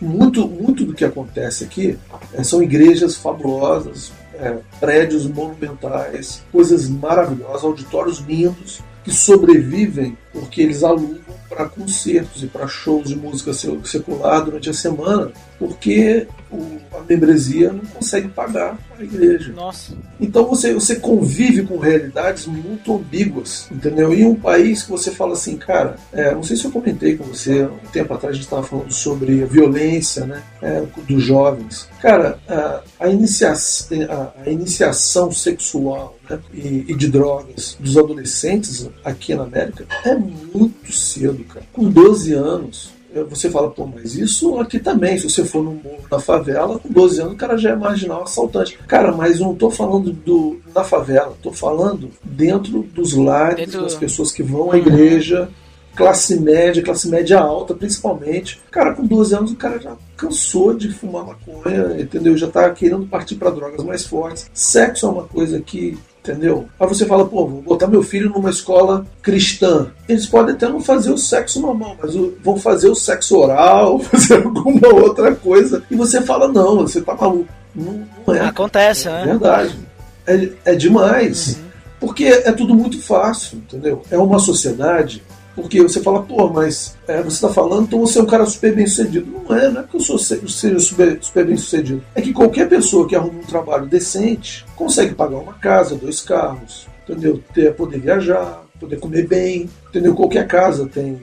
Muito, 0.00 0.48
muito 0.48 0.84
do 0.84 0.94
que 0.94 1.04
acontece 1.04 1.64
aqui 1.64 1.98
é, 2.32 2.42
são 2.42 2.62
igrejas 2.62 3.16
fabulosas, 3.16 4.10
é, 4.34 4.56
prédios 4.78 5.26
monumentais, 5.26 6.42
coisas 6.50 6.88
maravilhosas, 6.88 7.64
auditórios 7.64 8.18
lindos, 8.20 8.80
que 9.04 9.12
sobrevivem 9.12 10.16
porque 10.32 10.62
eles 10.62 10.82
alugam 10.82 11.39
para 11.50 11.68
concertos 11.68 12.44
e 12.44 12.46
para 12.46 12.68
shows 12.68 13.08
de 13.08 13.16
música 13.16 13.52
secular 13.52 14.44
durante 14.44 14.70
a 14.70 14.72
semana, 14.72 15.32
porque 15.58 16.28
a 16.92 17.00
membresia 17.08 17.72
não 17.72 17.84
consegue 17.86 18.28
pagar 18.28 18.78
a 18.98 19.02
igreja. 19.02 19.52
Nossa. 19.52 19.94
Então 20.20 20.46
você, 20.46 20.72
você 20.72 20.96
convive 20.96 21.64
com 21.64 21.78
realidades 21.78 22.46
muito 22.46 22.94
ambíguas, 22.94 23.68
entendeu? 23.70 24.12
E 24.12 24.24
um 24.24 24.34
país 24.34 24.82
que 24.82 24.90
você 24.90 25.10
fala 25.10 25.32
assim, 25.32 25.56
cara, 25.56 25.96
é, 26.12 26.34
não 26.34 26.42
sei 26.42 26.56
se 26.56 26.64
eu 26.64 26.70
comentei 26.70 27.16
com 27.16 27.24
você, 27.24 27.64
um 27.64 27.90
tempo 27.92 28.12
atrás 28.14 28.32
a 28.32 28.36
gente 28.36 28.44
estava 28.44 28.62
falando 28.62 28.92
sobre 28.92 29.42
a 29.42 29.46
violência 29.46 30.24
né, 30.26 30.42
é, 30.62 30.82
dos 31.06 31.22
jovens. 31.22 31.88
Cara, 32.00 32.38
a, 32.48 32.82
a, 32.98 33.08
iniciação, 33.08 33.98
a, 34.08 34.42
a 34.44 34.50
iniciação 34.50 35.30
sexual 35.30 36.16
né, 36.28 36.38
e, 36.52 36.86
e 36.88 36.94
de 36.94 37.08
drogas 37.08 37.76
dos 37.78 37.96
adolescentes 37.96 38.88
aqui 39.04 39.34
na 39.34 39.44
América 39.44 39.86
é 40.04 40.14
muito 40.14 40.92
cedo, 40.92 41.39
cara. 41.44 41.64
Com 41.72 41.90
12 41.90 42.32
anos, 42.34 42.92
você 43.28 43.50
fala, 43.50 43.70
pô, 43.70 43.86
mas 43.86 44.14
isso 44.14 44.58
aqui 44.58 44.78
também, 44.78 45.18
se 45.18 45.28
você 45.28 45.44
for 45.44 45.62
no 45.62 45.72
morro, 45.72 46.04
na 46.10 46.20
favela, 46.20 46.78
com 46.78 46.88
12 46.88 47.20
anos 47.20 47.32
o 47.34 47.36
cara 47.36 47.56
já 47.56 47.70
é 47.70 47.76
marginal, 47.76 48.22
assaltante. 48.22 48.78
Cara, 48.86 49.12
mas 49.12 49.40
eu 49.40 49.46
não 49.46 49.54
tô 49.54 49.70
falando 49.70 50.12
do, 50.12 50.60
da 50.72 50.84
favela, 50.84 51.36
tô 51.42 51.52
falando 51.52 52.10
dentro 52.22 52.82
dos 52.94 53.14
lares, 53.14 53.66
dentro... 53.66 53.82
das 53.82 53.94
pessoas 53.94 54.30
que 54.30 54.42
vão 54.42 54.70
à 54.70 54.78
igreja, 54.78 55.48
classe 55.94 56.38
média, 56.38 56.82
classe 56.82 57.08
média 57.08 57.40
alta, 57.40 57.74
principalmente. 57.74 58.60
Cara, 58.70 58.94
com 58.94 59.04
12 59.04 59.34
anos 59.34 59.52
o 59.52 59.56
cara 59.56 59.80
já 59.80 59.96
cansou 60.16 60.74
de 60.74 60.92
fumar 60.92 61.26
maconha, 61.26 62.00
entendeu? 62.00 62.36
Já 62.36 62.46
tá 62.46 62.70
querendo 62.70 63.06
partir 63.06 63.34
para 63.34 63.50
drogas 63.50 63.84
mais 63.84 64.06
fortes. 64.06 64.48
Sexo 64.54 65.06
é 65.06 65.08
uma 65.08 65.24
coisa 65.24 65.60
que 65.60 65.98
Entendeu? 66.22 66.68
Aí 66.78 66.86
você 66.86 67.06
fala, 67.06 67.26
pô, 67.26 67.46
vou 67.46 67.62
botar 67.62 67.86
meu 67.86 68.02
filho 68.02 68.28
numa 68.28 68.50
escola 68.50 69.06
cristã. 69.22 69.90
Eles 70.06 70.26
podem 70.26 70.54
até 70.54 70.68
não 70.68 70.80
fazer 70.80 71.10
o 71.10 71.16
sexo 71.16 71.60
normal, 71.60 71.96
mas 72.00 72.14
vão 72.42 72.58
fazer 72.58 72.90
o 72.90 72.94
sexo 72.94 73.38
oral, 73.38 73.98
fazer 74.04 74.44
alguma 74.44 74.88
outra 74.88 75.34
coisa. 75.34 75.82
E 75.90 75.96
você 75.96 76.20
fala, 76.20 76.46
não, 76.46 76.76
você 76.76 77.00
tá 77.00 77.14
maluco. 77.14 77.48
Não, 77.74 78.06
não 78.26 78.34
é. 78.34 78.40
Acontece, 78.40 79.08
é 79.08 79.12
né? 79.12 79.24
Verdade. 79.24 79.78
É, 80.26 80.48
é 80.66 80.74
demais. 80.74 81.56
Uhum. 81.56 81.70
Porque 82.00 82.24
é 82.24 82.52
tudo 82.52 82.74
muito 82.74 83.00
fácil, 83.00 83.58
entendeu? 83.58 84.02
É 84.10 84.18
uma 84.18 84.38
sociedade 84.38 85.22
porque 85.60 85.82
você 85.82 86.00
fala, 86.00 86.22
pô, 86.22 86.48
mas 86.48 86.96
é, 87.06 87.22
você 87.22 87.36
está 87.36 87.48
falando, 87.48 87.84
então 87.84 88.00
você 88.00 88.18
é 88.18 88.22
um 88.22 88.26
cara 88.26 88.46
super 88.46 88.74
bem 88.74 88.86
sucedido. 88.86 89.26
Não 89.30 89.56
é, 89.56 89.70
não 89.70 89.80
é 89.80 89.84
que 89.84 89.96
eu 89.96 90.00
sou, 90.00 90.18
seja 90.18 90.78
super, 90.78 91.18
super 91.20 91.46
bem 91.46 91.56
sucedido. 91.56 92.02
É 92.14 92.20
que 92.20 92.32
qualquer 92.32 92.68
pessoa 92.68 93.06
que 93.06 93.16
arruma 93.16 93.40
um 93.40 93.46
trabalho 93.46 93.86
decente 93.86 94.64
consegue 94.76 95.14
pagar 95.14 95.38
uma 95.38 95.54
casa, 95.54 95.94
dois 95.94 96.20
carros, 96.20 96.86
entendeu? 97.04 97.42
Ter, 97.52 97.74
poder 97.74 98.00
viajar, 98.00 98.64
poder 98.80 98.98
comer 98.98 99.26
bem, 99.26 99.68
entendeu? 99.88 100.14
Qualquer 100.14 100.46
casa 100.46 100.86
tem 100.86 101.20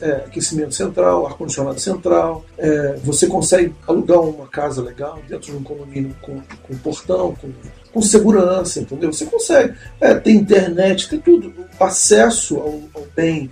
é, 0.00 0.12
aquecimento 0.26 0.74
central, 0.74 1.26
ar-condicionado 1.26 1.80
central, 1.80 2.44
é, 2.56 2.96
você 3.02 3.26
consegue 3.26 3.74
alugar 3.86 4.20
uma 4.20 4.46
casa 4.46 4.80
legal 4.80 5.18
dentro 5.28 5.50
de 5.50 5.56
um 5.56 5.62
condomínio 5.62 6.14
com, 6.22 6.40
com 6.62 6.76
portão, 6.78 7.34
com, 7.34 7.50
com 7.92 8.00
segurança, 8.00 8.80
entendeu? 8.80 9.12
Você 9.12 9.26
consegue. 9.26 9.74
É, 10.00 10.14
tem 10.14 10.36
internet, 10.36 11.08
tem 11.08 11.18
tudo. 11.18 11.52
Acesso 11.78 12.56
ao, 12.58 12.80
ao 12.94 13.06
bem 13.14 13.50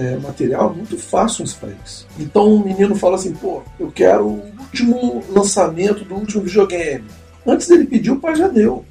é, 0.00 0.16
material 0.16 0.74
muito 0.74 0.96
fácil 0.96 1.44
nesse 1.44 1.56
país. 1.56 2.06
Então 2.18 2.48
o 2.48 2.56
um 2.56 2.64
menino 2.64 2.94
fala 2.94 3.16
assim, 3.16 3.32
pô, 3.34 3.62
eu 3.78 3.92
quero 3.92 4.26
o 4.26 4.42
último 4.58 5.22
lançamento 5.28 6.04
do 6.06 6.14
último 6.14 6.42
videogame. 6.42 7.04
Antes 7.46 7.68
dele 7.68 7.84
pedir, 7.84 8.10
o 8.10 8.18
pai 8.18 8.34
já 8.34 8.48
deu. 8.48 8.84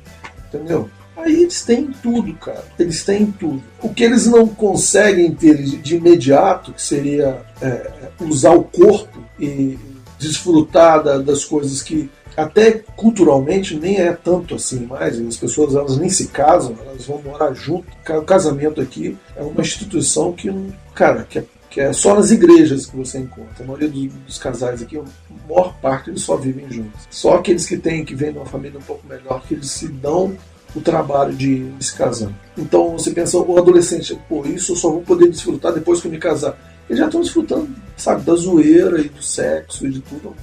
Entendeu? 0.47 0.87
Aí 1.17 1.41
eles 1.41 1.63
têm 1.63 1.89
tudo, 2.01 2.33
cara. 2.35 2.63
Eles 2.77 3.03
têm 3.03 3.25
tudo. 3.25 3.61
O 3.81 3.89
que 3.89 4.03
eles 4.03 4.27
não 4.27 4.47
conseguem 4.47 5.33
ter 5.33 5.57
de 5.57 5.95
imediato, 5.95 6.71
que 6.73 6.81
seria 6.81 7.41
é, 7.61 7.91
usar 8.21 8.51
o 8.51 8.63
corpo 8.63 9.19
e 9.39 9.77
desfrutar 10.19 11.03
da, 11.03 11.17
das 11.17 11.43
coisas 11.43 11.81
que 11.81 12.09
até 12.35 12.71
culturalmente 12.95 13.75
nem 13.75 13.99
é 13.99 14.13
tanto 14.13 14.55
assim 14.55 14.85
mais. 14.85 15.19
As 15.19 15.37
pessoas 15.37 15.75
elas 15.75 15.97
nem 15.97 16.09
se 16.09 16.27
casam, 16.27 16.75
elas 16.85 17.05
vão 17.05 17.21
morar 17.21 17.53
junto. 17.53 17.87
O 18.09 18.21
casamento 18.21 18.81
aqui 18.81 19.17
é 19.35 19.41
uma 19.41 19.61
instituição 19.61 20.33
que, 20.33 20.53
cara, 20.93 21.23
que 21.23 21.39
é, 21.39 21.43
que 21.69 21.81
é 21.81 21.93
só 21.93 22.15
nas 22.15 22.31
igrejas 22.31 22.85
que 22.85 22.95
você 22.95 23.19
encontra. 23.19 23.63
A 23.63 23.63
maioria 23.63 23.89
dos, 23.89 24.13
dos, 24.25 24.37
casais 24.37 24.81
aqui, 24.81 24.97
a 24.97 25.03
maior 25.47 25.75
parte, 25.81 26.09
eles 26.09 26.21
só 26.21 26.35
vivem 26.35 26.69
juntos. 26.69 27.07
Só 27.09 27.35
aqueles 27.35 27.65
que 27.65 27.77
têm, 27.77 28.05
que 28.05 28.15
vêm 28.15 28.31
de 28.31 28.37
uma 28.37 28.45
família 28.45 28.79
um 28.79 28.83
pouco 28.83 29.05
melhor, 29.07 29.41
que 29.47 29.53
eles 29.53 29.69
se 29.69 29.87
dão 29.87 30.35
o 30.75 30.81
trabalho 30.81 31.33
de 31.33 31.71
se 31.79 31.95
casar. 31.95 32.31
Então 32.57 32.91
você 32.91 33.11
pensa, 33.11 33.37
o 33.37 33.57
adolescente, 33.57 34.19
pô, 34.27 34.45
isso 34.45 34.73
eu 34.73 34.75
só 34.75 34.89
vou 34.89 35.01
poder 35.01 35.29
desfrutar 35.29 35.73
depois 35.73 35.99
que 35.99 36.07
eu 36.07 36.11
me 36.11 36.19
casar. 36.19 36.57
Eles 36.87 36.99
já 36.99 37.05
estão 37.05 37.21
desfrutando 37.21 37.69
sabe, 37.99 38.23
da 38.23 38.35
zoeira 38.35 38.99
e 38.99 39.09
do 39.09 39.21
sexo 39.21 39.85
e 39.85 39.91
de 39.91 40.01
tudo. 40.01 40.33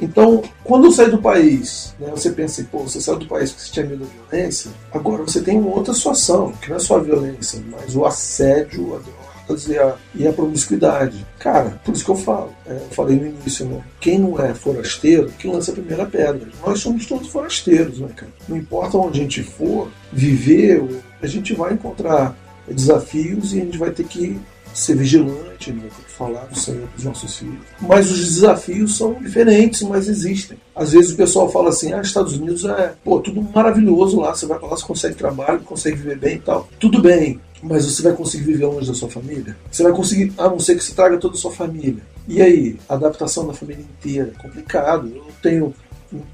Então, 0.00 0.42
quando 0.62 0.92
saí 0.92 1.10
do 1.10 1.18
país, 1.18 1.94
né, 1.98 2.10
você 2.10 2.30
pensa, 2.30 2.66
pô, 2.70 2.80
você 2.80 3.00
saiu 3.00 3.18
do 3.18 3.26
país 3.26 3.50
porque 3.50 3.64
você 3.64 3.72
tinha 3.72 3.86
medo 3.86 4.04
da 4.04 4.36
violência, 4.36 4.70
agora 4.92 5.22
você 5.22 5.40
tem 5.40 5.58
uma 5.58 5.74
outra 5.74 5.94
situação, 5.94 6.52
que 6.52 6.68
não 6.68 6.76
é 6.76 6.78
só 6.78 6.96
a 6.96 7.02
violência, 7.02 7.62
mas 7.70 7.96
o 7.96 8.04
assédio, 8.04 8.94
a 8.94 8.98
drogas 8.98 9.68
e 9.68 9.78
a, 9.78 9.96
e 10.14 10.26
a 10.26 10.32
promiscuidade. 10.32 11.26
Cara, 11.38 11.80
por 11.84 11.94
isso 11.94 12.04
que 12.04 12.10
eu 12.10 12.16
falo, 12.16 12.52
é, 12.66 12.72
eu 12.72 12.90
falei 12.90 13.16
no 13.16 13.26
início, 13.26 13.64
né? 13.64 13.82
Quem 14.00 14.18
não 14.18 14.38
é 14.38 14.54
forasteiro, 14.54 15.30
que 15.38 15.48
lança 15.48 15.70
a 15.70 15.74
primeira 15.74 16.04
pedra. 16.04 16.48
Nós 16.64 16.80
somos 16.80 17.06
todos 17.06 17.28
forasteiros, 17.28 17.98
né, 17.98 18.08
cara? 18.14 18.32
Não 18.48 18.56
importa 18.56 18.98
onde 18.98 19.20
a 19.20 19.22
gente 19.22 19.42
for 19.42 19.88
viver, 20.12 21.02
a 21.22 21.26
gente 21.26 21.54
vai 21.54 21.72
encontrar 21.72 22.36
desafios 22.68 23.54
e 23.54 23.60
a 23.60 23.64
gente 23.64 23.78
vai 23.78 23.90
ter 23.90 24.04
que 24.04 24.38
ser 24.76 24.96
vigilante, 24.96 25.72
né? 25.72 25.82
ter 25.84 26.04
que 26.04 26.10
falar 26.10 26.44
do 26.46 26.58
Senhor 26.58 26.86
para 26.88 26.98
os 26.98 27.04
nossos 27.04 27.36
filhos. 27.36 27.58
Mas 27.80 28.10
os 28.10 28.18
desafios 28.18 28.96
são 28.96 29.14
diferentes, 29.14 29.82
mas 29.82 30.08
existem. 30.08 30.58
Às 30.74 30.92
vezes 30.92 31.12
o 31.12 31.16
pessoal 31.16 31.50
fala 31.50 31.70
assim: 31.70 31.92
ah, 31.92 32.00
Estados 32.00 32.34
Unidos 32.34 32.64
é 32.64 32.94
pô, 33.02 33.20
tudo 33.20 33.42
maravilhoso 33.42 34.20
lá, 34.20 34.34
você 34.34 34.46
vai 34.46 34.58
para 34.58 34.68
lá, 34.68 34.76
você 34.76 34.84
consegue 34.84 35.14
trabalho, 35.14 35.60
consegue 35.60 35.96
viver 35.96 36.18
bem 36.18 36.36
e 36.36 36.40
tal. 36.40 36.68
Tudo 36.78 37.00
bem, 37.00 37.40
mas 37.62 37.86
você 37.86 38.02
vai 38.02 38.12
conseguir 38.12 38.44
viver 38.44 38.66
longe 38.66 38.86
da 38.86 38.94
sua 38.94 39.08
família? 39.08 39.56
Você 39.70 39.82
vai 39.82 39.92
conseguir, 39.92 40.32
a 40.36 40.48
não 40.48 40.60
ser 40.60 40.76
que 40.76 40.84
você 40.84 40.94
traga 40.94 41.16
toda 41.16 41.34
a 41.34 41.38
sua 41.38 41.52
família. 41.52 42.02
E 42.28 42.42
aí, 42.42 42.76
adaptação 42.88 43.46
da 43.46 43.54
família 43.54 43.82
inteira, 43.82 44.32
complicado. 44.40 45.10
Eu 45.14 45.26
tenho 45.42 45.74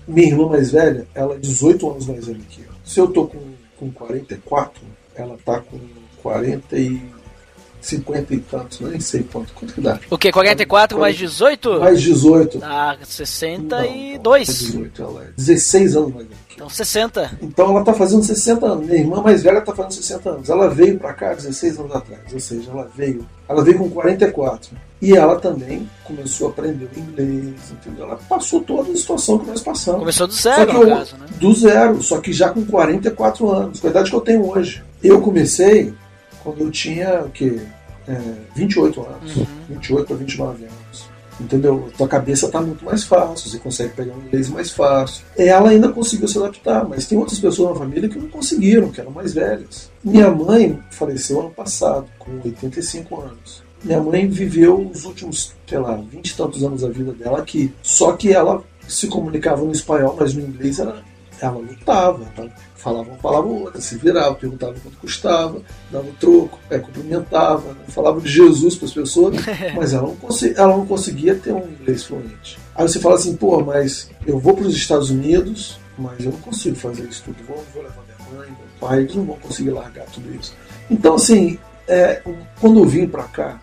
minha 0.06 0.28
irmã 0.28 0.48
mais 0.48 0.72
velha, 0.72 1.06
ela 1.14 1.34
é 1.34 1.38
18 1.38 1.90
anos 1.90 2.06
mais 2.06 2.26
velha 2.26 2.40
que 2.48 2.60
eu. 2.60 2.72
Se 2.84 2.98
eu 2.98 3.06
tô 3.08 3.26
com, 3.26 3.38
com 3.78 3.90
44, 3.90 4.82
ela 5.14 5.38
tá 5.44 5.60
com 5.60 5.78
40 6.22 6.76
e 6.76 7.00
50 7.82 8.34
e 8.34 8.38
tantos, 8.38 8.80
nem 8.80 9.00
sei 9.00 9.22
quanto, 9.24 9.52
quanto 9.52 9.74
que 9.74 9.80
dá. 9.80 9.98
O 10.08 10.16
que? 10.16 10.30
44 10.30 10.98
mais 10.98 11.16
18? 11.16 11.80
Mais 11.80 12.00
18. 12.00 12.60
Ah, 12.62 12.96
62. 13.02 14.48
Não, 14.48 14.54
18, 14.54 15.02
ela 15.02 15.24
é 15.24 15.26
16 15.36 15.96
anos 15.96 16.14
mais 16.14 16.26
velha. 16.26 16.42
Então 16.54 16.68
60. 16.68 17.38
Então 17.42 17.70
ela 17.70 17.84
tá 17.84 17.92
fazendo 17.92 18.22
60 18.22 18.66
anos. 18.66 18.86
Minha 18.86 19.00
irmã 19.00 19.22
mais 19.22 19.42
velha 19.42 19.60
tá 19.60 19.74
fazendo 19.74 19.94
60 19.94 20.30
anos. 20.30 20.48
Ela 20.48 20.68
veio 20.68 20.98
para 20.98 21.12
cá 21.12 21.34
16 21.34 21.80
anos 21.80 21.94
atrás. 21.94 22.32
Ou 22.32 22.38
seja, 22.38 22.70
ela 22.70 22.88
veio. 22.94 23.26
Ela 23.48 23.64
veio 23.64 23.78
com 23.78 23.90
44. 23.90 24.70
E 25.00 25.16
ela 25.16 25.40
também 25.40 25.88
começou 26.04 26.48
a 26.48 26.50
aprender 26.50 26.88
inglês, 26.96 27.54
entendeu? 27.72 28.04
Ela 28.04 28.16
passou 28.28 28.60
toda 28.60 28.92
a 28.92 28.96
situação 28.96 29.38
que 29.38 29.46
nós 29.48 29.60
passamos. 29.60 30.00
Começou 30.00 30.28
do 30.28 30.32
zero, 30.32 30.72
no 30.72 30.82
eu, 30.82 30.96
caso, 30.96 31.16
né? 31.16 31.26
Do 31.40 31.52
zero, 31.52 32.02
só 32.02 32.20
que 32.20 32.32
já 32.32 32.50
com 32.50 32.64
44 32.64 33.50
anos, 33.50 33.80
com 33.80 33.86
a 33.88 33.90
idade 33.90 34.10
que 34.10 34.16
eu 34.16 34.20
tenho 34.20 34.48
hoje. 34.48 34.84
Eu 35.02 35.20
comecei 35.20 35.92
quando 36.42 36.60
eu 36.60 36.70
tinha 36.70 37.22
o 37.22 37.30
quê? 37.30 37.60
É, 38.08 38.20
28 38.54 39.00
anos. 39.00 39.36
Uhum. 39.36 39.46
28 39.68 40.12
a 40.12 40.16
29 40.16 40.64
anos. 40.64 41.12
Entendeu? 41.40 41.88
Tua 41.96 42.06
cabeça 42.06 42.46
está 42.46 42.60
muito 42.60 42.84
mais 42.84 43.04
fácil, 43.04 43.50
você 43.50 43.58
consegue 43.58 43.94
pegar 43.94 44.14
um 44.14 44.26
inglês 44.26 44.48
mais 44.48 44.70
fácil. 44.70 45.24
Ela 45.36 45.70
ainda 45.70 45.88
conseguiu 45.88 46.28
se 46.28 46.38
adaptar, 46.38 46.86
mas 46.88 47.06
tem 47.06 47.18
outras 47.18 47.38
pessoas 47.38 47.70
na 47.70 47.80
família 47.80 48.08
que 48.08 48.18
não 48.18 48.28
conseguiram, 48.28 48.90
que 48.90 49.00
eram 49.00 49.10
mais 49.10 49.32
velhas. 49.32 49.90
Minha 50.04 50.30
mãe 50.30 50.78
faleceu 50.90 51.40
ano 51.40 51.50
passado, 51.50 52.06
com 52.18 52.32
85 52.44 53.20
anos. 53.20 53.62
Minha 53.82 54.00
mãe 54.00 54.28
viveu 54.28 54.90
os 54.92 55.04
últimos, 55.04 55.54
sei 55.66 55.78
lá, 55.78 55.96
20 55.96 56.28
e 56.28 56.36
tantos 56.36 56.62
anos 56.62 56.82
da 56.82 56.88
vida 56.88 57.12
dela 57.12 57.38
aqui. 57.38 57.72
Só 57.82 58.12
que 58.12 58.32
ela 58.32 58.62
se 58.86 59.08
comunicava 59.08 59.64
no 59.64 59.72
espanhol, 59.72 60.16
mas 60.18 60.34
no 60.34 60.42
inglês 60.42 60.78
ela, 60.78 61.02
ela 61.42 61.58
lutava. 61.58 62.24
Tá? 62.36 62.48
falava 62.82 63.10
uma 63.10 63.18
palavra 63.18 63.48
ou 63.48 63.60
outra, 63.60 63.80
se 63.80 63.96
virava, 63.96 64.34
perguntava 64.34 64.74
quanto 64.82 64.98
custava, 64.98 65.62
dava 65.90 66.04
um 66.04 66.12
troco, 66.14 66.58
é, 66.68 66.78
cumprimentava, 66.80 67.76
falava 67.86 68.20
de 68.20 68.28
Jesus 68.28 68.74
para 68.74 68.86
as 68.86 68.92
pessoas, 68.92 69.36
mas 69.76 69.92
ela 69.92 70.08
não, 70.08 70.16
conseguia, 70.16 70.58
ela 70.58 70.76
não 70.76 70.84
conseguia 70.84 71.34
ter 71.36 71.52
um 71.52 71.68
inglês 71.68 72.02
fluente. 72.02 72.58
Aí 72.74 72.88
você 72.88 72.98
fala 72.98 73.14
assim, 73.14 73.36
pô, 73.36 73.60
mas 73.62 74.10
eu 74.26 74.36
vou 74.40 74.54
para 74.54 74.66
os 74.66 74.74
Estados 74.74 75.10
Unidos, 75.10 75.78
mas 75.96 76.24
eu 76.24 76.32
não 76.32 76.40
consigo 76.40 76.74
fazer 76.74 77.04
isso 77.04 77.22
tudo, 77.24 77.36
vou, 77.46 77.64
vou 77.72 77.84
levar 77.84 78.02
minha 78.02 78.36
mãe, 78.36 78.48
meu 78.48 78.66
pai, 78.80 79.00
eles 79.00 79.14
não 79.14 79.24
vão 79.26 79.36
conseguir 79.36 79.70
largar 79.70 80.06
tudo 80.06 80.34
isso. 80.34 80.52
Então, 80.90 81.14
assim, 81.14 81.56
é, 81.86 82.20
quando 82.60 82.80
eu 82.80 82.84
vim 82.84 83.06
para 83.06 83.24
cá, 83.24 83.60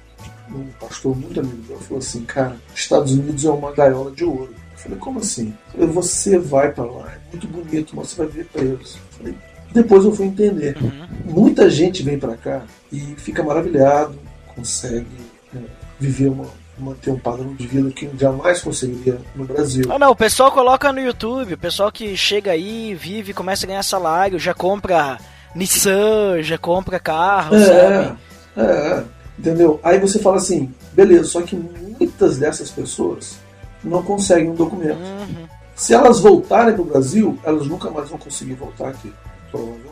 um 0.50 0.66
pastor 0.80 1.16
muito 1.16 1.40
amigo 1.40 1.62
meu 1.68 1.78
falou 1.80 2.00
assim, 2.00 2.24
cara, 2.24 2.56
Estados 2.74 3.12
Unidos 3.12 3.44
é 3.44 3.50
uma 3.52 3.72
gaiola 3.72 4.12
de 4.12 4.24
ouro. 4.24 4.56
Falei, 4.80 4.98
como 4.98 5.20
assim? 5.20 5.54
Falei, 5.72 5.88
você 5.88 6.38
vai 6.38 6.72
para 6.72 6.86
lá, 6.86 7.12
é 7.12 7.20
muito 7.32 7.48
bonito, 7.48 7.96
mas 7.96 8.10
você 8.10 8.24
vai 8.24 8.28
ver 8.28 8.46
presos. 8.46 8.98
Falei, 9.12 9.36
depois 9.74 10.06
eu 10.06 10.14
fui 10.14 10.26
entender. 10.26 10.78
Uhum. 10.82 11.08
Muita 11.26 11.70
gente 11.70 12.02
vem 12.02 12.18
para 12.18 12.38
cá 12.38 12.64
e 12.92 13.00
fica 13.18 13.44
maravilhado, 13.44 14.18
consegue 14.56 15.06
é, 15.54 15.60
viver 16.00 16.30
uma, 16.30 16.46
manter 16.78 17.12
um 17.12 17.20
padrão 17.20 17.54
de 17.54 17.68
vida 17.68 17.92
que 17.92 18.10
jamais 18.18 18.62
conseguiria 18.62 19.20
no 19.36 19.46
Brasil. 19.46 19.84
Ah, 19.90 20.00
não, 20.00 20.12
o 20.12 20.16
pessoal 20.16 20.52
coloca 20.52 20.94
no 20.94 21.02
YouTube, 21.02 21.56
o 21.56 21.58
pessoal 21.58 21.92
que 21.92 22.16
chega 22.16 22.52
aí, 22.52 22.96
vive, 22.96 23.34
começa 23.34 23.66
a 23.66 23.68
ganhar 23.68 23.84
salário, 23.84 24.40
já 24.40 24.54
compra 24.54 25.20
Nissan, 25.54 26.42
já 26.42 26.58
compra 26.58 27.00
carro, 27.00 27.56
é, 27.56 27.66
sabe? 27.66 28.18
É, 28.56 29.04
entendeu? 29.38 29.80
Aí 29.84 30.00
você 30.00 30.20
fala 30.20 30.38
assim, 30.38 30.74
beleza, 30.94 31.26
só 31.26 31.42
que 31.42 31.56
muitas 31.56 32.38
dessas 32.38 32.72
pessoas 32.72 33.39
não 33.84 34.04
conseguem 34.04 34.50
um 34.50 34.56
documento. 34.56 35.00
Uhum. 35.00 35.48
Se 35.76 35.94
elas 35.94 36.20
voltarem 36.20 36.74
para 36.74 36.82
o 36.82 36.86
Brasil, 36.86 37.40
elas 37.44 37.66
nunca 37.68 37.90
mais 37.90 38.10
vão 38.10 38.20
conseguir 38.20 38.54
voltar 38.54 38.90
aqui, 38.90 39.14
provavelmente. 39.50 39.90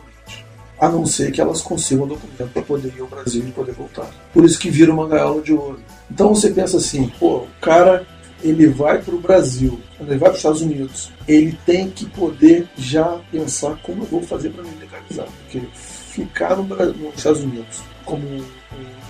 A 0.80 0.90
não 0.90 1.06
ser 1.06 1.32
que 1.32 1.42
elas 1.42 1.62
consigam 1.62 2.06
um 2.06 2.10
documento 2.10 2.52
para 2.54 2.62
poder 2.62 2.94
ir 2.96 3.02
ao 3.02 3.08
Brasil 3.08 3.44
e 3.48 3.52
poder 3.52 3.72
voltar. 3.72 4.08
Por 4.34 4.46
isso 4.46 4.60
que 4.60 4.70
vira 4.70 4.92
uma 4.92 5.08
gaiola 5.08 5.42
de 5.42 5.54
ouro. 5.54 5.80
Então 6.12 6.36
você 6.36 6.52
pensa 6.52 6.78
assim, 6.78 7.12
pô, 7.20 7.38
o 7.38 7.48
cara 7.62 8.06
ele 8.44 8.68
vai 8.68 9.02
para 9.02 9.16
o 9.16 9.20
Brasil, 9.20 9.80
quando 9.98 10.10
ele 10.10 10.20
vai 10.20 10.30
para 10.30 10.34
os 10.34 10.40
Estados 10.40 10.62
Unidos, 10.62 11.12
ele 11.28 11.58
tem 11.66 11.90
que 11.90 12.06
poder 12.06 12.68
já 12.78 13.20
pensar 13.32 13.78
como 13.82 14.04
eu 14.04 14.08
vou 14.08 14.22
fazer 14.22 14.50
para 14.50 14.64
me 14.64 14.76
legalizar. 14.80 15.28
Porque 15.44 15.62
ficar 15.74 16.56
no, 16.56 16.64
nos 16.64 17.16
Estados 17.16 17.42
Unidos 17.42 17.82
como 18.06 18.26
um 18.28 18.44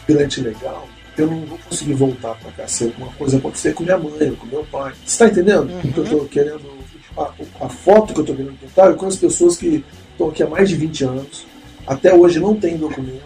imigrante 0.07 0.41
legal, 0.41 0.87
eu 1.17 1.27
não 1.27 1.41
vou 1.45 1.57
conseguir 1.69 1.93
voltar 1.93 2.35
para 2.35 2.51
cá 2.51 2.67
se 2.67 2.85
alguma 2.85 3.11
coisa 3.13 3.37
acontecer 3.37 3.73
com 3.73 3.83
minha 3.83 3.97
mãe, 3.97 4.35
com 4.35 4.45
meu 4.45 4.65
pai. 4.65 4.93
Você 5.05 5.23
está 5.23 5.27
entendendo? 5.27 5.71
Uhum. 5.71 5.91
Que 5.91 5.97
eu 5.97 6.03
estou 6.03 6.25
querendo. 6.25 6.77
A, 7.17 7.31
a, 7.65 7.69
foto 7.69 8.13
que 8.13 8.19
eu 8.19 8.23
estou 8.23 8.35
querendo 8.35 8.59
pintar 8.59 8.91
é 8.91 8.93
com 8.93 9.07
as 9.07 9.15
pessoas 9.15 9.57
que 9.57 9.83
estão 10.11 10.29
aqui 10.29 10.43
há 10.43 10.47
mais 10.47 10.69
de 10.69 10.75
20 10.75 11.03
anos, 11.03 11.47
até 11.87 12.13
hoje 12.13 12.39
não 12.39 12.55
tem 12.55 12.77
documento, 12.77 13.23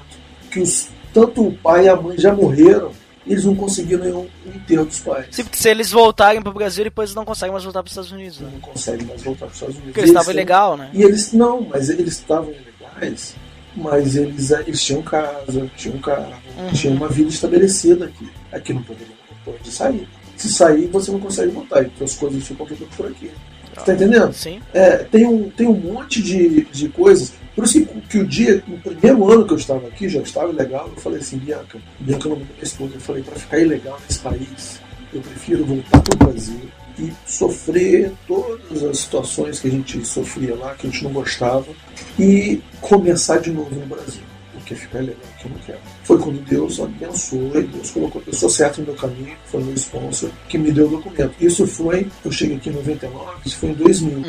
que 0.49 0.61
os, 0.61 0.87
tanto 1.13 1.47
o 1.47 1.51
pai 1.51 1.85
e 1.85 1.89
a 1.89 1.95
mãe 1.97 2.17
já 2.17 2.33
morreram 2.33 2.93
eles 3.25 3.45
não 3.45 3.55
conseguiram 3.55 4.03
nenhum 4.03 4.27
enterro 4.45 4.85
dos 4.85 4.99
pais. 4.99 5.27
Sim, 5.31 5.43
porque 5.43 5.57
se 5.57 5.69
eles 5.69 5.91
voltarem 5.91 6.41
para 6.41 6.49
o 6.49 6.53
Brasil, 6.53 6.83
depois 6.83 7.09
eles 7.09 7.15
não 7.15 7.25
conseguem 7.25 7.51
mais 7.51 7.63
voltar 7.63 7.81
para 7.83 7.87
os 7.87 7.91
Estados 7.91 8.11
Unidos. 8.11 8.39
Né? 8.39 8.49
Não 8.51 8.59
conseguem 8.59 9.05
mais 9.05 9.21
voltar 9.21 9.45
para 9.45 9.47
os 9.49 9.53
Estados 9.53 9.75
Unidos. 9.75 9.91
Porque 9.91 9.99
eles 9.99 10.09
estavam 10.09 10.33
ilegal, 10.33 10.77
né? 10.77 10.89
E 10.93 11.03
eles 11.03 11.31
não, 11.33 11.61
mas 11.61 11.89
eles 11.89 12.13
estavam 12.13 12.51
ilegais, 12.51 13.35
mas 13.75 14.15
eles, 14.15 14.51
eles 14.51 14.83
tinham 14.83 15.01
casa, 15.01 15.69
tinham 15.75 15.97
carro, 15.99 16.33
Uhum. 16.57 16.71
tinham 16.73 16.95
uma 16.95 17.07
vida 17.07 17.29
estabelecida 17.29 18.05
aqui. 18.05 18.29
Aqui 18.51 18.73
não 18.73 18.83
pode, 18.83 18.99
não 19.01 19.53
pode 19.53 19.71
sair. 19.71 20.07
Se 20.35 20.51
sair, 20.51 20.87
você 20.87 21.11
não 21.11 21.19
consegue 21.19 21.51
voltar, 21.51 21.83
então 21.83 22.03
as 22.03 22.15
coisas 22.15 22.43
ficam 22.45 22.65
ficando 22.65 22.89
por 22.95 23.05
aqui. 23.07 23.31
Você 23.73 23.85
tá 23.85 23.93
entendendo? 23.93 24.33
Sim. 24.33 24.59
É, 24.73 24.97
tem, 24.97 25.25
um, 25.25 25.49
tem 25.49 25.67
um 25.67 25.73
monte 25.73 26.21
de, 26.21 26.65
de 26.65 26.89
coisas. 26.89 27.33
Por 27.55 27.63
isso 27.63 27.85
que, 27.85 28.01
que 28.01 28.17
o 28.17 28.27
dia, 28.27 28.61
no 28.67 28.77
primeiro 28.77 29.31
ano 29.31 29.45
que 29.45 29.53
eu 29.53 29.57
estava 29.57 29.87
aqui, 29.87 30.09
já 30.09 30.21
estava 30.21 30.51
ilegal, 30.51 30.89
eu 30.93 31.01
falei 31.01 31.19
assim, 31.19 31.37
Bianca, 31.37 31.79
Bianca 31.99 32.27
é 32.27 32.27
o 32.27 32.29
nome 32.35 32.45
da 32.45 32.53
minha 32.53 32.63
esposa, 32.63 32.91
eu 32.95 32.99
falei, 32.99 33.23
para 33.23 33.35
ficar 33.35 33.59
ilegal 33.59 33.99
nesse 34.07 34.19
país, 34.19 34.81
eu 35.13 35.21
prefiro 35.21 35.65
voltar 35.65 36.01
para 36.01 36.13
o 36.13 36.31
Brasil 36.31 36.59
e 37.01 37.11
sofrer 37.25 38.11
todas 38.27 38.83
as 38.83 38.99
situações 38.99 39.59
que 39.59 39.67
a 39.67 39.71
gente 39.71 40.05
sofria 40.05 40.55
lá, 40.55 40.75
que 40.75 40.87
a 40.87 40.89
gente 40.89 41.03
não 41.03 41.11
gostava, 41.11 41.67
e 42.19 42.61
começar 42.79 43.39
de 43.39 43.51
novo 43.51 43.73
no 43.73 43.85
Brasil. 43.87 44.21
Porque 44.53 44.75
ficar 44.75 45.01
ilegal 45.01 45.23
que 45.39 45.45
eu 45.45 45.51
não 45.51 45.57
quero. 45.59 45.79
Foi 46.03 46.19
quando 46.19 46.45
Deus 46.45 46.79
abençoou 46.79 47.59
e 47.59 47.63
Deus 47.63 47.89
colocou 47.89 48.21
a 48.21 48.25
pessoa 48.25 48.49
certa 48.51 48.81
no 48.81 48.87
meu 48.87 48.95
caminho, 48.95 49.35
foi 49.45 49.61
o 49.61 49.65
meu 49.65 49.73
sponsor, 49.73 50.29
que 50.47 50.57
me 50.57 50.71
deu 50.71 50.87
o 50.87 50.89
documento. 50.91 51.33
Isso 51.41 51.65
foi, 51.65 52.07
eu 52.23 52.31
cheguei 52.31 52.57
aqui 52.57 52.69
em 52.69 52.73
99, 52.73 53.31
isso 53.45 53.57
foi 53.57 53.69
em 53.69 53.73
2000. 53.73 54.17
Uhum. 54.17 54.23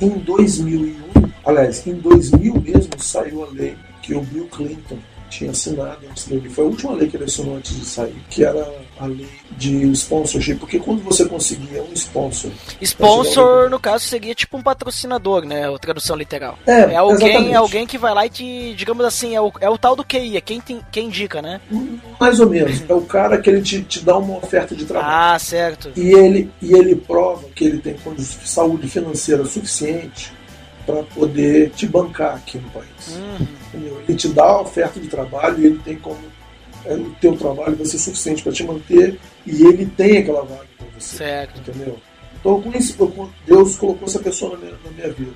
Em 0.00 0.18
2001, 0.18 0.96
aliás, 1.44 1.86
em 1.86 1.94
2000 1.94 2.60
mesmo 2.60 2.92
saiu 2.98 3.44
a 3.44 3.48
lei 3.50 3.76
que 4.02 4.14
o 4.14 4.20
Bill 4.22 4.48
Clinton 4.48 4.98
tinha 5.28 5.50
assinado 5.50 5.98
antes 6.10 6.26
dele. 6.26 6.48
Foi 6.48 6.64
a 6.64 6.68
última 6.68 6.92
lei 6.94 7.08
que 7.08 7.16
ele 7.16 7.24
assinou 7.24 7.56
antes 7.56 7.76
de 7.76 7.84
sair, 7.84 8.16
que 8.30 8.44
era 8.44 8.66
a 8.98 9.06
lei 9.06 9.28
de 9.56 9.90
sponsorship, 9.92 10.56
porque 10.56 10.78
quando 10.78 11.02
você 11.02 11.24
conseguia 11.26 11.82
um 11.82 11.92
sponsor. 11.92 12.50
Sponsor, 12.80 13.70
no 13.70 13.78
caso, 13.78 14.04
seria 14.04 14.34
tipo 14.34 14.56
um 14.56 14.62
patrocinador, 14.62 15.44
né? 15.44 15.72
A 15.72 15.78
tradução 15.78 16.16
literal. 16.16 16.58
É, 16.66 16.92
É 16.92 16.96
alguém, 16.96 17.28
exatamente. 17.28 17.52
é 17.52 17.56
alguém 17.56 17.86
que 17.86 17.98
vai 17.98 18.14
lá 18.14 18.26
e 18.26 18.30
te, 18.30 18.74
digamos 18.74 19.04
assim, 19.04 19.34
é 19.34 19.40
o, 19.40 19.52
é 19.60 19.68
o 19.68 19.78
tal 19.78 19.94
do 19.94 20.04
QI, 20.04 20.36
é 20.36 20.40
quem, 20.40 20.60
tem, 20.60 20.80
quem 20.90 21.06
indica, 21.06 21.42
né? 21.42 21.60
Mais 22.20 22.40
ou 22.40 22.48
menos. 22.48 22.82
É 22.88 22.94
o 22.94 23.02
cara 23.02 23.38
que 23.38 23.50
ele 23.50 23.62
te, 23.62 23.82
te 23.82 24.04
dá 24.04 24.16
uma 24.16 24.38
oferta 24.38 24.74
de 24.74 24.84
trabalho. 24.84 25.34
Ah, 25.34 25.38
certo. 25.38 25.92
E 25.96 26.12
ele, 26.12 26.50
e 26.60 26.72
ele 26.72 26.96
prova 26.96 27.48
que 27.54 27.64
ele 27.64 27.78
tem 27.78 27.96
saúde 28.44 28.88
financeira 28.88 29.44
suficiente 29.44 30.35
para 30.86 31.02
poder 31.02 31.70
te 31.70 31.86
bancar 31.86 32.36
aqui 32.36 32.58
no 32.58 32.70
país. 32.70 33.16
Uhum. 33.16 33.98
Ele 34.08 34.16
te 34.16 34.28
dá 34.28 34.44
a 34.44 34.62
oferta 34.62 35.00
de 35.00 35.08
trabalho 35.08 35.60
e 35.60 35.66
ele 35.66 35.78
tem 35.84 35.96
como 35.96 36.18
é, 36.86 36.94
o 36.94 37.10
teu 37.20 37.36
trabalho 37.36 37.76
vai 37.76 37.84
ser 37.84 37.98
suficiente 37.98 38.42
para 38.42 38.52
te 38.52 38.64
manter 38.64 39.18
e 39.44 39.64
ele 39.64 39.86
tem 39.86 40.18
aquela 40.18 40.42
vaga 40.42 40.66
para 40.78 40.86
você. 40.96 41.16
Certo. 41.16 41.60
Entendeu? 41.60 41.98
Então, 42.38 42.62
com 42.62 42.78
isso, 42.78 42.96
Deus 43.44 43.76
colocou 43.76 44.06
essa 44.06 44.20
pessoa 44.20 44.52
na 44.52 44.58
minha, 44.58 44.72
na 44.84 44.90
minha 44.92 45.12
vida. 45.12 45.32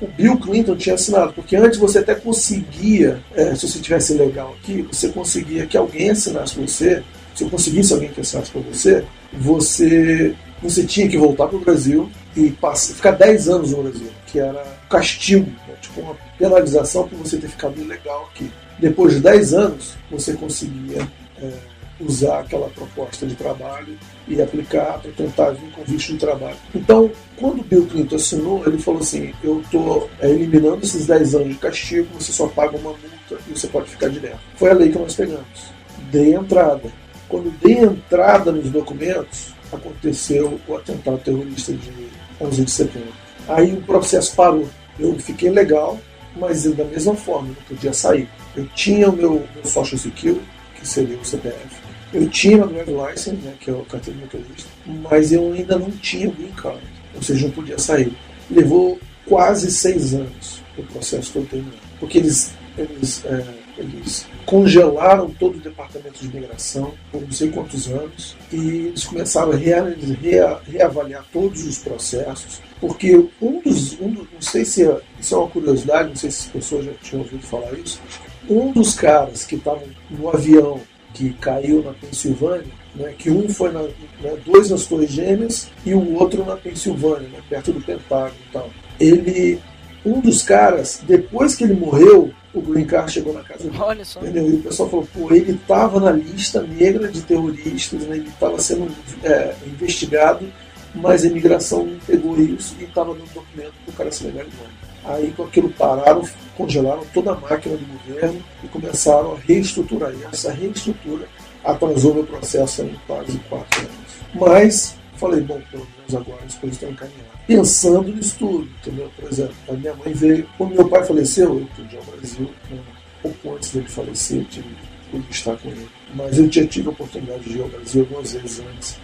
O 0.00 0.06
Bill 0.06 0.38
Clinton 0.38 0.76
tinha 0.76 0.94
assinado, 0.94 1.32
porque 1.32 1.56
antes 1.56 1.78
você 1.78 1.98
até 1.98 2.14
conseguia, 2.14 3.20
é, 3.34 3.54
se 3.54 3.68
você 3.68 3.80
tivesse 3.80 4.14
legal 4.14 4.54
aqui, 4.60 4.82
você 4.82 5.08
conseguia 5.08 5.66
que 5.66 5.76
alguém 5.76 6.10
assinasse 6.10 6.54
para 6.54 6.66
você, 6.66 7.02
se 7.34 7.44
eu 7.44 7.50
conseguisse 7.50 7.92
alguém 7.92 8.10
que 8.10 8.20
assinasse 8.20 8.50
para 8.50 8.60
você, 8.60 9.04
você, 9.32 10.34
você 10.62 10.84
tinha 10.84 11.08
que 11.08 11.16
voltar 11.16 11.46
para 11.46 11.56
o 11.56 11.60
Brasil 11.60 12.10
e 12.36 12.50
passar, 12.50 12.94
ficar 12.94 13.12
10 13.12 13.48
anos 13.48 13.70
no 13.72 13.82
Brasil, 13.82 14.08
que 14.26 14.38
era 14.38 14.64
castigo, 14.92 15.50
né? 15.66 15.74
tipo 15.80 16.02
uma 16.02 16.14
penalização 16.38 17.08
por 17.08 17.16
você 17.16 17.38
ter 17.38 17.48
ficado 17.48 17.80
ilegal 17.80 18.28
aqui. 18.30 18.52
Depois 18.78 19.14
de 19.14 19.20
10 19.20 19.54
anos, 19.54 19.94
você 20.10 20.34
conseguia 20.34 21.08
é, 21.40 21.50
usar 21.98 22.40
aquela 22.40 22.68
proposta 22.68 23.26
de 23.26 23.34
trabalho 23.34 23.96
e 24.28 24.40
aplicar 24.42 24.98
para 24.98 25.10
tentar 25.12 25.50
vir 25.52 25.70
com 25.70 25.82
visto 25.84 26.12
de 26.12 26.18
trabalho. 26.18 26.56
Então, 26.74 27.10
quando 27.38 27.64
Bill 27.64 27.86
Clinton 27.86 28.16
assinou, 28.16 28.66
ele 28.66 28.78
falou 28.78 29.00
assim: 29.00 29.32
Eu 29.42 29.62
estou 29.62 30.10
é, 30.20 30.28
eliminando 30.28 30.82
esses 30.82 31.06
10 31.06 31.34
anos 31.36 31.48
de 31.48 31.54
castigo, 31.54 32.08
você 32.20 32.32
só 32.32 32.46
paga 32.48 32.76
uma 32.76 32.90
multa 32.90 33.38
e 33.48 33.58
você 33.58 33.66
pode 33.68 33.88
ficar 33.88 34.08
direto. 34.08 34.40
Foi 34.56 34.70
a 34.70 34.74
lei 34.74 34.90
que 34.90 34.98
nós 34.98 35.14
pegamos. 35.14 35.72
Dei 36.10 36.34
entrada. 36.34 36.92
Quando 37.28 37.50
dei 37.62 37.78
entrada 37.78 38.52
nos 38.52 38.68
documentos, 38.68 39.54
aconteceu 39.72 40.60
o 40.68 40.76
atentado 40.76 41.18
terrorista 41.18 41.72
de 41.72 42.08
11 42.38 42.64
de 42.64 42.70
setembro. 42.70 43.12
Aí 43.48 43.72
o 43.72 43.82
processo 43.82 44.34
parou. 44.36 44.68
Eu 44.98 45.18
fiquei 45.18 45.50
legal, 45.50 45.98
mas 46.36 46.64
da 46.64 46.84
mesma 46.84 47.14
forma, 47.14 47.48
não 47.48 47.54
podia 47.76 47.92
sair. 47.92 48.28
Eu 48.56 48.66
tinha 48.74 49.08
o 49.08 49.12
meu, 49.12 49.46
meu 49.54 49.64
Social 49.64 49.98
Security, 49.98 50.40
que 50.78 50.86
seria 50.86 51.16
o 51.16 51.24
CPF, 51.24 51.82
eu 52.12 52.28
tinha 52.28 52.62
a 52.62 52.66
drive 52.66 52.90
license, 52.90 53.36
né, 53.36 53.54
que 53.58 53.70
é 53.70 53.72
o 53.72 53.84
carteira 53.84 54.18
de 54.18 54.24
motorista, 54.24 54.68
mas 54.86 55.32
eu 55.32 55.52
ainda 55.52 55.78
não 55.78 55.90
tinha 55.90 56.28
o 56.28 56.32
green 56.32 56.52
card, 56.52 56.82
ou 57.14 57.22
seja, 57.22 57.46
não 57.46 57.54
podia 57.54 57.78
sair. 57.78 58.12
Levou 58.50 59.00
quase 59.26 59.70
seis 59.70 60.12
anos 60.12 60.60
o 60.76 60.82
processo 60.82 61.32
todo 61.32 61.46
terminado, 61.48 61.78
porque 61.98 62.18
eles, 62.18 62.52
eles, 62.76 63.24
é, 63.24 63.44
eles 63.76 64.26
congelaram 64.44 65.30
todo 65.30 65.56
o 65.56 65.60
departamento 65.60 66.20
de 66.20 66.26
imigração 66.26 66.92
por 67.10 67.22
não 67.22 67.32
sei 67.32 67.50
quantos 67.50 67.88
anos 67.88 68.36
e 68.52 68.86
eles 68.86 69.04
começaram 69.04 69.52
a 69.52 69.56
rea, 69.56 69.96
rea, 70.20 70.60
reavaliar 70.66 71.24
todos 71.32 71.64
os 71.64 71.78
processos, 71.78 72.60
porque 72.80 73.16
um 73.40 73.60
dos, 73.60 73.98
um 74.00 74.08
não 74.08 74.40
sei 74.40 74.64
se 74.64 74.84
é, 74.84 75.00
isso 75.20 75.34
é 75.34 75.38
uma 75.38 75.48
curiosidade, 75.48 76.08
não 76.10 76.16
sei 76.16 76.30
se 76.30 76.46
as 76.46 76.52
pessoas 76.52 76.84
já 76.84 76.92
tinham 77.02 77.22
ouvido 77.22 77.42
falar 77.42 77.72
isso, 77.72 78.00
um 78.48 78.72
dos 78.72 78.94
caras 78.94 79.44
que 79.44 79.54
estavam 79.54 79.84
no 80.10 80.28
avião 80.28 80.80
que 81.14 81.32
caiu 81.34 81.82
na 81.82 81.92
Pensilvânia, 81.92 82.72
né, 82.94 83.14
que 83.16 83.30
um 83.30 83.48
foi 83.48 83.70
na, 83.70 83.82
né, 83.82 84.36
dois 84.44 84.70
nas 84.70 84.86
Torres 84.86 85.10
Gêmeas 85.10 85.70
e 85.84 85.94
o 85.94 86.14
outro 86.14 86.44
na 86.44 86.56
Pensilvânia, 86.56 87.28
né, 87.28 87.40
perto 87.48 87.72
do 87.72 87.80
Pentágono 87.80 88.34
e 88.48 88.52
tal. 88.52 88.70
Ele, 88.98 89.60
um 90.04 90.20
dos 90.20 90.42
caras, 90.42 91.02
depois 91.06 91.54
que 91.54 91.64
ele 91.64 91.74
morreu, 91.74 92.32
o 92.54 92.60
Green 92.60 92.84
Card 92.84 93.10
chegou 93.10 93.32
na 93.32 93.42
casa 93.42 93.64
dele. 93.64 93.76
Olha 93.78 94.04
só. 94.04 94.20
Entendeu? 94.20 94.48
E 94.48 94.54
o 94.54 94.62
pessoal 94.62 94.88
falou, 94.88 95.08
pô, 95.12 95.34
ele 95.34 95.52
estava 95.52 96.00
na 96.00 96.12
lista 96.12 96.62
negra 96.62 97.08
de 97.08 97.22
terroristas, 97.22 98.02
né, 98.02 98.16
ele 98.16 98.28
estava 98.28 98.58
sendo 98.58 98.90
é, 99.22 99.54
investigado, 99.66 100.46
mas 100.94 101.24
a 101.24 101.28
imigração 101.28 101.88
pegou 102.06 102.38
isso 102.38 102.76
e 102.78 102.84
estava 102.84 103.14
no 103.14 103.20
documento 103.20 103.72
para 103.84 103.92
o 103.92 103.96
cara 103.96 104.12
se 104.12 104.24
legalizar. 104.24 104.66
Aí 105.04 105.32
com 105.32 105.44
aquilo 105.44 105.70
pararam, 105.70 106.22
congelaram 106.56 107.02
toda 107.12 107.32
a 107.32 107.34
máquina 107.34 107.76
do 107.76 107.86
governo 107.86 108.42
e 108.62 108.68
começaram 108.68 109.32
a 109.32 109.38
reestruturar. 109.38 110.12
E 110.12 110.22
essa 110.24 110.52
reestrutura 110.52 111.26
atrasou 111.64 112.14
meu 112.14 112.24
processo 112.24 112.82
em 112.82 112.94
quase 113.06 113.38
quatro 113.48 113.80
anos. 113.80 113.92
Mas 114.34 114.96
falei, 115.22 115.40
bom, 115.40 115.60
pelo 115.70 115.86
menos 115.96 116.14
agora 116.14 116.44
as 116.44 116.54
coisas 116.56 116.76
estão 116.76 116.90
encaminhadas. 116.90 117.32
Pensando 117.46 118.12
nisso 118.12 118.36
tudo, 118.38 118.68
entendeu? 118.80 119.10
Por 119.16 119.30
exemplo, 119.30 119.54
a 119.68 119.72
minha 119.72 119.94
mãe 119.94 120.12
veio, 120.12 120.48
quando 120.58 120.74
meu 120.74 120.88
pai 120.88 121.04
faleceu, 121.04 121.60
eu 121.60 121.68
pude 121.76 121.96
ao 121.96 122.02
Brasil, 122.02 122.50
né? 122.68 122.78
um 123.24 123.30
pouco 123.30 123.56
antes 123.56 123.70
dele 123.70 123.88
falecer, 123.88 124.38
eu 124.38 124.44
tive, 124.46 124.76
pude 125.10 125.30
estar 125.30 125.56
com 125.56 125.68
ele. 125.68 125.88
Mas 126.14 126.38
eu 126.38 126.50
já 126.50 126.66
tive 126.66 126.88
a 126.88 126.90
oportunidade 126.90 127.44
de 127.44 127.56
ir 127.56 127.62
ao 127.62 127.68
Brasil 127.68 128.02
algumas 128.02 128.32
vezes 128.32 128.60
antes. 128.60 128.98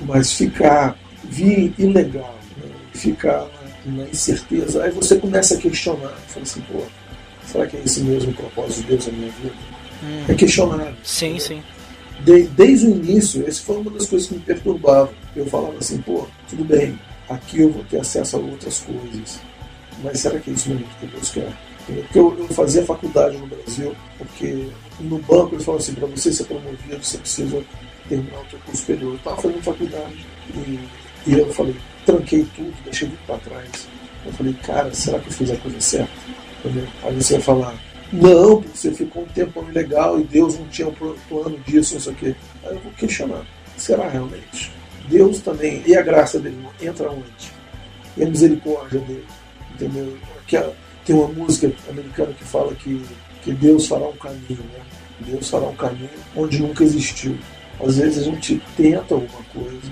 Mas 0.00 0.32
ficar, 0.32 0.98
vir 1.22 1.72
ilegal, 1.78 2.36
né? 2.56 2.70
ficar 2.92 3.46
na 3.84 4.04
incerteza, 4.04 4.82
aí 4.82 4.90
você 4.90 5.16
começa 5.16 5.54
a 5.54 5.58
questionar. 5.58 6.16
Fala 6.26 6.42
assim, 6.42 6.60
pô, 6.62 6.82
será 7.46 7.66
que 7.66 7.76
é 7.76 7.80
esse 7.84 8.00
mesmo 8.00 8.32
o 8.32 8.34
propósito 8.34 8.80
de 8.82 8.88
Deus 8.88 9.06
na 9.06 9.12
minha 9.12 9.30
vida? 9.30 9.54
Hum. 10.02 10.24
É 10.28 10.34
questionar. 10.34 10.92
Sim, 11.04 11.38
sim. 11.38 11.62
De, 12.24 12.42
desde 12.48 12.86
o 12.86 12.90
início, 12.90 13.46
essa 13.46 13.62
foi 13.62 13.78
uma 13.78 13.90
das 13.90 14.06
coisas 14.06 14.28
que 14.28 14.34
me 14.34 14.40
perturbava. 14.40 15.12
Eu 15.34 15.46
falava 15.46 15.76
assim, 15.78 15.98
pô, 16.02 16.26
tudo 16.48 16.64
bem, 16.64 16.98
aqui 17.28 17.60
eu 17.60 17.70
vou 17.70 17.84
ter 17.84 18.00
acesso 18.00 18.36
a 18.36 18.40
outras 18.40 18.78
coisas, 18.78 19.40
mas 20.02 20.20
será 20.20 20.38
que 20.38 20.50
é 20.50 20.52
isso 20.52 20.68
mesmo 20.68 20.86
que 21.00 21.06
Deus 21.06 21.30
quer? 21.30 21.52
Porque 21.86 22.18
eu, 22.18 22.38
eu 22.38 22.48
fazia 22.48 22.84
faculdade 22.84 23.36
no 23.38 23.46
Brasil, 23.46 23.94
porque 24.18 24.68
no 25.00 25.18
banco 25.18 25.54
eles 25.54 25.64
falam 25.64 25.80
assim, 25.80 25.94
para 25.94 26.06
você 26.06 26.32
ser 26.32 26.44
promovido, 26.44 27.02
você 27.02 27.18
precisa 27.18 27.62
terminar 28.08 28.38
o 28.40 28.50
seu 28.50 28.58
curso 28.60 28.80
superior. 28.80 29.12
Eu 29.12 29.16
estava 29.16 29.36
fazendo 29.36 29.62
faculdade 29.62 30.26
e, 30.54 30.78
e 31.26 31.38
eu 31.38 31.52
falei, 31.52 31.74
tranquei 32.06 32.46
tudo, 32.54 32.74
deixei 32.84 33.08
tudo 33.08 33.18
para 33.26 33.38
trás. 33.38 33.88
Eu 34.24 34.32
falei, 34.32 34.54
cara, 34.62 34.94
será 34.94 35.18
que 35.18 35.28
eu 35.28 35.32
fiz 35.32 35.50
a 35.50 35.56
coisa 35.56 35.80
certa? 35.80 36.12
Aí 37.02 37.14
você 37.16 37.34
vai 37.34 37.42
falar, 37.42 37.74
não, 38.12 38.60
você 38.60 38.92
ficou 38.92 39.22
um 39.22 39.26
tempo 39.26 39.64
legal 39.72 40.20
e 40.20 40.24
Deus 40.24 40.58
não 40.58 40.68
tinha 40.68 40.88
um 40.88 40.92
plano 40.92 41.58
disso, 41.66 41.94
não 41.94 42.00
sei 42.00 42.12
o 42.12 42.16
quê. 42.16 42.36
Aí 42.64 42.74
eu 42.74 42.80
vou 42.80 42.92
questionar, 42.92 43.46
será 43.76 44.08
realmente? 44.08 44.70
Deus 45.08 45.40
também, 45.40 45.82
e 45.86 45.96
a 45.96 46.02
graça 46.02 46.38
dele 46.38 46.58
entra 46.80 47.10
onde? 47.10 47.52
E 48.16 48.22
a 48.22 48.28
misericórdia 48.28 49.00
dele, 49.00 49.24
entendeu? 49.74 50.16
Tem 51.04 51.16
uma 51.16 51.28
música 51.28 51.72
americana 51.88 52.32
que 52.34 52.44
fala 52.44 52.74
que, 52.74 53.02
que 53.42 53.52
Deus 53.52 53.86
fará 53.86 54.06
um 54.06 54.16
caminho, 54.16 54.62
né? 54.72 54.84
Deus 55.20 55.48
fará 55.48 55.66
um 55.66 55.74
caminho 55.74 56.10
onde 56.36 56.60
nunca 56.60 56.84
existiu. 56.84 57.36
Às 57.80 57.96
vezes 57.96 58.18
a 58.18 58.30
gente 58.30 58.62
tenta 58.76 59.14
alguma 59.14 59.42
coisa, 59.52 59.90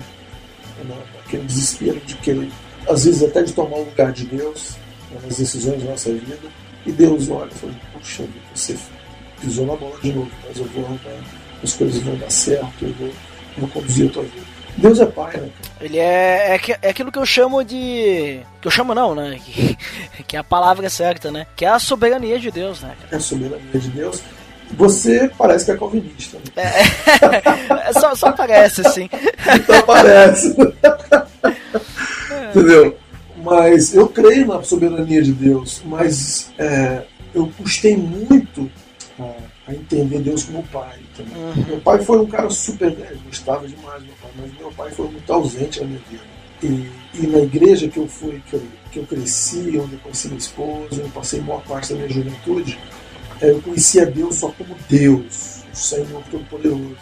né? 0.85 0.97
aquele 1.25 1.43
desespero 1.43 1.99
de 2.01 2.15
querer, 2.15 2.49
às 2.87 3.05
vezes 3.05 3.23
até 3.23 3.43
de 3.43 3.53
tomar 3.53 3.77
o 3.77 3.85
lugar 3.85 4.11
de 4.11 4.25
Deus 4.25 4.77
né, 5.11 5.19
nas 5.23 5.37
decisões 5.37 5.83
da 5.83 5.91
nossa 5.91 6.11
vida. 6.13 6.37
E 6.85 6.91
Deus 6.91 7.29
olha 7.29 7.49
e 7.51 7.55
fala, 7.55 7.73
puxa 8.01 8.23
você 8.53 8.77
pisou 9.39 9.65
na 9.65 9.75
bola 9.75 9.97
de 10.01 10.13
novo, 10.13 10.31
mas 10.47 10.57
eu 10.57 10.65
vou 10.65 10.85
arrumar, 10.85 10.99
as 11.63 11.73
coisas 11.73 12.01
vão 12.01 12.15
dar 12.15 12.29
certo, 12.29 12.85
eu 12.85 12.93
vou, 12.93 13.09
vou 13.57 13.69
conduzir 13.69 14.09
a 14.09 14.13
tua 14.13 14.23
vida. 14.23 14.51
Deus 14.77 14.99
é 14.99 15.05
pai, 15.05 15.37
né? 15.37 15.49
Ele 15.81 15.97
é, 15.97 16.55
é, 16.55 16.61
é, 16.81 16.89
aquilo 16.89 17.11
que 17.11 17.19
eu 17.19 17.25
chamo 17.25 17.63
de. 17.63 18.39
Que 18.61 18.67
eu 18.67 18.71
chamo 18.71 18.95
não, 18.95 19.13
né? 19.13 19.37
Que, 19.43 19.77
que 20.27 20.37
é 20.37 20.39
a 20.39 20.43
palavra 20.43 20.89
certa, 20.89 21.29
né? 21.31 21.45
Que 21.55 21.65
é 21.65 21.69
a 21.69 21.79
soberania 21.79 22.39
de 22.39 22.49
Deus, 22.51 22.81
né? 22.81 22.95
É 23.11 23.17
a 23.17 23.19
soberania 23.19 23.59
de 23.73 23.89
Deus. 23.89 24.21
Você 24.71 25.29
parece 25.37 25.65
que 25.65 25.71
é 25.71 25.77
calvinista. 25.77 26.37
Né? 26.37 26.63
É, 26.63 27.89
é, 27.89 27.93
só, 27.93 28.15
só 28.15 28.31
parece, 28.31 28.87
assim. 28.87 29.09
Só 29.65 29.81
parece. 29.81 30.55
Entendeu? 32.49 32.97
Mas 33.43 33.93
eu 33.93 34.07
creio 34.07 34.47
na 34.47 34.63
soberania 34.63 35.21
de 35.21 35.33
Deus, 35.33 35.81
mas 35.85 36.51
é, 36.57 37.03
eu 37.33 37.51
custei 37.57 37.95
muito 37.95 38.69
a, 39.19 39.33
a, 39.67 39.73
entender 39.73 40.19
Deus 40.19 40.43
como 40.43 40.63
pai. 40.63 40.99
Uhum. 41.19 41.65
Meu 41.67 41.81
pai 41.81 42.03
foi 42.03 42.19
um 42.19 42.27
cara 42.27 42.49
super. 42.49 42.91
Né, 42.91 43.11
gostava 43.25 43.67
demais 43.67 44.03
meu 44.03 44.13
pai, 44.21 44.31
mas 44.37 44.57
meu 44.57 44.71
pai 44.71 44.91
foi 44.91 45.07
muito 45.09 45.31
ausente 45.31 45.79
na 45.81 45.87
minha 45.87 46.01
vida. 46.09 46.23
E, 46.63 46.91
e 47.15 47.27
na 47.27 47.39
igreja 47.39 47.87
que 47.87 47.97
eu 47.97 48.07
fui, 48.07 48.41
que 48.47 48.53
eu, 48.53 48.63
que 48.91 48.99
eu 48.99 49.05
cresci, 49.05 49.77
onde 49.79 49.93
eu 49.93 49.99
conheci 49.99 50.27
minha 50.27 50.37
esposa, 50.37 50.87
onde 50.91 51.01
eu 51.01 51.09
passei 51.09 51.41
boa 51.41 51.59
parte 51.61 51.89
da 51.89 51.95
minha 51.95 52.09
juventude, 52.09 52.77
é, 53.41 53.49
eu 53.49 53.61
conhecia 53.61 54.05
Deus 54.05 54.35
só 54.35 54.49
como 54.49 54.75
Deus, 54.87 55.63
o 55.71 55.75
Senhor 55.75 56.23
Todo-Poderoso. 56.29 56.97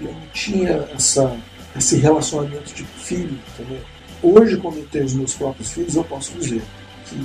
E 0.00 0.04
eu 0.04 0.12
não 0.12 0.26
tinha 0.32 0.88
essa, 0.94 1.36
esse 1.76 1.96
relacionamento 1.96 2.72
de 2.72 2.84
filho, 2.84 3.38
entendeu? 3.52 3.80
Hoje, 4.22 4.56
quando 4.56 4.78
eu 4.78 4.86
tenho 4.86 5.04
os 5.04 5.14
meus 5.14 5.34
próprios 5.34 5.72
filhos, 5.72 5.94
eu 5.94 6.04
posso 6.04 6.32
dizer 6.38 6.62
que 7.06 7.16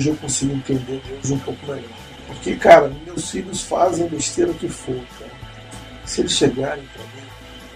hoje 0.00 0.08
eu 0.08 0.16
consigo 0.16 0.54
entender 0.54 1.02
Deus 1.06 1.30
um 1.30 1.38
pouco 1.38 1.66
melhor. 1.66 1.90
Porque, 2.26 2.56
cara, 2.56 2.90
meus 3.04 3.30
filhos 3.30 3.60
fazem 3.60 4.08
besteira 4.08 4.52
que 4.54 4.68
for, 4.68 4.98
cara. 5.18 5.30
Se 6.06 6.22
eles 6.22 6.32
chegarem 6.32 6.82
para 6.94 7.02
mim, 7.02 7.28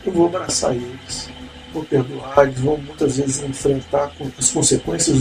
eu 0.06 0.12
vou 0.12 0.26
abraçar 0.26 0.74
eles, 0.74 1.28
vou 1.72 1.84
perdoar, 1.84 2.46
eles 2.46 2.60
vão 2.60 2.78
muitas 2.78 3.18
vezes 3.18 3.42
enfrentar 3.42 4.10
as 4.38 4.50
consequências 4.50 5.18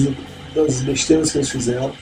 das 0.55 0.81
besteiras 0.81 1.31
que 1.31 1.39
eles 1.39 1.49
fizeram. 1.49 1.93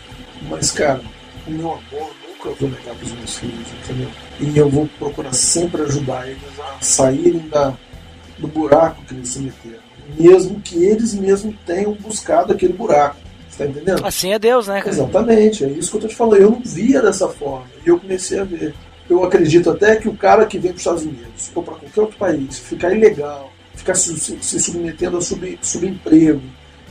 Mas, 0.43 0.71
cara, 0.71 1.01
o 1.47 1.51
meu 1.51 1.71
amor 1.71 2.11
nunca 2.27 2.49
vou 2.59 2.69
negar 2.69 2.95
para 2.95 3.05
os 3.05 3.11
meus 3.13 3.35
filhos, 3.35 3.67
entendeu? 3.83 4.09
E 4.39 4.57
eu 4.57 4.69
vou 4.69 4.87
procurar 4.99 5.33
sempre 5.33 5.81
ajudar 5.81 6.27
eles 6.27 6.41
a 6.59 6.77
saírem 6.81 7.47
da, 7.49 7.73
do 8.37 8.47
buraco 8.47 9.03
que 9.05 9.15
eles 9.15 9.29
se 9.29 9.39
meteram 9.39 9.91
mesmo 10.17 10.59
que 10.59 10.83
eles 10.83 11.13
mesmos 11.13 11.55
tenham 11.65 11.93
buscado 11.93 12.53
aquele 12.53 12.73
buraco. 12.73 13.17
Tá 13.61 13.67
entendendo? 13.67 14.05
Assim 14.05 14.33
é 14.33 14.39
Deus, 14.39 14.67
né? 14.67 14.81
Exatamente, 14.85 15.63
é 15.63 15.67
isso 15.67 15.91
que 15.91 15.97
eu 15.97 16.01
tô 16.01 16.07
te 16.07 16.15
falando. 16.15 16.41
Eu 16.41 16.51
não 16.51 16.61
via 16.63 17.01
dessa 17.01 17.27
forma. 17.27 17.65
E 17.85 17.89
eu 17.89 17.99
comecei 17.99 18.39
a 18.39 18.43
ver. 18.43 18.73
eu 19.07 19.23
acredito 19.23 19.69
até 19.69 19.97
que 19.97 20.09
o 20.09 20.15
cara 20.15 20.45
que 20.45 20.57
vem 20.57 20.71
para 20.71 20.75
os 20.75 20.81
Estados 20.81 21.03
Unidos 21.03 21.51
ou 21.53 21.61
para 21.61 21.75
qualquer 21.75 22.01
outro 22.01 22.17
país 22.17 22.57
ficar 22.57 22.91
ilegal, 22.91 23.51
ficar 23.75 23.93
se, 23.93 24.17
se 24.19 24.59
submetendo 24.59 25.17
a 25.17 25.21
sub, 25.21 25.59
subemprego, 25.61 26.41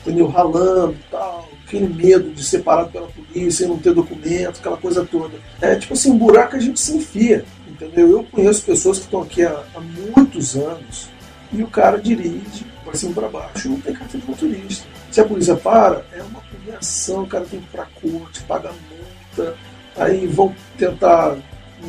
entendeu? 0.01 0.29
Ralando 0.29 0.93
e 0.93 1.11
tal, 1.11 1.49
aquele 1.67 1.89
medo 1.89 2.31
de 2.31 2.45
ser 2.45 2.63
parado 2.63 2.91
pela 2.91 3.09
polícia 3.09 3.65
e 3.65 3.69
não 3.69 3.79
ter 3.79 3.93
documento, 3.93 4.61
aquela 4.61 4.77
coisa 4.77 5.05
toda. 5.05 5.35
É 5.61 5.75
tipo 5.75 5.95
assim, 5.95 6.13
um 6.13 6.19
buraco 6.19 6.57
a 6.57 6.61
gente 6.61 6.79
se 6.79 6.97
enfia, 6.97 7.45
entendeu? 7.67 8.11
Eu 8.11 8.25
conheço 8.31 8.63
pessoas 8.63 8.99
que 8.99 9.05
estão 9.07 9.23
aqui 9.23 9.43
há, 9.43 9.65
há 9.75 9.81
muitos 9.81 10.57
anos 10.57 11.09
e 11.53 11.63
o 11.63 11.67
cara 11.67 11.99
dirige 11.99 12.65
para 12.85 12.95
cima 12.95 13.13
para 13.13 13.29
baixo 13.29 13.67
e 13.67 13.71
não 13.71 13.81
tem 13.81 13.93
carteira 13.93 14.25
de 14.25 14.31
motorista. 14.31 14.87
Se 15.11 15.21
a 15.21 15.25
polícia 15.25 15.57
para, 15.57 16.05
é 16.13 16.23
uma 16.23 16.41
premiação, 16.61 17.23
o 17.23 17.27
cara 17.27 17.45
tem 17.45 17.61
que 17.61 17.67
ir 17.67 17.71
para 17.71 17.87
corte, 17.87 18.43
paga 18.45 18.71
multa, 18.91 19.57
aí 19.97 20.27
vão 20.27 20.55
tentar 20.79 21.37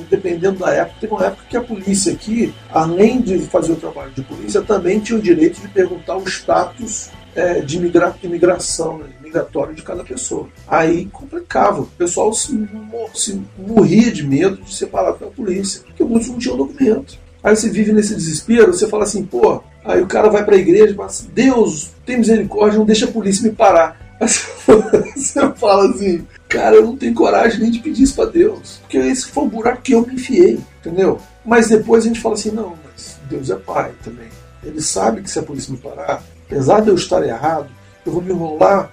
dependendo 0.09 0.59
da 0.59 0.71
época, 0.73 1.01
teve 1.01 1.13
uma 1.13 1.25
época 1.25 1.43
que 1.49 1.57
a 1.57 1.61
polícia 1.61 2.13
aqui, 2.13 2.53
além 2.71 3.21
de 3.21 3.39
fazer 3.39 3.73
o 3.73 3.75
trabalho 3.75 4.11
de 4.11 4.21
polícia, 4.21 4.61
também 4.61 4.99
tinha 4.99 5.19
o 5.19 5.21
direito 5.21 5.59
de 5.59 5.67
perguntar 5.67 6.15
o 6.15 6.23
status 6.23 7.09
é, 7.35 7.59
de 7.59 7.77
imigra 7.77 8.15
imigração, 8.23 8.99
né, 8.99 9.07
migratório 9.21 9.75
de 9.75 9.81
cada 9.81 10.03
pessoa. 10.03 10.47
Aí 10.67 11.05
complicava, 11.07 11.81
o 11.81 11.87
pessoal 11.87 12.33
se, 12.33 12.67
se 13.13 13.41
morria 13.57 14.11
de 14.11 14.25
medo 14.25 14.61
de 14.61 14.73
ser 14.73 14.87
parado 14.87 15.17
pela 15.17 15.31
polícia, 15.31 15.81
porque 15.85 16.03
muitos 16.03 16.29
não 16.29 16.37
tinham 16.37 16.57
documento. 16.57 17.17
Aí 17.43 17.55
você 17.55 17.69
vive 17.69 17.91
nesse 17.91 18.13
desespero, 18.13 18.73
você 18.73 18.87
fala 18.87 19.03
assim, 19.03 19.25
pô, 19.25 19.63
aí 19.83 20.01
o 20.01 20.07
cara 20.07 20.29
vai 20.29 20.45
para 20.45 20.55
a 20.55 20.59
igreja 20.59 20.93
e 20.93 20.95
fala 20.95 21.07
assim, 21.07 21.29
Deus, 21.33 21.91
tem 22.05 22.17
misericórdia, 22.17 22.77
não 22.77 22.85
deixa 22.85 23.05
a 23.05 23.11
polícia 23.11 23.43
me 23.43 23.55
parar. 23.55 24.10
Você 24.27 25.53
fala 25.55 25.89
assim, 25.89 26.27
cara, 26.47 26.75
eu 26.75 26.83
não 26.83 26.95
tenho 26.95 27.13
coragem 27.13 27.59
nem 27.59 27.71
de 27.71 27.79
pedir 27.79 28.03
isso 28.03 28.15
para 28.15 28.29
Deus, 28.29 28.79
porque 28.81 28.97
esse 28.97 29.27
foi 29.27 29.43
o 29.43 29.47
buraco 29.47 29.81
que 29.81 29.93
eu 29.93 30.05
me 30.05 30.13
enfiei, 30.13 30.59
entendeu? 30.79 31.19
Mas 31.43 31.69
depois 31.69 32.03
a 32.03 32.07
gente 32.07 32.21
fala 32.21 32.35
assim, 32.35 32.51
não, 32.51 32.75
mas 32.85 33.17
Deus 33.29 33.49
é 33.49 33.55
pai 33.55 33.91
também. 34.03 34.27
Ele 34.63 34.81
sabe 34.81 35.21
que 35.21 35.29
se 35.29 35.39
a 35.39 35.43
polícia 35.43 35.71
me 35.71 35.79
parar, 35.79 36.23
apesar 36.45 36.81
de 36.81 36.89
eu 36.89 36.95
estar 36.95 37.25
errado, 37.25 37.67
eu 38.05 38.11
vou 38.11 38.21
me 38.21 38.31
enrolar 38.31 38.91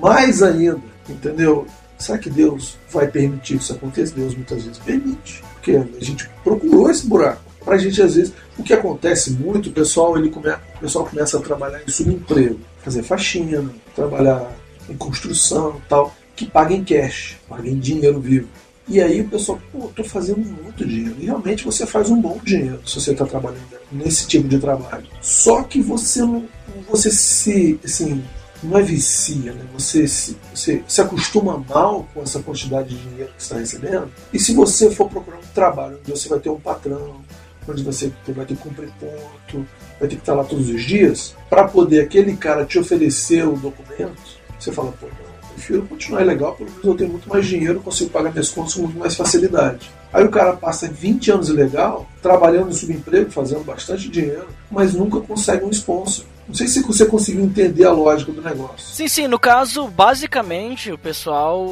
mais 0.00 0.42
ainda, 0.42 0.80
entendeu? 1.08 1.66
Será 1.98 2.16
que 2.16 2.30
Deus 2.30 2.78
vai 2.90 3.08
permitir 3.08 3.58
que 3.58 3.64
isso 3.64 3.72
aconteça? 3.72 4.14
Deus 4.14 4.34
muitas 4.34 4.62
vezes 4.62 4.78
permite, 4.78 5.42
porque 5.54 5.72
a 5.72 6.04
gente 6.04 6.30
procurou 6.44 6.90
esse 6.90 7.06
buraco. 7.06 7.42
Pra 7.64 7.76
gente, 7.76 8.00
às 8.00 8.14
vezes, 8.14 8.32
o 8.56 8.62
que 8.62 8.72
acontece 8.72 9.32
muito, 9.32 9.68
o 9.68 9.72
pessoal, 9.72 10.16
ele 10.16 10.30
come, 10.30 10.48
o 10.48 10.80
pessoal 10.80 11.04
começa 11.04 11.36
a 11.36 11.40
trabalhar 11.42 11.82
em 11.86 11.90
subemprego, 11.90 12.58
fazer 12.82 13.02
faxina, 13.02 13.70
trabalhar 13.94 14.50
em 14.90 14.96
construção 14.96 15.80
tal, 15.88 16.14
que 16.34 16.46
paga 16.46 16.74
em 16.74 16.84
cash, 16.84 17.36
paga 17.48 17.68
em 17.68 17.78
dinheiro 17.78 18.20
vivo. 18.20 18.48
E 18.88 19.00
aí 19.00 19.20
o 19.20 19.28
pessoal, 19.28 19.60
pô, 19.70 19.88
tô 19.94 20.02
fazendo 20.02 20.40
muito 20.40 20.84
dinheiro. 20.84 21.14
E 21.20 21.26
realmente 21.26 21.64
você 21.64 21.86
faz 21.86 22.10
um 22.10 22.20
bom 22.20 22.40
dinheiro 22.42 22.80
se 22.84 23.00
você 23.00 23.12
está 23.12 23.24
trabalhando 23.24 23.62
nesse 23.92 24.26
tipo 24.26 24.48
de 24.48 24.58
trabalho. 24.58 25.06
Só 25.20 25.62
que 25.62 25.80
você 25.80 26.20
não. 26.20 26.44
Você 26.88 27.10
se. 27.10 27.78
Assim, 27.84 28.22
não 28.62 28.78
é 28.78 28.82
vicia, 28.82 29.52
né? 29.52 29.64
Você 29.72 30.06
se, 30.06 30.36
você 30.54 30.82
se 30.86 31.00
acostuma 31.00 31.64
mal 31.68 32.06
com 32.12 32.22
essa 32.22 32.40
quantidade 32.40 32.90
de 32.90 32.96
dinheiro 32.96 33.32
que 33.36 33.42
está 33.42 33.56
recebendo. 33.56 34.10
E 34.32 34.38
se 34.38 34.52
você 34.54 34.90
for 34.90 35.08
procurar 35.08 35.38
um 35.38 35.54
trabalho 35.54 35.98
onde 36.00 36.10
você 36.10 36.28
vai 36.28 36.40
ter 36.40 36.50
um 36.50 36.60
patrão, 36.60 37.20
onde 37.68 37.82
você 37.82 38.12
vai 38.28 38.44
ter 38.44 38.56
que 38.56 38.62
cumprir 38.62 38.90
ponto, 38.98 39.66
vai 39.98 40.08
ter 40.08 40.16
que 40.16 40.22
estar 40.22 40.34
lá 40.34 40.44
todos 40.44 40.68
os 40.68 40.82
dias, 40.82 41.34
para 41.48 41.68
poder 41.68 42.00
aquele 42.00 42.36
cara 42.36 42.64
te 42.64 42.78
oferecer 42.78 43.46
o 43.46 43.56
documento, 43.56 44.39
você 44.64 44.72
fala, 44.72 44.92
pô, 44.92 45.06
não, 45.06 45.52
prefiro 45.54 45.82
continuar 45.82 46.24
legal, 46.24 46.54
pelo 46.54 46.70
menos 46.70 46.84
eu 46.84 46.94
tenho 46.94 47.10
muito 47.10 47.28
mais 47.28 47.46
dinheiro, 47.46 47.80
consigo 47.80 48.10
pagar 48.10 48.30
minhas 48.30 48.50
contas 48.50 48.74
com 48.74 48.82
muito 48.82 48.98
mais 48.98 49.14
facilidade. 49.14 49.90
Aí 50.12 50.24
o 50.24 50.30
cara 50.30 50.54
passa 50.54 50.88
20 50.88 51.30
anos 51.30 51.48
ilegal, 51.48 52.08
trabalhando 52.20 52.70
em 52.70 52.72
subemprego, 52.72 53.30
fazendo 53.30 53.64
bastante 53.64 54.08
dinheiro, 54.08 54.48
mas 54.70 54.94
nunca 54.94 55.20
consegue 55.20 55.64
um 55.64 55.70
sponsor. 55.70 56.24
Não 56.48 56.54
sei 56.54 56.66
se 56.66 56.82
você 56.82 57.06
conseguiu 57.06 57.44
entender 57.44 57.84
a 57.84 57.92
lógica 57.92 58.32
do 58.32 58.42
negócio. 58.42 58.92
Sim, 58.92 59.06
sim. 59.06 59.28
No 59.28 59.38
caso, 59.38 59.86
basicamente, 59.86 60.90
o 60.90 60.98
pessoal 60.98 61.64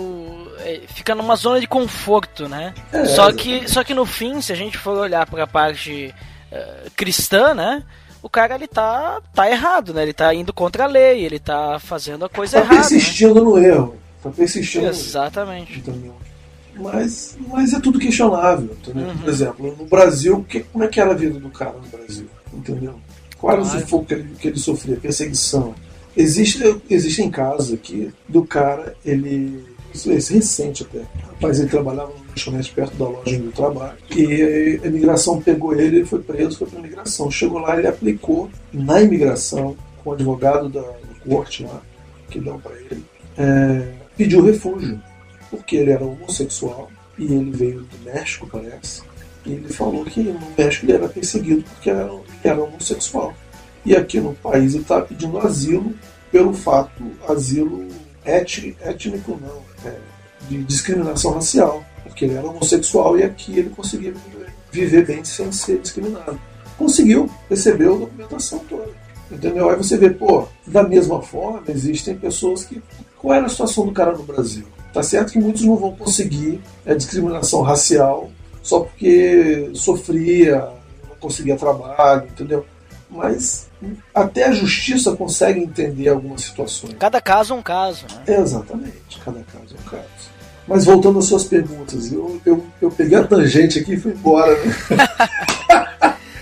é, 0.61 0.83
fica 0.95 1.17
numa 1.17 1.35
zona 1.35 1.59
de 1.59 1.67
conforto, 1.67 2.49
né? 2.49 2.73
É, 2.93 3.05
só, 3.07 3.33
que, 3.33 3.69
só 3.69 3.83
que 3.83 3.93
no 3.93 4.07
fim, 4.07 4.41
se 4.41 4.53
a 4.53 4.57
gente 4.57 4.79
for 4.79 4.97
olhar 4.97 5.27
para 5.27 5.43
a 5.43 5.47
parte 5.49 6.15
uh, 6.53 6.91
cristã, 6.95 7.55
né? 7.55 7.83
O 8.23 8.29
cara 8.29 8.55
ele 8.55 8.67
tá, 8.67 9.21
tá 9.35 9.51
errado, 9.51 9.95
né? 9.95 10.03
Ele 10.03 10.13
tá 10.13 10.35
indo 10.35 10.53
contra 10.53 10.85
a 10.85 10.87
lei, 10.87 11.25
ele 11.25 11.39
tá 11.39 11.79
fazendo 11.79 12.25
a 12.25 12.29
coisa 12.29 12.59
tá 12.59 12.65
errada. 12.65 12.83
Tá 12.83 12.89
persistindo 12.89 13.35
né? 13.35 13.41
no 13.41 13.59
erro. 13.59 13.97
Tá 14.23 14.31
persistindo. 14.31 14.87
Exatamente. 14.87 15.83
No 15.87 16.15
Mas, 16.83 17.37
mas 17.47 17.73
é 17.73 17.81
tudo 17.81 17.99
questionável, 17.99 18.77
entendeu? 18.81 19.09
Uhum. 19.09 19.19
Por 19.19 19.29
exemplo, 19.29 19.77
no 19.79 19.85
Brasil, 19.87 20.45
que, 20.49 20.61
como 20.61 20.85
é 20.85 20.89
que 20.89 21.01
era 21.01 21.13
a 21.13 21.15
vida 21.15 21.39
do 21.39 21.51
cara 21.51 21.75
no 21.75 21.89
Brasil? 21.89 22.29
Entendeu? 22.53 22.95
Qual 23.39 23.53
era 23.53 23.63
o 23.63 23.65
sufoco 23.65 24.07
que 24.07 24.15
ele, 24.15 24.35
que 24.39 24.49
ele 24.49 24.59
sofria? 24.59 24.97
Perseguição. 24.97 25.75
Existe, 26.17 26.81
existem 26.91 27.31
casos 27.31 27.73
aqui 27.73 28.13
do 28.29 28.45
cara, 28.45 28.97
ele. 29.05 29.65
Isso 29.95 30.11
é 30.11 30.15
recente 30.15 30.83
até. 30.83 31.03
Rapaz, 31.23 31.61
ele 31.61 31.69
trabalhava 31.69 32.11
no 32.11 32.28
lanchonete 32.39 32.73
perto 32.73 32.97
da 32.97 33.09
loja 33.09 33.37
onde 33.37 33.47
eu 33.47 33.53
trabalho. 33.53 33.99
E 34.15 34.81
a 34.83 34.87
imigração 34.87 35.41
pegou 35.41 35.75
ele, 35.75 35.99
ele 35.99 36.05
foi 36.05 36.21
preso, 36.21 36.59
foi 36.59 36.69
pra 36.69 36.79
imigração. 36.79 37.31
Chegou 37.31 37.59
lá, 37.59 37.77
ele 37.77 37.89
aplicou 37.89 38.51
na 38.73 39.01
imigração, 39.03 39.77
com 40.03 40.11
o 40.11 40.13
advogado 40.13 40.69
da, 40.69 40.85
corte 41.29 41.65
lá, 41.65 41.83
que 42.31 42.41
dão 42.41 42.59
para 42.59 42.75
ele, 42.77 43.05
é, 43.37 43.93
pediu 44.17 44.43
refúgio. 44.43 45.01
Porque 45.51 45.77
ele 45.77 45.91
era 45.91 46.05
homossexual 46.05 46.91
e 47.19 47.25
ele 47.25 47.51
veio 47.51 47.81
do 47.81 48.05
México, 48.05 48.47
parece. 48.51 49.03
E 49.47 49.53
ele 49.53 49.69
falou 49.69 50.05
que 50.05 50.23
no 50.23 50.39
México 50.57 50.85
ele 50.85 50.93
era 50.93 51.09
perseguido 51.09 51.63
porque 51.63 51.89
era, 51.89 52.11
era 52.45 52.63
homossexual. 52.63 53.35
E 53.85 53.97
aqui 53.97 54.21
no 54.21 54.35
país 54.35 54.75
ele 54.75 54.83
estava 54.83 55.07
pedindo 55.07 55.39
asilo 55.39 55.95
pelo 56.31 56.53
fato, 56.53 57.03
asilo 57.27 57.89
étnico 58.25 59.41
não, 59.41 59.63
é, 59.91 59.97
de 60.51 60.63
discriminação 60.65 61.33
racial, 61.33 61.83
porque 62.19 62.25
ele 62.25 62.35
era 62.35 62.49
homossexual 62.49 63.17
e 63.17 63.23
aqui 63.23 63.57
ele 63.57 63.71
conseguia 63.71 64.13
viver, 64.73 65.07
bem 65.07 65.23
sem 65.23 65.53
ser 65.53 65.79
discriminado. 65.79 66.39
Conseguiu, 66.77 67.31
recebeu 67.49 67.95
a 67.95 67.99
documentação 67.99 68.59
toda. 68.69 68.91
Entendeu? 69.31 69.71
Aí 69.71 69.77
você 69.77 69.97
vê, 69.97 70.11
pô, 70.11 70.49
da 70.67 70.83
mesma 70.83 71.23
forma, 71.23 71.63
existem 71.69 72.17
pessoas 72.17 72.65
que. 72.65 72.83
Qual 73.17 73.35
era 73.35 73.47
a 73.47 73.49
situação 73.49 73.87
do 73.87 73.93
cara 73.93 74.13
no 74.13 74.23
Brasil? 74.25 74.67
Tá 74.93 75.03
certo 75.03 75.33
que 75.33 75.39
muitos 75.39 75.63
não 75.63 75.77
vão 75.77 75.95
conseguir 75.95 76.61
a 76.85 76.95
discriminação 76.95 77.63
racial 77.63 78.31
só 78.63 78.81
porque 78.81 79.71
sofria, 79.75 80.69
não 81.09 81.17
conseguia 81.21 81.57
trabalho, 81.57 82.27
entendeu? 82.27 82.65
Mas 83.11 83.69
até 84.15 84.45
a 84.45 84.53
justiça 84.53 85.15
consegue 85.15 85.61
entender 85.61 86.09
algumas 86.09 86.43
situações. 86.43 86.95
Cada 86.99 87.21
caso 87.21 87.55
é 87.55 87.57
um 87.57 87.63
caso, 87.63 88.07
né? 88.07 88.39
Exatamente, 88.39 89.21
cada 89.25 89.41
caso 89.41 89.77
é 89.77 89.81
um 89.81 89.91
caso. 89.91 90.18
Mas 90.69 90.85
voltando 90.85 91.19
às 91.19 91.25
suas 91.25 91.45
perguntas, 91.45 92.13
eu, 92.13 92.41
eu, 92.45 92.65
eu 92.81 92.91
peguei 92.91 93.17
a 93.17 93.25
tangente 93.25 93.79
aqui 93.79 93.95
e 93.95 93.97
fui 93.97 94.13
embora. 94.13 94.53
Né? 94.53 94.75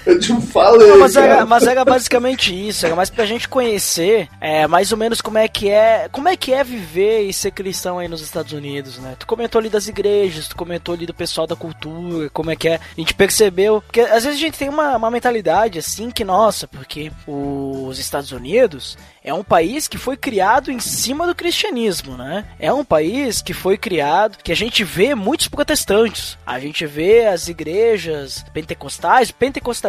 Eu 0.16 0.20
te 0.20 0.40
falei. 0.40 0.88
Não, 0.88 1.00
mas, 1.00 1.16
era, 1.16 1.44
mas, 1.44 1.66
era, 1.66 1.84
basicamente 1.84 2.54
isso, 2.68 2.86
era 2.86 2.94
mais 2.94 3.11
pra 3.11 3.26
gente 3.26 3.48
conhecer 3.48 4.28
é, 4.40 4.66
mais 4.66 4.92
ou 4.92 4.98
menos 4.98 5.20
como 5.20 5.36
é 5.36 5.48
que 5.48 5.68
é. 5.68 6.09
Como 6.12 6.28
é 6.28 6.36
que 6.36 6.52
é 6.52 6.62
viver 6.62 7.22
e 7.22 7.32
ser 7.32 7.50
cristão 7.50 7.98
aí 7.98 8.07
nos 8.07 8.20
Estados 8.20 8.52
Unidos, 8.52 8.98
né? 8.98 9.16
Tu 9.18 9.26
comentou 9.26 9.59
ali 9.59 9.68
das 9.68 9.88
igrejas, 9.88 10.46
tu 10.46 10.57
comentou 10.57 10.94
ali 10.94 11.07
do 11.07 11.12
pessoal 11.12 11.46
da 11.46 11.57
cultura, 11.57 12.30
como 12.30 12.52
é 12.52 12.57
que 12.57 12.68
é. 12.68 12.74
A 12.76 13.00
gente 13.00 13.14
percebeu. 13.14 13.82
Porque 13.82 14.00
às 14.00 14.22
vezes 14.24 14.38
a 14.38 14.42
gente 14.42 14.59
tem 14.59 14.68
uma, 14.68 14.96
uma 14.96 15.11
mentalidade 15.11 15.80
assim 15.80 16.09
que, 16.11 16.24
nossa, 16.24 16.68
porque 16.68 17.11
os 17.26 17.98
Estados 17.98 18.30
Unidos 18.30 18.96
é 19.26 19.34
um 19.34 19.42
país 19.42 19.88
que 19.88 19.98
foi 19.98 20.16
criado 20.16 20.70
em 20.70 20.78
cima 20.78 21.26
do 21.26 21.34
cristianismo, 21.34 22.16
né? 22.16 22.46
É 22.61 22.72
um 22.72 22.84
país 22.84 23.42
que 23.42 23.52
foi 23.52 23.76
criado, 23.76 24.38
que 24.38 24.52
a 24.52 24.57
gente 24.57 24.84
vê 24.84 25.16
muitos 25.16 25.48
protestantes. 25.48 26.38
A 26.46 26.61
gente 26.61 26.86
vê 26.86 27.26
as 27.26 27.48
igrejas 27.48 28.44
pentecostais, 28.54 29.32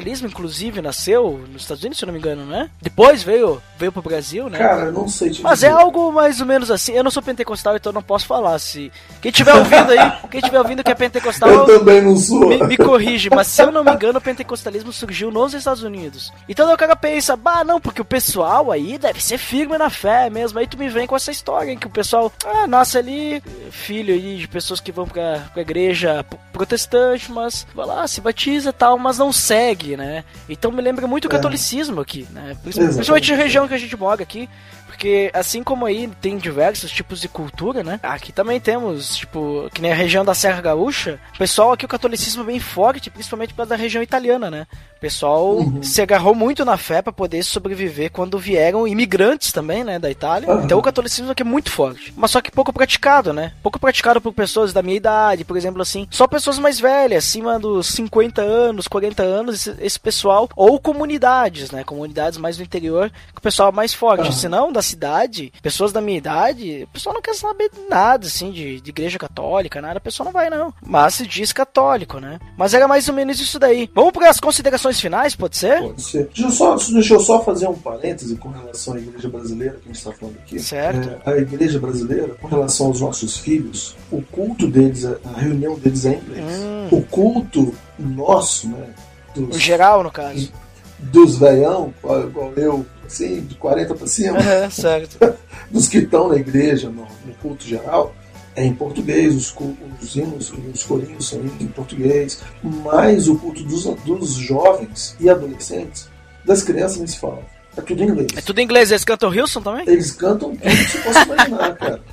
pentecostalismo 0.08 0.28
inclusive 0.28 0.82
nasceu 0.82 1.45
nos 1.51 1.64
Estados 1.64 1.84
Unidos, 1.84 1.99
se 1.99 2.05
não 2.05 2.14
me 2.14 2.20
engano, 2.20 2.45
né? 2.45 2.70
Depois 2.82 3.24
veio 3.24 3.62
veio 3.78 3.92
pro 3.92 4.02
Brasil, 4.02 4.50
né? 4.50 4.58
Cara, 4.58 4.92
não 4.92 5.08
sei 5.08 5.30
te 5.30 5.42
Mas 5.42 5.64
é 5.64 5.70
algo 5.70 6.12
mais 6.12 6.40
ou 6.40 6.46
menos 6.46 6.72
assim. 6.72 6.94
Eu 6.94 7.04
não 7.04 7.12
sou 7.12 7.22
pentecostal, 7.22 7.76
então 7.76 7.92
não 7.92 8.02
posso 8.02 8.26
falar 8.26 8.58
se 8.60 8.92
quem 9.22 9.32
tiver 9.32 9.54
ouvindo 9.54 9.92
aí, 9.92 10.14
quem 10.32 10.42
tiver 10.42 10.60
ouvindo 10.60 10.84
que 10.84 10.92
é 10.92 10.96
pentecostal, 10.96 11.50
eu 11.50 11.66
também 11.66 12.02
não 12.02 12.16
sou. 12.16 12.48
Me, 12.48 12.64
me 12.64 12.78
corrige, 12.78 13.30
mas 13.30 13.48
se 13.48 13.62
eu 13.62 13.72
não 13.72 13.84
me 13.84 13.92
engano, 13.92 14.20
o 14.20 14.22
pentecostalismo 14.22 14.92
surgiu 14.92 15.32
nos 15.32 15.54
Estados 15.54 15.84
Unidos. 15.84 16.32
Então 16.48 16.72
o 16.72 16.78
cara 16.78 16.96
pensa, 16.96 17.36
bah, 17.36 17.64
não, 17.64 17.80
porque 17.80 18.02
o 18.02 18.06
pessoal 18.06 18.72
aí 18.72 18.98
deve 18.98 19.22
ser 19.22 19.38
firme 19.38 19.78
na 19.78 19.90
fé 19.90 20.30
mesmo. 20.30 20.60
Aí 20.60 20.68
tu 20.68 20.78
me 20.78 20.90
vem 20.90 21.08
com 21.08 21.16
essa 21.16 21.32
história 21.32 21.72
em 21.72 21.78
que 21.78 21.88
o 21.88 21.92
pessoal 21.92 22.32
ah, 22.46 22.68
nasce 22.68 22.98
ali, 22.98 23.42
filho 23.72 24.14
aí 24.14 24.38
de 24.38 24.48
pessoas 24.48 24.80
que 24.80 24.92
vão 24.92 25.08
pra, 25.08 25.44
pra 25.54 25.62
igreja 25.62 26.26
protestante, 26.52 27.32
mas 27.32 27.68
vai 27.76 27.86
lá, 27.86 28.08
se 28.08 28.20
batiza 28.20 28.70
e 28.70 28.74
tal, 28.74 28.98
mas 28.98 29.18
não 29.18 29.32
segue, 29.32 29.96
né? 29.96 30.24
Então 30.50 30.72
me 30.72 30.82
lembra 30.82 31.08
muito 31.08 31.26
o 31.26 31.28
é. 31.28 31.32
catolicismo 31.32 32.02
aqui, 32.02 32.28
né? 32.32 32.58
Principalmente 32.64 33.34
a 33.34 33.36
região 33.36 33.66
que 33.68 33.74
a 33.74 33.78
gente 33.78 33.95
mora 33.97 34.22
aqui, 34.22 34.49
Porque 34.98 35.30
assim 35.32 35.62
como 35.62 35.86
aí 35.86 36.10
tem 36.20 36.39
diversos 36.39 36.89
tipos 36.89 37.22
de 37.22 37.28
cultura, 37.28 37.84
né? 37.84 38.00
Aqui 38.02 38.32
também 38.32 38.60
temos, 38.60 39.16
tipo, 39.16 39.70
que 39.72 39.80
nem 39.80 39.91
a 39.91 39.95
região 39.95 40.26
da 40.26 40.34
Serra 40.34 40.60
Gaúcha, 40.60 41.20
o 41.36 41.38
pessoal 41.38 41.72
aqui 41.72 41.86
o 41.86 41.88
catolicismo 41.88 42.41
é 42.41 42.48
bem 42.48 42.60
forte, 42.60 43.12
principalmente 43.12 43.54
para 43.54 43.66
da 43.66 43.76
região 43.76 44.02
italiana, 44.02 44.50
né? 44.50 44.66
O 44.98 45.00
pessoal 45.00 45.58
uhum. 45.58 45.84
se 45.84 46.02
agarrou 46.02 46.34
muito 46.34 46.66
na 46.66 46.76
fé 46.76 47.04
para 47.04 47.14
poder 47.14 47.43
sobreviver 47.43 48.12
quando 48.12 48.39
vieram 48.39 48.88
imigrantes 48.88 49.52
também, 49.52 49.84
né, 49.84 50.00
da 50.00 50.10
Itália. 50.10 50.50
Uhum. 50.50 50.64
Então 50.64 50.80
o 50.80 50.82
catolicismo 50.82 51.30
aqui 51.32 51.43
é 51.43 51.45
muito 51.45 51.70
forte, 51.70 52.12
mas 52.18 52.32
só 52.32 52.41
que 52.41 52.50
pouco 52.50 52.74
praticado, 52.74 53.32
né? 53.32 53.54
Pouco 53.62 53.80
praticado 53.80 54.20
por 54.20 54.34
pessoas 54.34 54.74
da 54.74 54.82
minha 54.82 54.98
idade, 54.98 55.45
por 55.45 55.56
exemplo, 55.56 55.84
assim, 55.84 56.08
só 56.10 56.26
pessoas 56.26 56.58
mais 56.58 56.80
velhas, 56.80 57.24
acima 57.24 57.60
dos 57.60 57.86
50 57.89 58.41
anos, 58.41 58.88
40 58.88 59.22
anos, 59.22 59.56
esse, 59.68 59.76
esse 59.80 60.00
pessoal 60.00 60.50
ou 60.56 60.80
comunidades, 60.80 61.70
né? 61.70 61.84
Comunidades 61.84 62.39
mais 62.39 62.58
do 62.58 62.64
interior, 62.64 63.12
que 63.12 63.38
o 63.38 63.41
pessoal 63.41 63.70
é 63.70 63.76
mais 63.76 63.93
forte. 63.93 64.26
Uhum. 64.26 64.32
Senão 64.32 64.72
da 64.72 64.82
cidade, 64.88 65.52
pessoas 65.62 65.92
da 65.92 66.02
minha 66.02 66.18
idade, 66.18 66.84
o 66.84 66.88
pessoal 66.88 67.14
não 67.14 67.22
quer 67.22 67.36
saber 67.36 67.72
nada 67.90 68.28
assim 68.28 68.52
de, 68.52 68.82
de 68.82 68.90
igreja 68.90 69.20
católica, 69.20 69.82
nada, 69.82 69.98
a 69.98 70.02
pessoa 70.02 70.26
não 70.26 70.32
vai 70.32 70.50
não. 70.50 70.74
Mas 70.82 71.16
se 71.16 71.28
diz 71.28 71.52
católico, 71.52 72.20
né? 72.20 72.40
Mas 72.58 72.74
era 72.74 72.88
mais 72.88 73.08
ou 73.08 73.16
menos 73.16 73.40
isso 73.40 73.60
daí. 73.60 73.90
Vamos 73.94 74.12
para 74.12 74.30
as 74.30 74.40
considerações 74.40 74.78
considerações 74.78 75.00
finais, 75.00 75.36
pode 75.36 75.58
ser? 75.58 75.82
Pode 75.82 76.02
ser. 76.02 76.26
Deixa 76.26 76.44
eu 76.44 76.52
só, 76.52 76.76
deixa 76.76 77.14
eu 77.14 77.20
só 77.20 77.44
fazer 77.44 77.68
um 77.68 77.74
parêntese 77.74 78.36
com 78.36 78.50
relação 78.50 78.94
à 78.94 79.00
igreja 79.00 79.30
brasileira 79.30 79.74
que 79.76 79.84
a 79.84 79.88
gente 79.88 79.98
está 79.98 80.12
falando 80.12 80.38
aqui. 80.38 80.60
Certo. 80.60 81.10
É, 81.26 81.32
a 81.32 81.38
igreja 81.38 81.80
brasileira, 81.80 82.36
com 82.36 82.48
relação 82.48 82.88
aos 82.88 83.02
nossos 83.02 83.38
filhos, 83.38 83.96
o 84.12 84.22
culto 84.22 84.68
deles, 84.68 85.06
a 85.06 85.40
reunião 85.40 85.76
deles 85.76 86.06
é 86.06 86.14
em 86.14 86.18
inglês. 86.18 86.46
Hum. 86.62 86.88
O 86.92 87.02
culto 87.04 87.74
nosso, 87.98 88.70
né? 88.70 88.90
Dos, 89.36 89.56
o 89.56 89.60
geral, 89.60 90.04
no 90.04 90.12
caso. 90.12 90.52
Dos 91.00 91.38
veião, 91.38 91.94
igual 92.04 92.54
eu, 92.56 92.86
assim, 93.08 93.41
de 93.41 93.55
40 93.55 93.95
para 93.95 94.08
cima. 94.08 94.38
É, 94.38 94.70
certo. 94.70 95.18
dos 95.72 95.88
que 95.88 95.99
estão 95.99 96.30
na 96.30 96.36
igreja, 96.36 96.89
no, 96.89 97.08
no 97.26 97.34
culto 97.41 97.66
geral 97.66 98.14
é 98.58 98.66
em 98.66 98.74
português, 98.74 99.36
os, 99.36 99.55
os 100.01 100.16
hinos, 100.16 100.51
os 100.74 100.82
corinhos 100.82 101.30
são 101.30 101.39
em 101.60 101.68
português, 101.68 102.41
mas 102.64 103.28
o 103.28 103.38
culto 103.38 103.64
dos, 103.64 103.84
dos 104.03 104.34
jovens 104.34 105.16
e 105.20 105.30
adolescentes, 105.30 106.10
das 106.43 106.64
crianças 106.64 106.97
nem 106.97 107.05
se 107.05 107.20
fala. 107.20 107.45
É 107.78 107.82
tudo 107.82 108.01
em 108.01 108.08
inglês. 108.08 108.28
É 108.36 108.41
tudo 108.41 108.60
em 108.60 108.64
inglês. 108.64 108.89
Eles 108.89 109.03
cantam 109.03 109.30
Wilson 109.30 109.62
também? 109.62 109.88
Eles 109.88 110.12
cantam 110.12 110.55
tudo 110.55 110.60
que 110.60 110.76
você 110.76 110.97
possa 110.97 111.24
imaginar, 111.24 111.76
cara. 111.76 112.01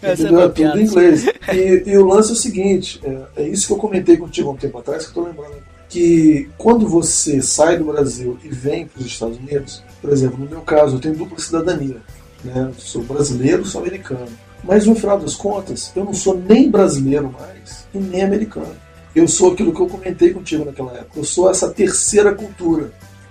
É, 0.00 0.12
é, 0.12 0.16
tudo 0.16 0.78
em 0.78 0.84
inglês. 0.84 1.26
E, 1.52 1.90
e, 1.90 1.98
o 1.98 2.06
lance 2.06 2.30
é 2.30 2.32
o 2.32 2.36
seguinte: 2.36 3.00
é, 3.02 3.42
é, 3.42 3.48
isso 3.48 3.66
que 3.66 3.72
eu 3.72 3.76
comentei 3.76 4.16
contigo 4.16 4.48
há 4.48 4.52
um 4.52 4.56
tempo 4.56 4.78
atrás, 4.78 5.06
que 5.06 5.10
eu 5.10 5.24
tô 5.24 5.28
lembrando. 5.28 5.56
Que 5.94 6.50
quando 6.58 6.88
você 6.88 7.40
sai 7.40 7.78
do 7.78 7.84
Brasil 7.84 8.36
e 8.42 8.48
vem 8.48 8.84
para 8.84 9.00
os 9.00 9.06
Estados 9.06 9.38
Unidos, 9.38 9.80
por 10.02 10.12
exemplo, 10.12 10.36
no 10.40 10.50
meu 10.50 10.60
caso, 10.62 10.96
eu 10.96 11.00
tenho 11.00 11.14
dupla 11.14 11.38
cidadania. 11.38 11.98
Né? 12.42 12.72
Sou 12.78 13.04
brasileiro, 13.04 13.64
sou 13.64 13.80
americano. 13.80 14.26
Mas 14.64 14.86
no 14.86 14.96
final 14.96 15.20
das 15.20 15.36
contas, 15.36 15.92
eu 15.94 16.04
não 16.04 16.12
sou 16.12 16.36
nem 16.36 16.68
brasileiro 16.68 17.32
mais 17.32 17.86
e 17.94 17.98
nem 17.98 18.24
americano. 18.24 18.74
Eu 19.14 19.28
sou 19.28 19.52
aquilo 19.52 19.72
que 19.72 19.80
eu 19.80 19.86
comentei 19.86 20.34
contigo 20.34 20.64
naquela 20.64 20.94
época. 20.94 21.20
Eu 21.20 21.24
sou 21.24 21.48
essa 21.48 21.70
terceira 21.70 22.34
cultura, 22.34 22.90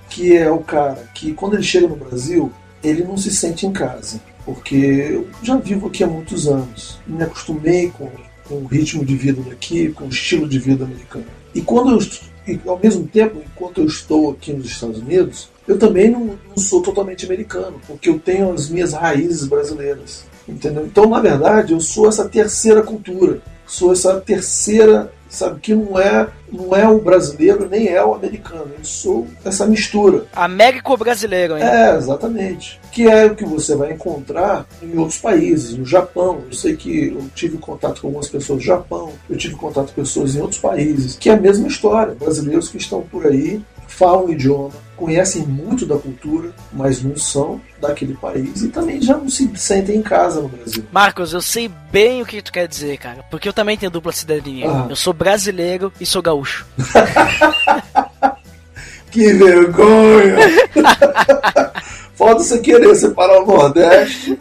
que 0.10 0.34
é 0.34 0.50
o 0.50 0.60
cara 0.60 1.04
que, 1.14 1.34
quando 1.34 1.56
ele 1.56 1.64
chega 1.64 1.90
no 1.90 1.98
Brasil, 1.98 2.50
ele 2.82 3.04
não 3.04 3.18
se 3.18 3.30
sente 3.30 3.68
em 3.68 3.74
casa. 3.74 4.22
Porque 4.46 4.78
eu 5.12 5.28
já 5.44 5.58
vivo 5.58 5.88
aqui 5.88 6.02
há 6.02 6.08
muitos 6.08 6.48
anos. 6.48 6.98
Me 7.06 7.24
acostumei 7.24 7.90
com, 7.90 8.10
com 8.48 8.56
o 8.56 8.68
ritmo 8.68 9.04
de 9.04 9.18
vida 9.18 9.42
daqui, 9.42 9.90
com 9.90 10.06
o 10.06 10.10
estilo 10.10 10.48
de 10.48 10.60
vida 10.60 10.86
americano. 10.86 11.26
E 11.54 11.62
quando 11.62 11.92
eu, 11.92 12.00
e 12.48 12.60
ao 12.66 12.80
mesmo 12.80 13.08
tempo, 13.08 13.42
enquanto 13.46 13.80
eu 13.80 13.86
estou 13.86 14.32
aqui 14.32 14.54
nos 14.54 14.68
Estados 14.68 15.00
Unidos, 15.00 15.50
eu 15.68 15.78
também 15.78 16.10
não, 16.10 16.26
não 16.26 16.58
sou 16.58 16.82
totalmente 16.82 17.26
americano, 17.26 17.80
porque 17.88 18.10
eu 18.10 18.20
tenho 18.20 18.52
as 18.52 18.70
minhas 18.70 18.94
raízes 18.94 19.48
brasileiras. 19.48 20.26
Entendeu? 20.48 20.86
Então, 20.86 21.10
na 21.10 21.22
verdade, 21.22 21.72
eu 21.72 21.80
sou 21.80 22.08
essa 22.08 22.28
terceira 22.28 22.82
cultura, 22.82 23.42
sou 23.74 23.92
essa 23.92 24.22
terceira, 24.22 25.12
sabe, 25.28 25.60
que 25.60 25.74
não 25.74 26.00
é, 26.00 26.28
não 26.52 26.76
é 26.76 26.88
o 26.88 27.02
brasileiro 27.02 27.68
nem 27.68 27.88
é 27.88 28.06
o 28.06 28.14
americano, 28.14 28.72
eu 28.78 28.86
sou 28.86 29.28
essa 29.44 29.66
mistura. 29.66 30.26
Américo-brasileiro, 30.36 31.58
hein? 31.58 31.64
É, 31.64 31.96
exatamente. 31.96 32.80
Que 32.92 33.08
é 33.10 33.26
o 33.26 33.36
que 33.36 33.44
você 33.44 33.76
vai 33.76 33.94
encontrar 33.94 34.68
em 34.82 34.96
outros 34.96 35.18
países, 35.18 35.76
no 35.76 35.86
Japão. 35.86 36.44
Eu 36.46 36.54
sei 36.54 36.76
que 36.76 37.08
eu 37.08 37.28
tive 37.34 37.58
contato 37.58 38.02
com 38.02 38.08
algumas 38.08 38.30
pessoas 38.30 38.60
do 38.60 38.66
Japão, 38.66 39.12
eu 39.28 39.38
tive 39.38 39.56
contato 39.56 39.88
com 39.88 40.02
pessoas 40.02 40.36
em 40.36 40.42
outros 40.42 40.62
países, 40.62 41.18
que 41.18 41.30
é 41.30 41.34
a 41.34 41.40
mesma 41.40 41.68
história. 41.68 42.14
Brasileiros 42.14 42.70
que 42.70 42.78
estão 42.78 43.02
por 43.02 43.26
aí, 43.26 43.60
falam 43.94 44.26
o 44.26 44.32
idioma, 44.32 44.72
conhecem 44.96 45.44
muito 45.44 45.86
da 45.86 45.98
cultura, 45.98 46.52
mas 46.72 47.04
não 47.04 47.16
são 47.16 47.62
daquele 47.80 48.16
país 48.16 48.62
e 48.62 48.70
também 48.70 49.02
já 49.02 49.18
não 49.18 49.30
se 49.30 49.50
sentem 49.56 49.98
em 49.98 50.02
casa 50.02 50.42
no 50.42 50.50
Brasil. 50.50 50.84
Marcos, 50.92 51.34
eu 51.34 51.42
sei 51.42 51.70
bem 51.92 52.22
o 52.22 52.26
que 52.26 52.42
tu 52.42 52.52
quer 52.52 52.68
dizer, 52.68 52.98
cara, 52.98 53.24
porque 53.30 53.48
eu 53.48 53.54
também 53.54 53.78
tenho 53.78 53.92
dupla 53.92 54.12
cidadania. 54.12 54.70
Ah. 54.70 54.88
Eu 54.90 54.96
sou 54.96 55.14
brasileiro 55.14 55.92
e 56.00 56.06
sou 56.06 56.22
gaúcho. 56.22 56.66
que 59.12 59.34
vergonha! 59.34 60.38
Falta 62.16 62.44
você 62.44 62.60
querer 62.60 62.96
separar 62.96 63.42
o 63.42 63.46
Nordeste 63.46 64.38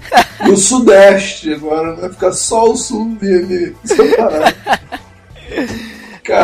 e 0.46 0.50
o 0.50 0.56
Sudeste. 0.56 1.54
Agora 1.54 1.96
vai 1.96 2.10
ficar 2.10 2.32
só 2.32 2.70
o 2.70 2.76
Sul 2.76 3.16
dele 3.16 3.74
separado. 3.84 4.54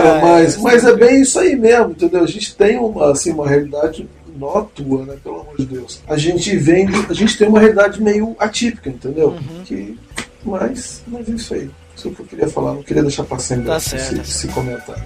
Cara, 0.03 0.19
é, 0.19 0.23
mas, 0.23 0.57
mas 0.59 0.85
é 0.85 0.97
bem 0.97 1.23
isso 1.23 1.39
aí 1.39 1.57
mesmo, 1.57 1.91
entendeu? 1.91 2.23
A 2.23 2.27
gente 2.27 2.55
tem 2.57 2.79
uma, 2.79 3.13
assim, 3.13 3.33
uma 3.33 3.49
realidade 3.49 4.09
não 4.37 4.57
atua, 4.57 5.05
né? 5.05 5.17
Pelo 5.23 5.41
amor 5.41 5.57
de 5.57 5.67
Deus. 5.67 6.01
A 6.07 6.17
gente 6.17 6.57
vem, 6.57 6.87
a 7.09 7.13
gente 7.13 7.37
tem 7.37 7.49
uma 7.49 7.59
realidade 7.59 8.01
meio 8.01 8.37
atípica, 8.39 8.89
entendeu? 8.89 9.31
Uhum. 9.31 9.65
Que, 9.65 9.99
mas, 10.45 11.03
mas 11.07 11.29
é 11.29 11.33
isso 11.33 11.55
aí. 11.55 11.71
Isso 11.97 12.09
é 12.09 12.11
o 12.11 12.15
que 12.15 12.21
eu 12.21 12.27
queria 12.27 12.49
falar, 12.49 12.75
não 12.75 12.83
queria 12.83 13.03
deixar 13.03 13.25
passando 13.25 13.67
tá 13.67 13.77
esse, 13.77 13.91
certo. 13.91 14.21
esse 14.21 14.49
comentário. 14.49 15.03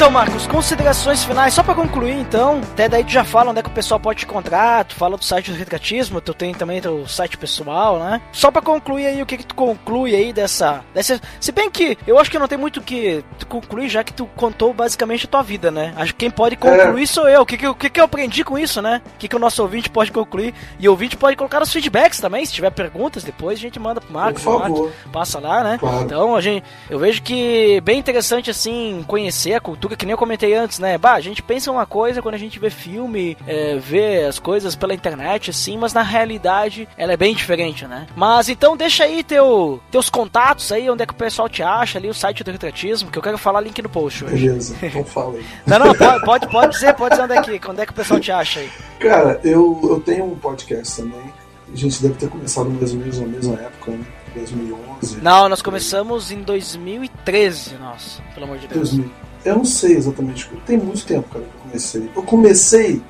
Então, 0.00 0.10
Marcos, 0.10 0.46
considerações 0.46 1.22
finais, 1.24 1.52
só 1.52 1.62
para 1.62 1.74
concluir, 1.74 2.14
então, 2.14 2.62
até 2.72 2.88
daí 2.88 3.04
tu 3.04 3.10
já 3.10 3.22
fala 3.22 3.50
onde 3.50 3.60
é 3.60 3.62
que 3.62 3.68
o 3.68 3.72
pessoal 3.72 4.00
pode 4.00 4.20
te 4.20 4.24
encontrar, 4.24 4.82
tu 4.86 4.94
fala 4.94 5.14
do 5.14 5.22
site 5.22 5.50
do 5.50 5.56
retratismo, 5.58 6.22
tu 6.22 6.32
tem 6.32 6.54
também 6.54 6.80
teu 6.80 7.06
site 7.06 7.36
pessoal, 7.36 7.98
né? 7.98 8.22
Só 8.32 8.50
para 8.50 8.62
concluir 8.62 9.04
aí, 9.04 9.20
o 9.20 9.26
que 9.26 9.36
que 9.36 9.44
tu 9.44 9.54
conclui 9.54 10.14
aí 10.14 10.32
dessa, 10.32 10.82
dessa... 10.94 11.20
Se 11.38 11.52
bem 11.52 11.70
que 11.70 11.98
eu 12.06 12.18
acho 12.18 12.30
que 12.30 12.38
não 12.38 12.48
tem 12.48 12.56
muito 12.56 12.78
o 12.78 12.82
que 12.82 13.22
concluir, 13.46 13.90
já 13.90 14.02
que 14.02 14.14
tu 14.14 14.24
contou 14.36 14.72
basicamente 14.72 15.26
a 15.26 15.28
tua 15.28 15.42
vida, 15.42 15.70
né? 15.70 15.92
Acho 15.94 16.14
que 16.14 16.20
quem 16.20 16.30
pode 16.30 16.56
concluir 16.56 17.02
é. 17.02 17.06
sou 17.06 17.28
eu. 17.28 17.42
O 17.42 17.46
que 17.46 17.58
que 17.58 17.90
que 17.90 18.00
eu 18.00 18.04
aprendi 18.04 18.42
com 18.42 18.58
isso, 18.58 18.80
né? 18.80 19.02
O 19.04 19.18
que 19.18 19.28
que 19.28 19.36
o 19.36 19.38
nosso 19.38 19.60
ouvinte 19.60 19.90
pode 19.90 20.10
concluir? 20.10 20.54
E 20.78 20.88
o 20.88 20.92
ouvinte 20.92 21.14
pode 21.14 21.36
colocar 21.36 21.60
os 21.60 21.70
feedbacks 21.70 22.20
também, 22.20 22.46
se 22.46 22.54
tiver 22.54 22.70
perguntas, 22.70 23.22
depois 23.22 23.58
a 23.58 23.60
gente 23.60 23.78
manda 23.78 24.00
pro 24.00 24.14
Marcos, 24.14 24.42
Por 24.42 24.60
favor. 24.60 24.84
Marcos, 24.86 25.12
passa 25.12 25.38
lá, 25.38 25.62
né? 25.62 25.76
Claro. 25.78 26.04
Então, 26.04 26.34
a 26.34 26.40
gente, 26.40 26.64
eu 26.88 26.98
vejo 26.98 27.20
que 27.20 27.82
bem 27.82 27.98
interessante, 27.98 28.50
assim, 28.50 29.04
conhecer 29.06 29.52
a 29.52 29.60
cultura 29.60 29.89
que 29.96 30.06
nem 30.06 30.12
eu 30.12 30.18
comentei 30.18 30.54
antes, 30.54 30.78
né? 30.78 30.96
Bah, 30.98 31.14
a 31.14 31.20
gente 31.20 31.42
pensa 31.42 31.70
uma 31.70 31.86
coisa 31.86 32.22
quando 32.22 32.34
a 32.34 32.38
gente 32.38 32.58
vê 32.58 32.70
filme, 32.70 33.36
é, 33.46 33.76
vê 33.76 34.24
as 34.24 34.38
coisas 34.38 34.74
pela 34.74 34.94
internet, 34.94 35.50
assim, 35.50 35.76
mas 35.76 35.92
na 35.92 36.02
realidade 36.02 36.88
ela 36.96 37.12
é 37.12 37.16
bem 37.16 37.34
diferente, 37.34 37.86
né? 37.86 38.06
Mas 38.14 38.48
então 38.48 38.76
deixa 38.76 39.04
aí 39.04 39.22
teu, 39.22 39.80
teus 39.90 40.08
contatos 40.10 40.70
aí, 40.72 40.88
onde 40.90 41.02
é 41.02 41.06
que 41.06 41.12
o 41.12 41.16
pessoal 41.16 41.48
te 41.48 41.62
acha 41.62 41.98
ali, 41.98 42.08
o 42.08 42.14
site 42.14 42.44
do 42.44 42.50
retratismo, 42.50 43.10
que 43.10 43.18
eu 43.18 43.22
quero 43.22 43.38
falar 43.38 43.60
link 43.60 43.80
no 43.82 43.88
post 43.88 44.24
hoje. 44.24 44.46
Beleza, 44.46 44.76
então 44.82 45.04
fala 45.04 45.34
aí. 45.34 45.44
não, 45.66 45.78
não, 45.78 45.94
pode, 45.94 46.24
pode, 46.24 46.48
pode 46.48 46.72
dizer, 46.72 46.94
pode 46.94 47.10
dizer 47.10 47.24
onde 47.24 47.34
é, 47.34 47.58
que, 47.58 47.70
onde 47.70 47.80
é 47.80 47.86
que 47.86 47.92
o 47.92 47.96
pessoal 47.96 48.20
te 48.20 48.32
acha 48.32 48.60
aí. 48.60 48.70
Cara, 48.98 49.40
eu, 49.44 49.78
eu 49.82 50.00
tenho 50.00 50.24
um 50.24 50.36
podcast 50.36 51.02
também. 51.02 51.40
A 51.72 51.76
gente 51.76 52.02
deve 52.02 52.14
ter 52.14 52.28
começado 52.28 52.68
mais 52.68 52.92
ou 52.92 52.98
menos 52.98 53.20
na 53.20 53.26
mesma 53.26 53.54
época, 53.54 53.92
né? 53.92 54.04
2011. 54.34 55.20
Não, 55.20 55.48
nós 55.48 55.62
começamos 55.62 56.30
em 56.30 56.42
2013, 56.42 57.76
nossa, 57.76 58.22
pelo 58.34 58.46
amor 58.46 58.58
de 58.58 58.68
Deus. 58.68 58.90
2000. 58.90 59.29
Eu 59.44 59.56
não 59.56 59.64
sei 59.64 59.96
exatamente. 59.96 60.50
Tem 60.66 60.76
muito 60.76 61.04
tempo, 61.04 61.28
cara, 61.28 61.44
que 61.44 61.50
eu 61.50 61.62
comecei. 61.62 62.10
Eu 62.14 62.22
comecei 62.22 63.02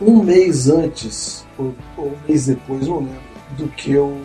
um 0.00 0.22
mês 0.22 0.68
antes, 0.68 1.44
ou, 1.58 1.74
ou 1.96 2.06
um 2.06 2.16
mês 2.28 2.46
depois, 2.46 2.86
não 2.86 2.98
lembro, 2.98 3.20
do 3.50 3.68
que 3.68 3.92
eu. 3.92 4.20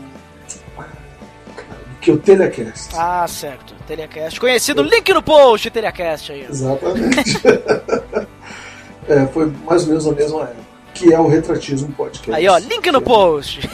Do 1.67 1.99
que 2.01 2.11
o 2.11 2.17
Telecast. 2.17 2.89
Ah, 2.95 3.27
certo. 3.27 3.75
Telecast. 3.87 4.39
Conhecido, 4.39 4.81
eu... 4.81 4.85
link 4.85 5.11
no 5.13 5.21
post, 5.21 5.69
Telecast 5.69 6.31
aí. 6.31 6.45
Exatamente. 6.49 7.37
é, 9.07 9.25
foi 9.27 9.51
mais 9.65 9.83
ou 9.83 9.89
menos 9.89 10.07
a 10.07 10.11
mesma 10.11 10.41
época. 10.43 10.65
Que 10.93 11.13
é 11.13 11.19
o 11.19 11.27
Retratismo 11.27 11.91
Podcast. 11.91 12.31
Aí, 12.31 12.47
ó, 12.47 12.57
link 12.57 12.89
no 12.89 13.01
post. 13.01 13.69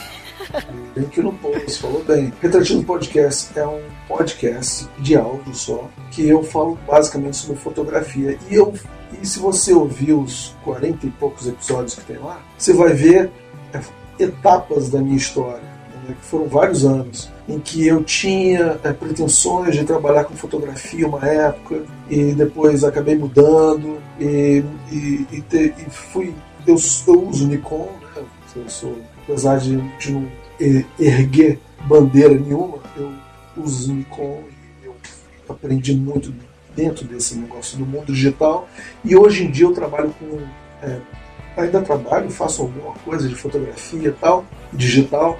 Link 0.95 1.21
no 1.21 1.33
post, 1.33 1.81
falou 1.81 2.03
bem. 2.03 2.33
Retratismo 2.41 2.83
Podcast 2.83 3.57
é 3.57 3.65
um 3.65 3.81
podcast 4.07 4.87
de 4.99 5.15
áudio 5.15 5.53
só, 5.53 5.89
que 6.11 6.27
eu 6.27 6.43
falo 6.43 6.77
basicamente 6.87 7.37
sobre 7.37 7.57
fotografia. 7.57 8.37
E 8.49 8.55
eu 8.55 8.73
e 9.21 9.25
se 9.25 9.39
você 9.39 9.73
ouvir 9.73 10.13
os 10.13 10.55
40 10.63 11.05
e 11.05 11.09
poucos 11.11 11.47
episódios 11.47 11.95
que 11.95 12.05
tem 12.05 12.17
lá, 12.17 12.41
você 12.57 12.73
vai 12.73 12.93
ver 12.93 13.31
é, 13.73 13.81
etapas 14.23 14.89
da 14.89 14.99
minha 14.99 15.17
história, 15.17 15.61
né, 16.07 16.15
que 16.19 16.25
foram 16.25 16.47
vários 16.47 16.85
anos. 16.85 17.29
em 17.47 17.59
que 17.59 17.85
eu 17.85 18.03
tinha 18.03 18.79
é, 18.83 18.93
pretensões 18.93 19.75
de 19.75 19.83
trabalhar 19.83 20.23
com 20.23 20.35
fotografia 20.35 21.07
uma 21.07 21.25
época 21.25 21.83
e 22.09 22.33
depois 22.33 22.83
acabei 22.83 23.15
mudando 23.15 23.97
e, 24.19 24.63
e, 24.91 25.27
e, 25.31 25.41
te, 25.41 25.73
e 25.77 25.89
fui 25.89 26.33
eu, 26.65 26.75
eu, 27.07 27.27
uso 27.27 27.47
Nikon, 27.47 27.89
né? 28.15 28.23
eu 28.55 28.69
sou, 28.69 28.97
apesar 29.23 29.57
de, 29.57 29.77
de 29.97 30.11
não 30.11 30.27
erguer 30.99 31.59
bandeira 31.87 32.33
nenhuma, 32.33 32.79
eu 32.97 33.11
uso 33.57 33.93
e 33.93 34.05
eu 34.83 34.95
aprendi 35.49 35.95
muito 35.95 36.33
dentro 36.75 37.05
desse 37.05 37.35
negócio 37.35 37.77
do 37.77 37.85
mundo 37.85 38.13
digital 38.13 38.67
e 39.03 39.15
hoje 39.15 39.43
em 39.43 39.51
dia 39.51 39.65
eu 39.65 39.73
trabalho 39.73 40.13
com 40.19 40.39
é, 40.81 40.99
ainda 41.57 41.81
trabalho, 41.81 42.29
faço 42.29 42.61
alguma 42.61 42.93
coisa 43.05 43.27
de 43.27 43.35
fotografia 43.35 44.09
e 44.09 44.13
tal, 44.13 44.45
digital, 44.71 45.37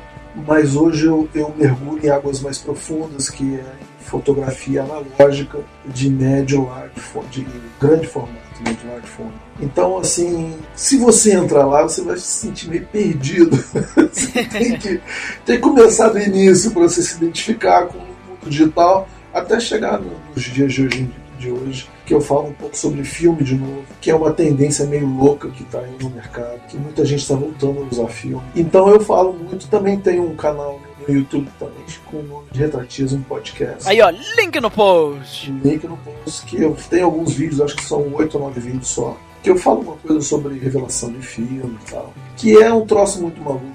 mas 0.48 0.76
hoje 0.76 1.06
eu, 1.06 1.28
eu 1.34 1.54
mergulho 1.58 2.06
em 2.06 2.10
águas 2.10 2.42
mais 2.42 2.58
profundas, 2.58 3.30
que 3.30 3.56
é 3.56 3.66
fotografia 4.02 4.84
analógica 4.84 5.60
de 5.86 6.10
médio 6.10 6.66
large, 6.66 6.92
de 7.30 7.46
grande 7.80 8.08
formato, 8.08 8.64
médio 8.64 8.90
large 8.90 9.08
formato. 9.08 9.51
Então, 9.62 9.98
assim, 9.98 10.56
se 10.76 10.98
você 10.98 11.34
entrar 11.34 11.66
lá, 11.66 11.84
você 11.84 12.02
vai 12.02 12.18
se 12.18 12.26
sentir 12.26 12.70
meio 12.70 12.86
perdido. 12.88 13.56
você 14.12 14.44
tem 14.46 14.78
que, 14.78 15.02
tem 15.46 15.56
que 15.56 15.60
começar 15.60 16.10
do 16.10 16.20
início 16.20 16.72
para 16.72 16.82
você 16.84 17.02
se 17.02 17.18
identificar 17.18 17.86
com 17.86 17.98
o 17.98 18.02
mundo 18.02 18.50
digital 18.50 19.08
até 19.34 19.60
chegar 19.60 20.02
nos 20.02 20.44
dias 20.44 20.74
de 20.74 20.86
hoje, 20.86 21.10
de 21.38 21.52
hoje 21.52 21.88
que 22.12 22.16
eu 22.16 22.20
falo 22.20 22.50
um 22.50 22.54
pouco 22.54 22.76
sobre 22.76 23.06
filme 23.06 23.42
de 23.42 23.56
novo, 23.56 23.86
que 24.02 24.12
é 24.12 24.16
uma 24.16 24.34
tendência 24.34 24.86
meio 24.86 25.08
louca 25.08 25.48
que 25.50 25.64
está 25.64 25.80
aí 25.80 25.96
no 25.98 26.10
mercado, 26.10 26.60
que 26.68 26.76
muita 26.76 27.06
gente 27.06 27.22
está 27.22 27.36
voltando 27.36 27.84
a 27.84 27.86
usar 27.90 28.08
filme. 28.10 28.44
Então 28.54 28.90
eu 28.90 29.00
falo 29.00 29.32
muito, 29.32 29.66
também 29.70 29.98
tenho 29.98 30.30
um 30.30 30.36
canal 30.36 30.78
no 31.08 31.16
YouTube 31.16 31.48
também, 31.58 31.86
com 32.06 32.18
o 32.18 32.24
nome 32.24 32.48
de 32.52 32.60
Retratismo 32.60 33.24
Podcast. 33.24 33.88
Aí, 33.88 34.02
ó, 34.02 34.10
link 34.10 34.60
no 34.60 34.70
post. 34.70 35.50
Link 35.64 35.88
no 35.88 35.96
post, 35.96 36.46
que 36.46 36.62
eu 36.62 36.76
tenho 36.90 37.06
alguns 37.06 37.32
vídeos, 37.32 37.62
acho 37.62 37.78
que 37.78 37.86
são 37.86 38.14
oito 38.14 38.38
ou 38.38 38.44
nove 38.44 38.60
vídeos 38.60 38.90
só, 38.90 39.18
que 39.42 39.50
eu 39.50 39.58
falo 39.58 39.82
uma 39.82 39.98
coisa 39.98 40.22
sobre 40.22 40.58
revelação 40.58 41.12
de 41.12 41.26
filme 41.26 41.78
e 41.82 41.92
tal, 41.92 42.14
que 42.38 42.62
é 42.62 42.72
um 42.72 42.86
troço 42.86 43.22
muito 43.22 43.42
maluco. 43.42 43.66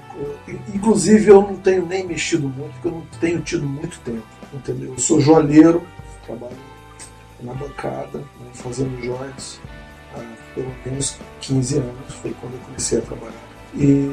Inclusive 0.73 1.29
eu 1.29 1.41
não 1.41 1.55
tenho 1.57 1.85
nem 1.85 2.05
mexido 2.05 2.47
muito, 2.47 2.71
porque 2.73 2.87
eu 2.87 2.91
não 2.91 3.05
tenho 3.19 3.41
tido 3.41 3.67
muito 3.67 3.99
tempo, 3.99 4.23
entendeu? 4.53 4.93
Eu 4.93 4.99
sou 4.99 5.19
joalheiro, 5.19 5.83
trabalho 6.25 6.55
na 7.41 7.53
bancada, 7.53 8.19
né, 8.19 8.49
fazendo 8.53 8.99
joias 9.03 9.59
há 10.15 10.19
pelo 10.55 10.71
menos 10.85 11.17
15 11.41 11.77
anos, 11.77 12.13
foi 12.21 12.33
quando 12.41 12.53
eu 12.53 12.59
comecei 12.61 12.99
a 12.99 13.01
trabalhar. 13.01 13.33
E, 13.75 14.11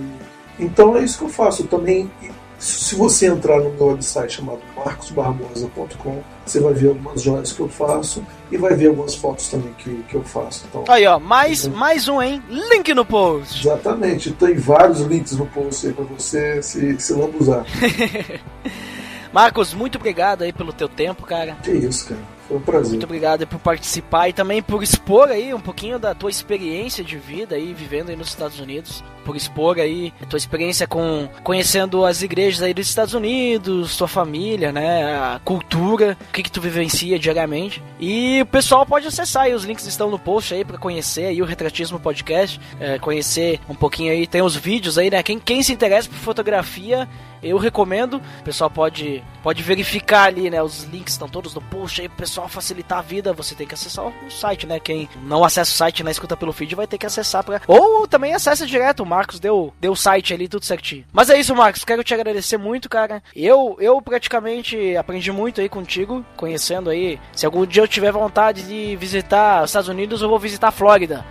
então 0.59 0.97
é 0.97 1.05
isso 1.05 1.19
que 1.19 1.25
eu 1.25 1.29
faço. 1.29 1.63
Eu 1.63 1.69
também, 1.69 2.11
se 2.59 2.95
você 2.95 3.27
entrar 3.27 3.61
no 3.61 3.71
meu 3.71 3.89
website 3.89 4.35
chamado 4.35 4.61
marcosbarbosa.com, 4.77 6.23
você 6.47 6.61
vai 6.61 6.73
ver 6.75 6.89
algumas 6.89 7.23
joias 7.23 7.53
que 7.53 7.61
eu 7.61 7.69
faço 7.69 8.25
e 8.51 8.57
vai 8.57 8.75
ver 8.75 8.89
algumas 8.89 9.15
fotos 9.15 9.49
também 9.49 9.73
que, 9.79 9.91
que 10.09 10.15
eu 10.15 10.23
faço. 10.23 10.65
Então, 10.69 10.85
aí, 10.89 11.07
ó, 11.07 11.19
mais, 11.19 11.67
mais 11.67 12.09
um, 12.09 12.23
hein? 12.23 12.43
Link 12.49 12.93
no 12.95 13.05
post. 13.05 13.67
Exatamente, 13.67 14.33
tem 14.33 14.55
vários 14.55 15.01
links 15.01 15.33
no 15.33 15.47
post 15.47 15.87
aí 15.87 15.93
pra 15.93 16.05
você 16.05 16.63
se, 16.63 16.99
se 16.99 17.13
lambuzar. 17.13 17.65
Marcos, 19.33 19.75
muito 19.75 19.99
obrigado 19.99 20.43
aí 20.43 20.53
pelo 20.53 20.73
teu 20.73 20.89
tempo, 20.89 21.25
cara. 21.25 21.57
Que 21.63 21.73
isso, 21.73 22.09
cara. 22.09 22.21
Foi 22.49 22.59
um 22.59 22.61
prazer. 22.61 22.91
Muito 22.91 23.05
obrigado 23.05 23.47
por 23.47 23.59
participar 23.59 24.29
e 24.29 24.33
também 24.33 24.63
por 24.63 24.83
expor 24.83 25.29
aí 25.29 25.55
um 25.55 25.61
pouquinho 25.61 25.99
da 25.99 26.15
tua 26.15 26.31
experiência 26.31 27.03
de 27.03 27.17
vida 27.17 27.57
aí, 27.57 27.73
vivendo 27.73 28.11
aí 28.11 28.17
nos 28.17 28.29
Estados 28.29 28.61
Unidos. 28.61 29.03
Por 29.25 29.35
expor 29.35 29.79
aí 29.79 30.13
a 30.21 30.27
tua 30.27 30.37
experiência 30.37 30.87
com 30.87 31.27
conhecendo 31.43 32.05
as 32.05 32.21
igrejas 32.21 32.63
aí 32.63 32.75
dos 32.75 32.87
Estados 32.87 33.15
Unidos, 33.15 33.97
tua 33.97 34.07
família, 34.07 34.71
né? 34.71 35.17
A 35.17 35.41
cultura, 35.43 36.19
o 36.29 36.33
que, 36.33 36.43
que 36.43 36.53
tu 36.53 36.61
vivencia 36.61 37.19
diariamente. 37.19 37.83
E 37.99 38.43
o 38.43 38.47
pessoal 38.47 38.85
pode 38.85 39.07
acessar 39.07 39.45
aí, 39.45 39.55
os 39.55 39.65
links 39.65 39.87
estão 39.87 40.11
no 40.11 40.19
post 40.19 40.53
aí 40.53 40.65
para 40.65 40.77
conhecer 40.77 41.27
aí 41.27 41.41
o 41.41 41.47
Retratismo 41.47 41.99
Podcast, 41.99 42.61
é, 42.79 42.99
conhecer 42.99 43.59
um 43.67 43.75
pouquinho 43.75 44.13
aí, 44.13 44.27
tem 44.27 44.43
os 44.43 44.55
vídeos 44.55 44.99
aí, 44.99 45.11
né? 45.11 45.23
Quem, 45.23 45.39
quem 45.39 45.63
se 45.63 45.73
interessa 45.73 46.09
por 46.11 46.19
fotografia, 46.19 47.09
eu 47.43 47.57
recomendo. 47.57 48.21
O 48.41 48.45
pessoal 48.45 48.69
pode, 48.69 49.25
pode 49.43 49.63
verificar 49.63 50.25
ali, 50.25 50.51
né? 50.51 50.63
Os 50.63 50.85
links 50.85 51.15
estão 51.15 51.29
todos 51.29 51.55
no 51.55 51.63
post 51.63 52.03
aí, 52.03 52.09
pessoal 52.11 52.34
pessoal 52.35 52.49
facilitar 52.49 52.99
a 52.99 53.03
vida, 53.03 53.33
você 53.33 53.55
tem 53.55 53.65
que 53.65 53.75
acessar 53.75 54.07
o 54.07 54.31
site, 54.31 54.67
né? 54.67 54.81
Quem 54.81 55.09
não 55.23 55.45
acessa 55.45 55.71
o 55.71 55.75
site 55.75 56.03
na 56.03 56.11
escuta 56.11 56.37
pelo 56.37 56.53
feed 56.53 56.75
vai 56.75 56.87
ter 56.87 56.99
que 56.99 57.07
acessar 57.07 57.45
pra... 57.45 57.61
Ou 57.69 58.09
também 58.09 58.35
acessa 58.35 58.67
direto, 58.67 59.05
o 59.05 59.07
Marcos 59.07 59.39
deu, 59.39 59.73
deu 59.81 59.93
o 59.93 59.97
site 59.97 60.35
ali, 60.35 60.49
tudo 60.49 60.65
certinho. 60.65 61.05
Mas 61.13 61.31
é 61.31 61.39
isso, 61.39 61.55
Marcos, 61.55 61.85
quero 61.85 62.03
te 62.03 62.13
agradecer 62.13 62.57
muito, 62.57 62.89
cara. 62.89 63.23
Eu, 63.37 63.77
eu 63.79 64.03
praticamente 64.03 64.97
aprendi 64.97 65.31
muito 65.31 65.61
aí 65.61 65.69
contigo, 65.69 66.27
conhecendo 66.37 66.91
aí. 66.91 67.21
Se 67.33 67.47
algum 67.47 67.65
dia 67.65 67.83
eu 67.85 67.89
tiver 67.89 68.11
vontade 68.11 68.65
de 68.65 68.97
visitar 68.97 69.63
os 69.63 69.71
Estados 69.71 69.89
Unidos, 69.89 70.21
eu 70.21 70.29
vou 70.29 70.39
visitar 70.39 70.69
a 70.69 70.73
Flórida. 70.73 71.25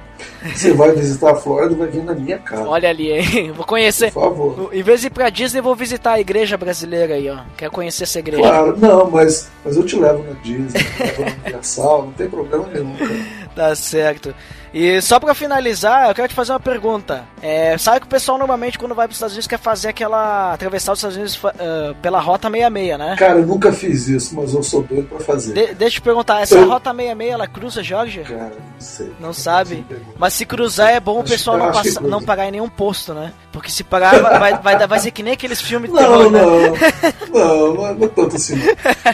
Você 0.43 0.73
vai 0.73 0.91
visitar 0.91 1.31
a 1.31 1.35
Flórida, 1.35 1.75
vai 1.75 1.87
vir 1.87 2.03
na 2.03 2.13
minha 2.13 2.37
casa. 2.37 2.67
Olha 2.67 2.89
ali, 2.89 3.11
hein? 3.11 3.51
Vou 3.55 3.65
conhecer. 3.65 4.11
Por 4.11 4.23
favor. 4.23 4.69
Em 4.73 4.83
vez 4.83 5.01
de 5.01 5.07
ir 5.07 5.09
pra 5.09 5.29
Disney, 5.29 5.61
vou 5.61 5.75
visitar 5.75 6.13
a 6.13 6.19
igreja 6.19 6.57
brasileira 6.57 7.15
aí, 7.15 7.29
ó. 7.29 7.39
Quero 7.57 7.71
conhecer 7.71 8.03
essa 8.03 8.19
igreja. 8.19 8.41
Claro, 8.41 8.77
não, 8.77 9.09
mas, 9.09 9.49
mas 9.63 9.75
eu 9.77 9.85
te 9.85 9.95
levo 9.95 10.23
na 10.23 10.33
Disney, 10.41 10.81
levo 10.99 11.21
na 11.21 11.31
Universal, 11.31 12.05
não 12.05 12.11
tem 12.13 12.29
problema 12.29 12.67
nenhum, 12.67 12.95
cara. 12.95 13.43
Tá 13.55 13.75
certo. 13.75 14.33
E 14.73 14.99
só 15.01 15.19
para 15.19 15.35
finalizar, 15.35 16.09
eu 16.09 16.15
quero 16.15 16.27
te 16.27 16.33
fazer 16.33 16.51
uma 16.51 16.59
pergunta. 16.59 17.25
É, 17.41 17.77
sabe 17.77 17.99
que 17.99 18.05
o 18.07 18.09
pessoal 18.09 18.39
normalmente 18.39 18.79
quando 18.79 18.95
vai 18.95 19.07
para 19.07 19.11
os 19.11 19.17
Estados 19.17 19.35
Unidos 19.35 19.47
quer 19.47 19.59
fazer 19.59 19.89
aquela 19.89 20.53
atravessar 20.53 20.93
os 20.93 20.99
Estados 20.99 21.15
Unidos 21.15 21.35
uh, 21.35 21.95
pela 22.01 22.19
rota 22.19 22.49
66, 22.49 22.97
né? 22.97 23.15
Cara, 23.17 23.39
eu 23.39 23.45
nunca 23.45 23.71
fiz 23.71 24.07
isso, 24.07 24.35
mas 24.35 24.53
eu 24.53 24.63
sou 24.63 24.81
doido 24.81 25.07
para 25.07 25.19
fazer. 25.19 25.53
De, 25.53 25.75
deixa 25.75 25.97
eu 25.97 26.01
te 26.01 26.01
perguntar, 26.01 26.41
essa 26.41 26.55
eu... 26.55 26.67
rota 26.67 26.89
66 26.89 27.31
ela 27.31 27.47
cruza 27.47 27.83
Georgia? 27.83 28.23
Cara, 28.23 28.49
não 28.49 28.81
sei. 28.81 29.13
Não 29.19 29.33
sabe? 29.33 29.85
Mas 30.17 30.33
se 30.33 30.45
cruzar 30.45 30.89
é 30.89 30.99
bom 30.99 31.19
o 31.19 31.23
pessoal 31.23 31.57
não, 31.57 31.71
passa, 31.71 32.01
não 32.01 32.21
pagar 32.23 32.47
em 32.47 32.51
nenhum 32.51 32.69
posto, 32.69 33.13
né? 33.13 33.31
Porque 33.51 33.69
se 33.69 33.83
pagar 33.83 34.19
vai, 34.19 34.57
vai, 34.59 34.87
vai 34.87 34.99
ser 34.99 35.11
que 35.11 35.21
nem 35.21 35.33
aqueles 35.33 35.61
filmes 35.61 35.91
de 35.91 35.95
não, 35.95 36.01
terror, 36.01 36.31
não, 36.31 36.71
né? 36.71 36.79
não, 37.31 37.73
não, 37.75 37.93
não 37.93 38.05
é 38.05 38.07
tanto 38.07 38.35
assim. 38.35 38.55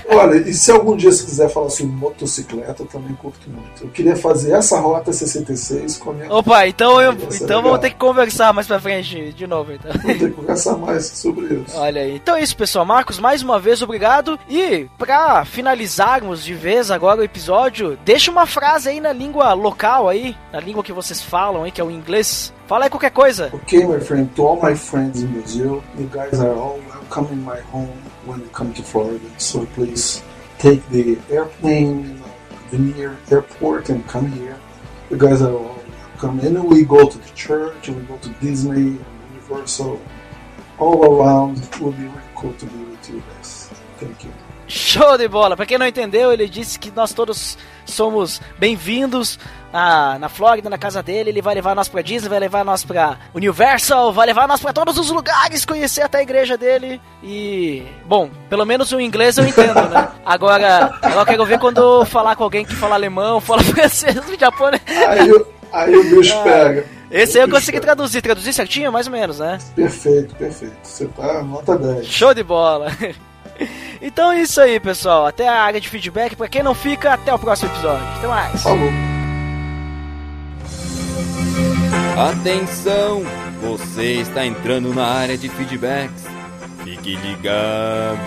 Olha, 0.10 0.38
e 0.38 0.54
se 0.54 0.72
algum 0.72 0.96
dia 0.96 1.12
você 1.12 1.26
quiser 1.26 1.50
falar 1.50 1.70
sobre 1.70 1.92
motocicleta, 1.94 2.84
eu 2.84 2.88
também 2.88 3.14
curto 3.16 3.50
muito. 3.50 3.84
Eu 3.84 3.90
queria 3.90 4.16
fazer 4.16 4.54
essa 4.54 4.80
rota 4.80 5.12
66 5.12 5.49
com 6.00 6.12
a 6.12 6.14
minha 6.14 6.34
Opa, 6.34 6.68
então, 6.68 7.02
eu, 7.02 7.14
então 7.14 7.62
vamos 7.62 7.80
ter 7.80 7.90
que 7.92 7.96
conversar 7.96 8.54
mais 8.54 8.68
pra 8.68 8.80
frente 8.80 9.34
de 9.34 9.48
novo. 9.48 9.74
Então. 9.74 9.92
Vamos 9.92 10.18
ter 10.18 10.30
que 10.30 10.36
conversar 10.36 10.78
mais 10.78 11.06
sobre 11.06 11.54
isso. 11.56 11.78
Olha 11.78 12.02
aí. 12.02 12.16
Então 12.16 12.36
é 12.36 12.42
isso, 12.42 12.56
pessoal. 12.56 12.86
Marcos, 12.86 13.20
mais 13.20 13.42
uma 13.42 13.60
vez, 13.60 13.82
obrigado. 13.82 14.40
E 14.50 14.88
pra 14.98 15.46
finalizarmos 15.46 16.44
de 16.44 16.54
vez 16.54 16.92
agora 16.92 17.22
o 17.22 17.24
episódio, 17.24 17.98
deixa 18.04 18.32
uma 18.32 18.46
frase 18.46 18.90
aí 18.90 19.00
na 19.00 19.14
língua 19.14 19.54
local 19.54 20.08
aí, 20.08 20.36
na 20.52 20.60
língua 20.60 20.84
que 20.84 20.94
vocês 20.94 21.22
falam 21.22 21.64
aí, 21.64 21.72
que 21.72 21.82
é 21.82 21.84
o 21.84 21.92
inglês. 21.92 22.54
Fala 22.68 22.86
aí 22.86 22.90
qualquer 22.90 23.12
coisa. 23.12 23.50
Ok, 23.52 23.86
my 23.86 24.00
friend, 24.00 24.30
to 24.36 24.46
all 24.46 24.60
my 24.62 24.76
friends 24.76 25.22
in 25.22 25.28
Brazil, 25.28 25.84
you 25.98 26.08
guys 26.14 26.40
are 26.40 26.52
all 26.52 26.80
welcome 26.88 27.34
in 27.34 27.44
my 27.44 27.60
home 27.72 27.90
when 28.26 28.40
you 28.40 28.50
come 28.54 28.72
to 28.74 28.84
Florida. 28.84 29.26
So 29.38 29.66
please 29.74 30.22
take 30.60 30.82
the 30.92 31.18
airplane, 31.34 32.22
the 32.70 32.78
near 32.78 33.18
airport 33.32 33.90
and 33.90 34.06
come 34.08 34.28
here. 34.32 34.58
You 35.10 35.18
guys 35.18 35.42
are 35.42 35.52
all 35.52 35.84
come 36.20 36.40
in 36.42 36.58
and 36.58 36.70
we 36.70 36.84
go 36.84 37.10
to 37.10 37.18
the 37.18 37.30
church 37.30 37.88
and 37.88 37.98
we 37.98 38.04
go 38.04 38.18
to 38.18 38.30
Disney 38.42 38.98
and 38.98 39.06
Universal. 39.34 40.00
All 40.78 41.22
around 41.22 41.58
it 41.64 41.80
will 41.80 41.94
be 41.94 42.04
really 42.04 42.22
cool 42.36 42.54
to 42.54 42.66
be 42.66 42.84
with 42.84 43.10
you 43.10 43.24
guys. 43.34 43.70
Thank 43.98 44.26
you. 44.26 44.34
Show 44.70 45.18
de 45.18 45.28
bola! 45.28 45.58
Para 45.58 45.66
quem 45.66 45.80
não 45.80 45.88
entendeu, 45.88 46.32
ele 46.32 46.48
disse 46.48 46.78
que 46.78 46.92
nós 46.92 47.12
todos 47.12 47.58
somos 47.88 48.40
bem-vindos 48.60 49.40
na, 49.74 50.20
na 50.20 50.30
Flórida, 50.30 50.70
na 50.70 50.78
casa 50.78 51.02
dele. 51.02 51.32
Ele 51.32 51.42
vai 51.42 51.56
levar 51.56 51.76
nós 51.76 51.90
pra 51.90 52.04
Disney, 52.04 52.30
vai 52.30 52.40
levar 52.40 52.64
nós 52.64 52.86
pra 52.86 53.18
Universal, 53.34 54.14
vai 54.14 54.28
levar 54.28 54.48
nós 54.48 54.62
pra 54.62 54.72
todos 54.72 55.00
os 55.00 55.10
lugares, 55.10 55.66
conhecer 55.66 56.04
até 56.04 56.20
a 56.20 56.22
igreja 56.22 56.56
dele. 56.56 57.02
E, 57.24 57.84
bom, 58.06 58.30
pelo 58.48 58.64
menos 58.64 58.92
o 58.92 59.00
inglês 59.00 59.40
eu 59.40 59.48
entendo, 59.48 59.90
né? 59.90 60.08
Agora, 60.24 60.96
agora 61.02 61.22
eu 61.22 61.26
quero 61.26 61.46
ver 61.48 61.58
quando 61.58 62.06
falar 62.06 62.36
com 62.36 62.44
alguém 62.44 62.64
que 62.64 62.76
fala 62.76 62.94
alemão, 62.94 63.42
fala 63.42 63.64
francês, 63.66 64.16
japonês. 64.40 64.84
Aí 65.08 65.30
eu... 65.30 65.60
Aí 65.72 65.96
o 65.96 66.04
bicho 66.16 66.34
ah, 66.36 66.44
pega. 66.44 66.86
Esse 67.12 67.38
aí 67.38 67.44
eu 67.44 67.50
consegui 67.50 67.80
traduzir. 67.80 68.24
Traduzir 68.24 68.54
certinho, 68.54 68.92
mais 68.92 69.06
ou 69.06 69.14
menos, 69.14 69.38
né? 69.38 69.60
Perfeito, 69.76 70.34
perfeito. 70.34 70.76
Você 70.82 71.06
tá 71.06 71.44
nota 71.44 71.78
10. 71.78 72.08
Show 72.08 72.34
de 72.34 72.42
bola. 72.42 72.92
Então 74.02 74.32
é 74.32 74.42
isso 74.42 74.62
aí, 74.62 74.80
pessoal. 74.80 75.26
Até 75.26 75.48
a 75.48 75.62
área 75.62 75.82
de 75.82 75.90
feedback. 75.90 76.36
Pra 76.36 76.48
quem 76.48 76.64
não 76.64 76.74
fica, 76.74 77.14
até 77.14 77.34
o 77.34 77.38
próximo 77.38 77.70
episódio. 77.72 78.08
Até 78.18 78.28
mais. 78.28 78.64
Falou. 78.64 78.90
Atenção! 82.18 83.24
Você 83.62 84.14
está 84.22 84.46
entrando 84.46 84.94
na 84.94 85.06
área 85.06 85.38
de 85.38 85.50
feedbacks. 85.50 86.26
Fique 86.84 87.16
ligado. 87.16 88.20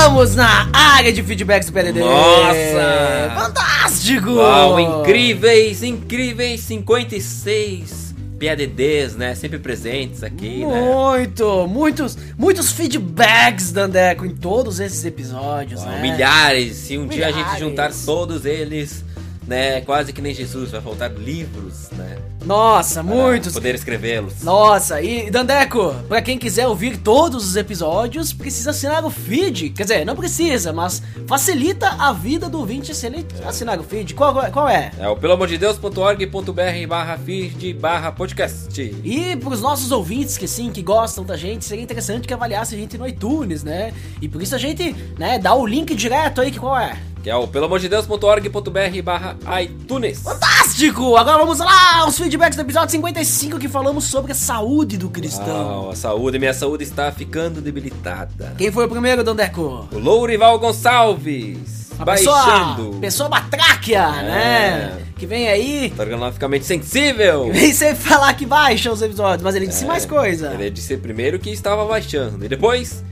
Estamos 0.00 0.34
na 0.34 0.70
área 0.72 1.12
de 1.12 1.22
feedbacks 1.22 1.68
do 1.68 1.74
PDD. 1.74 2.00
Nossa! 2.00 3.34
Fantástico! 3.34 4.30
Uau, 4.30 4.80
incríveis, 4.80 5.82
incríveis 5.82 6.60
56 6.60 8.14
PADDs, 8.40 9.14
né? 9.16 9.34
Sempre 9.34 9.58
presentes 9.58 10.24
aqui, 10.24 10.64
né? 10.64 10.80
Muito, 10.80 11.66
muitos, 11.68 12.16
muitos 12.38 12.72
feedbacks, 12.72 13.72
Dandeco, 13.72 14.24
em 14.24 14.34
todos 14.34 14.80
esses 14.80 15.04
episódios, 15.04 15.82
Uau, 15.82 15.90
né? 15.90 16.00
Milhares. 16.00 16.76
Se 16.78 16.96
um 16.96 17.06
dia 17.06 17.26
a 17.26 17.30
gente 17.30 17.36
Milhares. 17.40 17.60
juntar 17.60 17.92
todos 18.06 18.46
eles, 18.46 19.04
né? 19.46 19.82
Quase 19.82 20.14
que 20.14 20.22
nem 20.22 20.32
Jesus, 20.32 20.70
vai 20.70 20.80
faltar 20.80 21.12
livros, 21.12 21.90
né? 21.92 22.16
Nossa, 22.44 23.02
Para 23.02 23.14
muitos. 23.14 23.52
Poder 23.52 23.74
escrevê-los. 23.74 24.42
Nossa, 24.42 25.00
e 25.02 25.30
Dandeco, 25.30 25.94
pra 26.08 26.22
quem 26.22 26.38
quiser 26.38 26.66
ouvir 26.66 26.96
todos 26.98 27.44
os 27.46 27.56
episódios, 27.56 28.32
precisa 28.32 28.70
assinar 28.70 29.04
o 29.04 29.10
feed. 29.10 29.70
Quer 29.70 29.82
dizer, 29.82 30.04
não 30.06 30.16
precisa, 30.16 30.72
mas 30.72 31.02
facilita 31.26 31.88
a 31.98 32.12
vida 32.12 32.48
do 32.48 32.58
ouvinte 32.58 32.94
se 32.94 33.06
ele 33.06 33.26
assinar 33.44 33.78
o 33.78 33.82
feed. 33.82 34.14
Qual, 34.14 34.34
qual 34.50 34.68
é? 34.68 34.90
É 34.98 35.08
o 35.08 35.16
pelamordedeus.org.br 35.16 36.86
barra 36.88 37.18
feed 37.18 37.74
barra 37.74 38.10
podcast. 38.12 38.80
E 39.04 39.36
pros 39.36 39.60
nossos 39.60 39.92
ouvintes 39.92 40.38
que 40.38 40.48
sim, 40.48 40.70
que 40.70 40.82
gostam 40.82 41.24
da 41.24 41.36
gente, 41.36 41.64
seria 41.64 41.84
interessante 41.84 42.26
que 42.26 42.34
avaliasse 42.34 42.74
a 42.74 42.78
gente 42.78 42.96
no 42.96 43.06
iTunes, 43.06 43.62
né? 43.62 43.92
E 44.20 44.28
por 44.28 44.42
isso 44.42 44.54
a 44.54 44.58
gente, 44.58 44.94
né, 45.18 45.38
dá 45.38 45.54
o 45.54 45.66
link 45.66 45.94
direto 45.94 46.40
aí, 46.40 46.50
que 46.50 46.58
qual 46.58 46.78
é? 46.78 46.98
Que 47.22 47.28
é 47.28 47.36
o 47.36 47.46
pelamordedeus.org.br 47.46 49.02
barra 49.04 49.36
iTunes. 49.62 50.22
Fantástico! 50.22 51.16
Agora 51.16 51.36
vamos 51.38 51.58
lá 51.58 51.98
aos 51.98 52.16
feedbacks 52.30 52.54
do 52.56 52.62
episódio 52.62 52.90
55 52.92 53.58
que 53.58 53.68
falamos 53.68 54.04
sobre 54.04 54.30
a 54.30 54.34
saúde 54.36 54.96
do 54.96 55.08
cristão. 55.10 55.46
Uau, 55.48 55.90
a 55.90 55.96
saúde, 55.96 56.38
minha 56.38 56.54
saúde 56.54 56.84
está 56.84 57.10
ficando 57.10 57.60
debilitada. 57.60 58.54
Quem 58.56 58.70
foi 58.70 58.86
o 58.86 58.88
primeiro, 58.88 59.24
Dandeco? 59.24 59.88
O 59.90 59.98
Lourival 59.98 60.56
Gonçalves. 60.60 61.90
A 61.98 62.04
pessoa, 62.06 62.36
baixando. 62.36 62.98
pessoa 63.00 63.28
batráquia, 63.28 63.98
É. 63.98 64.22
né? 64.22 64.98
Que 65.18 65.26
vem 65.26 65.48
aí, 65.48 65.92
Organoficamente 65.98 66.64
sensível. 66.64 67.50
vem 67.52 67.72
sempre 67.74 68.02
falar 68.04 68.32
que 68.34 68.46
baixa 68.46 68.92
os 68.92 69.02
episódios, 69.02 69.42
mas 69.42 69.56
ele 69.56 69.66
disse 69.66 69.84
mais 69.84 70.06
coisa. 70.06 70.52
Ele 70.54 70.70
disse 70.70 70.96
primeiro 70.96 71.36
que 71.40 71.50
estava 71.50 71.84
baixando. 71.84 72.44
E 72.44 72.48
depois, 72.48 73.02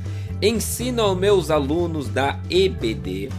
ensino 0.41 1.03
aos 1.03 1.19
meus 1.19 1.51
alunos 1.51 2.07
da 2.09 2.39
EBD. 2.49 3.31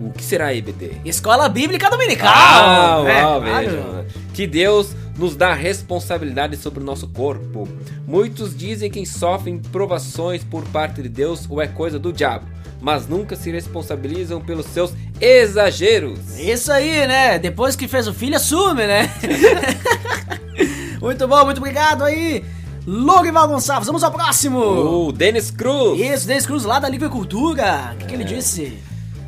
O 0.00 0.10
que 0.12 0.22
será 0.24 0.54
EBD? 0.54 0.92
Escola 1.04 1.48
Bíblica 1.48 1.88
Dominical! 1.90 2.32
Ah, 2.34 3.02
É, 3.06 3.20
claro. 3.20 4.06
Que 4.32 4.46
Deus 4.46 4.94
nos 5.16 5.36
dá 5.36 5.54
responsabilidade 5.54 6.56
sobre 6.56 6.80
o 6.80 6.84
nosso 6.84 7.06
corpo. 7.08 7.68
Muitos 8.06 8.56
dizem 8.56 8.90
que 8.90 9.04
sofrem 9.06 9.58
provações 9.58 10.42
por 10.42 10.64
parte 10.66 11.00
de 11.02 11.08
Deus 11.08 11.46
ou 11.48 11.62
é 11.62 11.68
coisa 11.68 11.98
do 11.98 12.12
diabo, 12.12 12.44
mas 12.80 13.06
nunca 13.08 13.36
se 13.36 13.50
responsabilizam 13.50 14.40
pelos 14.40 14.66
seus 14.66 14.92
exageros. 15.20 16.38
Isso 16.38 16.72
aí, 16.72 17.06
né? 17.06 17.38
Depois 17.38 17.76
que 17.76 17.86
fez 17.86 18.08
o 18.08 18.12
filho, 18.12 18.34
assume, 18.36 18.86
né? 18.86 19.08
muito 21.00 21.26
bom, 21.28 21.44
muito 21.44 21.58
obrigado 21.58 22.02
aí. 22.04 22.44
Lorival 22.86 23.48
Gonçalves, 23.48 23.86
vamos 23.86 24.02
ao 24.04 24.10
próximo. 24.10 24.58
O 24.58 25.12
Denis 25.12 25.50
Cruz. 25.50 25.98
Isso, 25.98 26.26
Denis 26.26 26.44
Cruz 26.46 26.64
lá 26.64 26.78
da 26.78 26.88
Livre 26.88 27.08
Cultura. 27.08 27.92
O 27.94 27.96
que, 27.98 28.06
que 28.06 28.14
ele 28.14 28.24
É. 28.24 28.26
disse? 28.26 28.76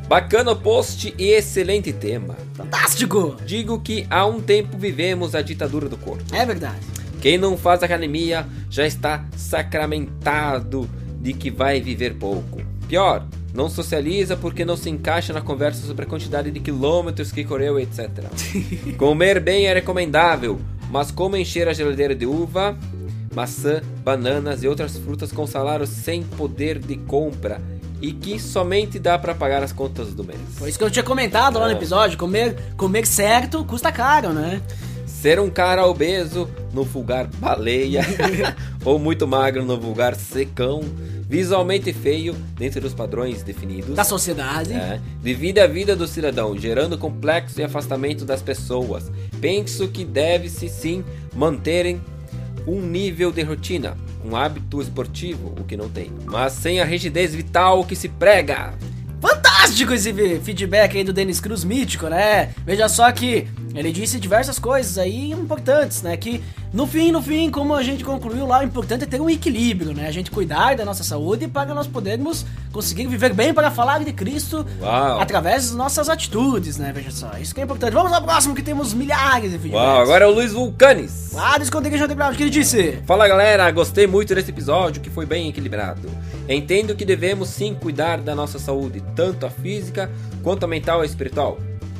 Bacana 0.07 0.55
post 0.55 1.13
e 1.17 1.31
excelente 1.31 1.91
tema. 1.91 2.37
Fantástico! 2.53 3.35
Digo 3.45 3.77
que 3.81 4.07
há 4.09 4.25
um 4.25 4.39
tempo 4.39 4.77
vivemos 4.77 5.35
a 5.35 5.41
ditadura 5.41 5.89
do 5.89 5.97
corpo. 5.97 6.23
É 6.33 6.45
verdade. 6.45 6.79
Quem 7.19 7.37
não 7.37 7.57
faz 7.57 7.83
academia 7.83 8.47
já 8.69 8.87
está 8.87 9.25
sacramentado 9.35 10.89
de 11.19 11.33
que 11.33 11.51
vai 11.51 11.81
viver 11.81 12.13
pouco. 12.13 12.61
Pior, 12.87 13.27
não 13.53 13.69
socializa 13.69 14.37
porque 14.37 14.63
não 14.63 14.77
se 14.77 14.89
encaixa 14.89 15.33
na 15.33 15.41
conversa 15.41 15.85
sobre 15.85 16.05
a 16.05 16.07
quantidade 16.07 16.51
de 16.51 16.61
quilômetros 16.61 17.29
que 17.29 17.43
correu, 17.43 17.77
etc. 17.77 18.09
Comer 18.95 19.41
bem 19.41 19.65
é 19.65 19.73
recomendável, 19.73 20.57
mas 20.89 21.11
como 21.11 21.35
encher 21.35 21.67
a 21.67 21.73
geladeira 21.73 22.15
de 22.15 22.25
uva, 22.25 22.77
maçã, 23.35 23.81
bananas 24.05 24.63
e 24.63 24.69
outras 24.69 24.97
frutas 24.97 25.33
com 25.33 25.45
salário 25.45 25.85
sem 25.85 26.23
poder 26.23 26.79
de 26.79 26.95
compra 26.95 27.61
e 28.01 28.11
que 28.13 28.39
somente 28.39 28.99
dá 28.99 29.17
para 29.17 29.33
pagar 29.33 29.63
as 29.63 29.71
contas 29.71 30.13
do 30.13 30.23
mês. 30.23 30.39
Foi 30.55 30.69
isso 30.69 30.77
que 30.77 30.83
eu 30.83 30.91
tinha 30.91 31.03
comentado 31.03 31.57
lá 31.59 31.65
no 31.65 31.71
É. 31.73 31.75
episódio. 31.75 32.17
Comer, 32.17 32.55
comer 32.75 33.05
certo 33.07 33.63
custa 33.65 33.91
caro, 33.91 34.29
né? 34.29 34.61
Ser 35.05 35.39
um 35.39 35.49
cara 35.49 35.85
obeso 35.87 36.47
no 36.73 36.83
vulgar 36.83 37.27
baleia 37.37 38.01
ou 38.85 38.99
muito 38.99 39.27
magro 39.27 39.65
no 39.65 39.79
vulgar 39.79 40.15
secão, 40.15 40.81
visualmente 41.27 41.91
feio 41.91 42.35
dentro 42.55 42.79
dos 42.79 42.93
padrões 42.93 43.41
definidos. 43.41 43.95
Da 43.95 44.03
sociedade. 44.03 44.73
É, 44.73 45.01
divide 45.23 45.59
a 45.59 45.65
vida 45.67 45.95
do 45.95 46.07
cidadão, 46.07 46.55
gerando 46.57 46.97
complexo 46.97 47.59
e 47.59 47.63
afastamento 47.63 48.25
das 48.25 48.41
pessoas. 48.43 49.11
Penso 49.41 49.87
que 49.87 50.05
deve-se 50.05 50.69
sim 50.69 51.03
manterem 51.35 51.99
um 52.67 52.79
nível 52.81 53.31
de 53.31 53.41
rotina, 53.43 53.97
um 54.23 54.35
hábito 54.35 54.81
esportivo, 54.81 55.53
o 55.59 55.63
que 55.63 55.77
não 55.77 55.89
tem, 55.89 56.11
mas 56.25 56.53
sem 56.53 56.79
a 56.79 56.85
rigidez 56.85 57.33
vital 57.33 57.83
que 57.83 57.95
se 57.95 58.09
prega. 58.09 58.73
Fantástico 59.19 59.93
esse 59.93 60.39
feedback 60.39 60.97
aí 60.97 61.03
do 61.03 61.11
Denis 61.11 61.39
Cruz 61.39 61.63
mítico, 61.63 62.07
né? 62.07 62.49
Veja 62.65 62.87
só 62.87 63.11
que 63.11 63.47
ele 63.75 63.91
disse 63.91 64.19
diversas 64.19 64.57
coisas 64.57 64.97
aí 64.97 65.31
importantes, 65.31 66.01
né? 66.01 66.15
Que 66.15 66.43
no 66.73 66.85
fim, 66.85 67.11
no 67.11 67.21
fim, 67.21 67.49
como 67.49 67.73
a 67.73 67.83
gente 67.83 68.03
concluiu 68.03 68.45
lá, 68.45 68.59
o 68.59 68.63
importante 68.63 69.03
é 69.03 69.07
ter 69.07 69.21
um 69.21 69.29
equilíbrio, 69.29 69.93
né? 69.93 70.07
A 70.07 70.11
gente 70.11 70.29
cuidar 70.29 70.75
da 70.75 70.85
nossa 70.85 71.03
saúde 71.03 71.47
para 71.47 71.73
nós 71.73 71.87
podermos 71.87 72.45
conseguir 72.71 73.07
viver 73.07 73.33
bem 73.33 73.53
para 73.53 73.71
falar 73.71 74.03
de 74.03 74.11
Cristo 74.13 74.65
Uau. 74.81 75.19
através 75.19 75.67
das 75.67 75.75
nossas 75.75 76.09
atitudes, 76.09 76.77
né? 76.77 76.91
Veja 76.93 77.11
só, 77.11 77.31
isso 77.39 77.53
que 77.53 77.61
é 77.61 77.63
importante. 77.63 77.93
Vamos 77.93 78.11
ao 78.13 78.21
próximo 78.21 78.53
que 78.53 78.61
temos 78.61 78.93
milhares 78.93 79.51
de 79.51 79.57
feedbacks. 79.57 79.87
Uau, 79.87 80.01
agora 80.01 80.25
é 80.25 80.27
o 80.27 80.31
Luiz 80.31 80.53
Vulcanes. 80.53 81.35
Ah, 81.35 81.57
descontei 81.57 81.91
Underground, 81.91 82.33
o 82.33 82.37
que 82.37 82.43
ele 82.43 82.49
disse? 82.49 82.99
Fala 83.05 83.27
galera, 83.27 83.69
gostei 83.71 84.05
muito 84.07 84.35
desse 84.35 84.51
episódio 84.51 85.01
que 85.01 85.09
foi 85.09 85.25
bem 85.25 85.49
equilibrado. 85.49 86.09
Entendo 86.47 86.95
que 86.95 87.05
devemos 87.05 87.49
sim 87.49 87.73
cuidar 87.73 88.21
da 88.21 88.33
nossa 88.33 88.57
saúde, 88.57 89.03
tanto 89.15 89.45
a 89.45 89.49
física 89.49 90.09
quanto 90.41 90.63
a 90.63 90.67
mental 90.67 91.03
e 91.03 91.07
espiritual. 91.07 91.59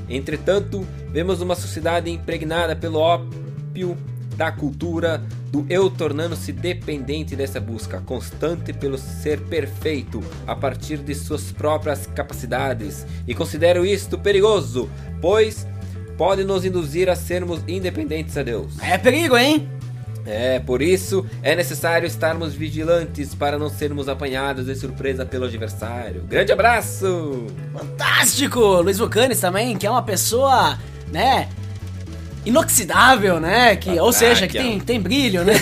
Entretanto, 0.10 0.88
vemos 1.12 1.42
uma 1.42 1.56
sociedade 1.56 2.10
impregnada 2.10 2.76
pelo 2.76 3.00
ópio 3.00 3.98
da 4.38 4.52
cultura 4.52 5.22
do 5.52 5.66
eu 5.68 5.90
tornando-se 5.90 6.52
dependente 6.52 7.36
dessa 7.36 7.60
busca 7.60 8.00
constante 8.02 8.72
pelo 8.72 8.98
ser 8.98 9.42
perfeito 9.42 10.24
a 10.46 10.56
partir 10.56 10.98
de 10.98 11.16
suas 11.16 11.52
próprias 11.52 12.06
capacidades 12.06 13.06
e 13.28 13.34
considero 13.34 13.86
isto 13.86 14.18
perigoso, 14.18 14.90
pois 15.20 15.68
pode 16.18 16.44
nos 16.44 16.64
induzir 16.64 17.10
a 17.10 17.16
sermos 17.16 17.62
independentes 17.68 18.38
a 18.38 18.44
Deus. 18.44 18.78
É 18.80 18.98
perigo, 18.98 19.36
hein? 19.38 19.77
É, 20.28 20.60
por 20.60 20.82
isso 20.82 21.26
é 21.42 21.56
necessário 21.56 22.06
estarmos 22.06 22.54
vigilantes 22.54 23.34
para 23.34 23.58
não 23.58 23.70
sermos 23.70 24.10
apanhados 24.10 24.66
de 24.66 24.76
surpresa 24.76 25.26
pelo 25.26 25.46
adversário. 25.46 26.24
Grande 26.28 26.52
abraço! 26.52 27.48
Fantástico! 27.72 28.60
Luiz 28.82 28.98
Vulcanes 28.98 29.40
também, 29.40 29.78
que 29.78 29.88
é 29.88 29.90
uma 29.90 30.04
pessoa, 30.04 30.78
né? 31.14 31.48
Inoxidável, 32.46 33.40
né? 33.40 33.78
Que, 33.78 33.92
ou 33.92 34.12
Batráquia. 34.12 34.36
seja, 34.36 34.48
que 34.48 34.58
tem, 34.58 34.80
tem 34.82 35.00
brilho, 35.00 35.46
né? 35.46 35.54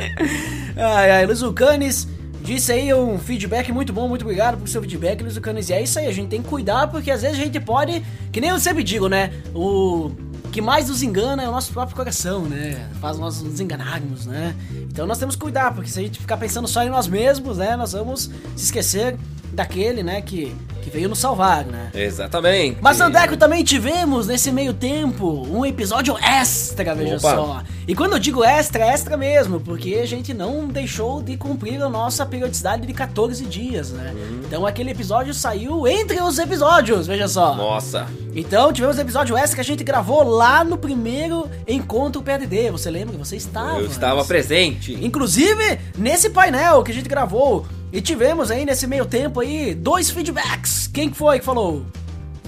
ai, 0.76 1.10
ai, 1.10 1.26
Luiz 1.26 1.40
Vulcanes 1.40 2.06
disse 2.42 2.72
aí 2.72 2.92
um 2.92 3.18
feedback 3.18 3.72
muito 3.72 3.90
bom, 3.90 4.06
muito 4.06 4.20
obrigado 4.20 4.58
por 4.58 4.68
seu 4.68 4.82
feedback, 4.82 5.22
Luiz 5.22 5.34
Vulcanes. 5.34 5.70
E 5.70 5.72
é 5.72 5.82
isso 5.82 5.98
aí, 5.98 6.06
a 6.06 6.12
gente 6.12 6.28
tem 6.28 6.42
que 6.42 6.48
cuidar, 6.48 6.88
porque 6.88 7.10
às 7.10 7.22
vezes 7.22 7.38
a 7.40 7.42
gente 7.42 7.58
pode, 7.58 8.04
que 8.30 8.38
nem 8.38 8.50
eu 8.50 8.60
sempre 8.60 8.82
digo, 8.82 9.08
né? 9.08 9.32
O 9.54 10.12
que 10.54 10.60
mais 10.60 10.88
nos 10.88 11.02
engana 11.02 11.42
é 11.42 11.48
o 11.48 11.50
nosso 11.50 11.72
próprio 11.72 11.96
coração, 11.96 12.44
né? 12.44 12.88
Faz 13.00 13.18
nós 13.18 13.42
nos 13.42 13.58
enganarmos, 13.58 14.24
né? 14.24 14.54
Então 14.88 15.04
nós 15.04 15.18
temos 15.18 15.34
que 15.34 15.40
cuidar, 15.40 15.74
porque 15.74 15.90
se 15.90 15.98
a 15.98 16.02
gente 16.02 16.20
ficar 16.20 16.36
pensando 16.36 16.68
só 16.68 16.84
em 16.84 16.88
nós 16.88 17.08
mesmos, 17.08 17.58
né? 17.58 17.76
Nós 17.76 17.90
vamos 17.90 18.30
se 18.54 18.66
esquecer 18.66 19.18
daquele, 19.54 20.02
né, 20.02 20.20
que, 20.20 20.54
que 20.82 20.90
veio 20.90 21.08
nos 21.08 21.18
salvar, 21.18 21.64
né? 21.64 21.90
Exatamente. 21.94 22.78
Mas 22.80 23.00
Andeco 23.00 23.36
também 23.36 23.64
tivemos 23.64 24.26
nesse 24.26 24.52
meio 24.52 24.74
tempo 24.74 25.46
um 25.48 25.64
episódio 25.64 26.16
extra, 26.18 26.94
veja 26.94 27.16
Opa. 27.16 27.34
só. 27.34 27.62
E 27.86 27.94
quando 27.94 28.14
eu 28.14 28.18
digo 28.18 28.42
extra, 28.42 28.84
é 28.84 28.88
extra 28.88 29.16
mesmo, 29.16 29.60
porque 29.60 29.94
a 29.96 30.06
gente 30.06 30.32
não 30.32 30.66
deixou 30.66 31.22
de 31.22 31.36
cumprir 31.36 31.82
a 31.82 31.88
nossa 31.88 32.24
periodicidade 32.24 32.86
de 32.86 32.92
14 32.92 33.44
dias, 33.44 33.90
né? 33.90 34.12
Uhum. 34.14 34.40
Então 34.46 34.66
aquele 34.66 34.90
episódio 34.90 35.34
saiu 35.34 35.86
entre 35.86 36.20
os 36.20 36.38
episódios, 36.38 37.06
veja 37.06 37.28
só. 37.28 37.54
Nossa, 37.54 38.06
Então 38.34 38.72
tivemos 38.72 38.98
episódio 38.98 39.36
extra 39.36 39.56
que 39.56 39.60
a 39.60 39.64
gente 39.64 39.84
gravou 39.84 40.22
lá 40.24 40.64
no 40.64 40.78
primeiro 40.78 41.48
encontro 41.68 42.22
PADD. 42.22 42.70
Você 42.70 42.90
lembra? 42.90 43.16
Você 43.18 43.36
estava. 43.36 43.80
eu 43.80 43.86
estava 43.86 44.24
presente. 44.24 44.94
Inclusive, 45.04 45.78
nesse 45.96 46.30
painel 46.30 46.82
que 46.82 46.90
a 46.90 46.94
gente 46.94 47.08
gravou. 47.08 47.66
E 47.94 48.00
tivemos 48.00 48.50
aí 48.50 48.64
nesse 48.64 48.88
meio 48.88 49.06
tempo 49.06 49.38
aí 49.38 49.72
dois 49.72 50.10
feedbacks. 50.10 50.90
Quem 50.92 51.08
que 51.08 51.16
foi 51.16 51.38
que 51.38 51.44
falou? 51.44 51.86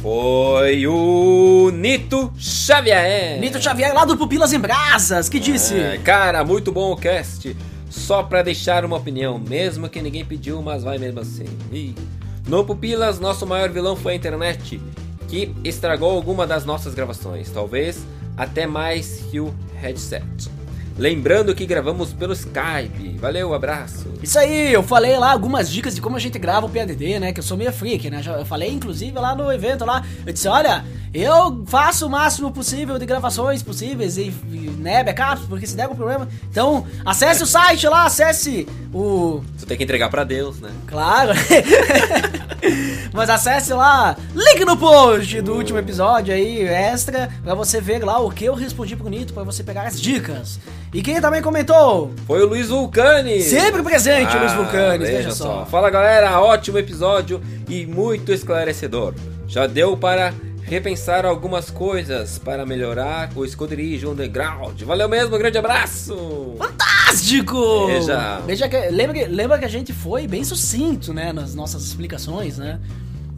Foi 0.03 0.85
o 0.89 1.71
Nito 1.73 2.33
Xavier. 2.37 3.39
Nito 3.39 3.63
Xavier 3.63 3.95
lá 3.95 4.05
do 4.05 4.17
Pupilas 4.17 4.53
em 4.53 4.59
Brasas, 4.59 5.29
que 5.29 5.39
disse. 5.39 5.75
É, 5.79 5.99
cara, 5.99 6.43
muito 6.43 6.73
bom 6.73 6.91
o 6.91 6.97
cast. 6.97 7.57
Só 7.89 8.25
pra 8.25 8.43
deixar 8.43 8.85
uma 8.85 8.97
opinião, 8.97 9.39
mesmo 9.39 9.89
que 9.89 10.03
ninguém 10.03 10.25
pediu, 10.25 10.61
mas 10.63 10.83
vai 10.83 10.99
mesmo 10.99 11.21
assim. 11.21 11.47
Ih. 11.71 11.95
No 12.49 12.65
Pupilas, 12.65 13.21
nosso 13.21 13.47
maior 13.47 13.71
vilão 13.71 13.95
foi 13.95 14.15
a 14.15 14.17
internet, 14.17 14.81
que 15.29 15.55
estragou 15.63 16.11
alguma 16.11 16.45
das 16.45 16.65
nossas 16.65 16.93
gravações, 16.93 17.51
talvez 17.51 18.05
até 18.37 18.67
mais 18.67 19.23
que 19.31 19.39
o 19.39 19.55
headset. 19.81 20.56
Lembrando 20.99 21.55
que 21.55 21.67
gravamos 21.67 22.13
pelo 22.13 22.33
Skype. 22.33 23.17
Valeu, 23.19 23.53
abraço. 23.53 24.07
Isso 24.23 24.39
aí, 24.39 24.73
eu 24.73 24.83
falei 24.83 25.17
lá 25.19 25.31
algumas 25.31 25.71
dicas 25.71 25.95
de 25.95 26.01
como 26.01 26.17
a 26.17 26.19
gente 26.19 26.39
grava 26.39 26.65
o 26.65 26.71
PADD, 26.71 27.19
né? 27.19 27.33
Que 27.33 27.41
eu 27.41 27.45
sou 27.45 27.57
meio 27.57 27.73
freak, 27.73 28.09
né? 28.09 28.23
Eu 28.25 28.47
falei, 28.47 28.71
inclusive, 28.71 29.19
lá 29.19 29.35
no 29.35 29.53
evento 29.53 29.85
lá. 29.85 30.03
Eu 30.27 30.33
disse, 30.33 30.49
olha, 30.49 30.85
eu 31.13 31.65
faço 31.67 32.07
o 32.07 32.11
máximo 32.11 32.51
possível 32.51 32.99
de 32.99 33.05
gravações 33.05 33.63
possíveis 33.63 34.17
e, 34.17 34.33
e 34.51 34.71
né, 34.79 35.05
backups, 35.05 35.47
porque 35.47 35.67
se 35.67 35.77
der 35.77 35.85
algum 35.85 35.97
problema. 35.97 36.29
Então, 36.51 36.87
acesse 37.05 37.43
o 37.43 37.47
site 37.47 37.87
lá, 37.87 38.05
acesse 38.05 38.67
o. 38.93 39.43
Você 39.57 39.67
tem 39.67 39.77
que 39.77 39.85
entregar 39.85 40.09
pra 40.09 40.25
Deus, 40.25 40.61
né? 40.61 40.71
Claro. 40.87 41.33
Mas 43.13 43.31
acesse 43.31 43.73
lá, 43.73 44.17
link 44.35 44.65
no 44.65 44.77
post 44.77 45.41
do 45.41 45.55
último 45.55 45.79
episódio 45.79 46.35
aí, 46.35 46.63
extra, 46.63 47.29
pra 47.43 47.55
você 47.55 47.81
ver 47.81 48.05
lá 48.05 48.19
o 48.19 48.31
que 48.31 48.45
eu 48.45 48.55
respondi 48.55 48.97
pro 48.97 49.09
Nito, 49.09 49.33
pra 49.33 49.43
você 49.43 49.63
pegar 49.63 49.83
as 49.83 50.01
dicas. 50.01 50.59
E 50.93 51.03
quem 51.03 51.21
também 51.21 51.43
comentou? 51.43 52.13
Foi 52.27 52.43
o 52.43 52.47
Luiz 52.47 52.69
Vulcani. 52.69 53.43
Sempre 53.43 53.83
presente, 53.83 54.37
Luiz 54.37 54.53
Vulcani, 54.53 55.05
veja, 55.05 55.17
veja 55.19 55.31
só. 55.31 55.45
só. 55.61 55.67
Fala 55.67 55.91
galera, 55.91 56.41
ótimo 56.41 56.79
episódio 56.79 57.41
e 57.69 57.87
muito 57.87 58.33
esclarecedor. 58.33 59.15
Já 59.47 59.67
deu 59.67 59.97
para 59.97 60.33
repensar 60.63 61.25
algumas 61.25 61.71
coisas 61.71 62.39
para 62.39 62.67
melhorar 62.67 63.31
o 63.37 63.45
esconderijo 63.45 64.11
underground. 64.11 64.83
Valeu 64.83 65.09
mesmo, 65.09 65.39
grande 65.39 65.59
abraço. 65.59 66.55
Fantástico! 66.59 66.86
Veja. 67.87 68.41
Veja 68.47 68.69
que, 68.69 68.77
lembra, 68.91 69.15
que, 69.15 69.25
lembra 69.27 69.59
que 69.59 69.65
a 69.65 69.69
gente 69.69 69.93
foi 69.93 70.27
bem 70.27 70.45
sucinto, 70.45 71.13
né, 71.13 71.33
nas 71.33 71.55
nossas 71.55 71.85
explicações, 71.85 72.59
né? 72.59 72.79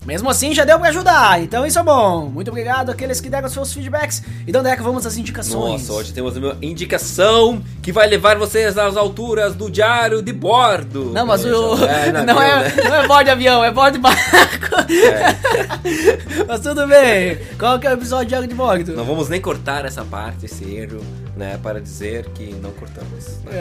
Mesmo 0.08 0.30
assim, 0.30 0.54
já 0.54 0.64
deu 0.64 0.78
pra 0.78 0.88
ajudar, 0.88 1.42
então 1.42 1.66
isso 1.66 1.78
é 1.78 1.82
bom. 1.82 2.30
Muito 2.32 2.48
obrigado 2.48 2.88
àqueles 2.88 3.20
que 3.20 3.28
deram 3.28 3.46
os 3.46 3.52
seus 3.52 3.74
feedbacks. 3.74 4.22
Então, 4.46 4.62
Deca, 4.62 4.82
vamos 4.82 5.04
às 5.04 5.18
indicações. 5.18 5.82
Nossa, 5.82 5.92
hoje 5.92 6.14
temos 6.14 6.34
uma 6.34 6.56
indicação 6.62 7.62
que 7.82 7.92
vai 7.92 8.08
levar 8.08 8.38
vocês 8.38 8.78
às 8.78 8.96
alturas 8.96 9.54
do 9.54 9.70
diário 9.70 10.22
de 10.22 10.32
bordo. 10.32 11.10
Não, 11.12 11.26
mas 11.26 11.42
Veja, 11.42 11.58
o. 11.58 11.84
é, 11.84 12.10
não, 12.10 12.24
navio, 12.34 12.42
é, 12.42 12.64
né? 12.64 12.84
não 12.88 12.94
é 12.94 13.06
bordo 13.06 13.24
de 13.24 13.30
avião, 13.30 13.62
é 13.62 13.70
bordo 13.70 13.92
de 13.92 13.98
barco. 13.98 14.76
mas 16.48 16.60
tudo 16.60 16.86
bem. 16.86 17.38
Qual 17.58 17.78
que 17.78 17.86
é 17.86 17.90
o 17.90 17.92
episódio 17.92 18.24
de 18.24 18.28
Diário 18.30 18.48
de 18.48 18.54
Bordo? 18.54 18.96
Não 18.96 19.04
vamos 19.04 19.28
nem 19.28 19.42
cortar 19.42 19.84
essa 19.84 20.06
parte, 20.06 20.46
erro, 20.64 21.04
né? 21.38 21.58
Para 21.62 21.80
dizer 21.80 22.26
que 22.34 22.52
não 22.54 22.72
cortamos. 22.72 23.38
né? 23.44 23.52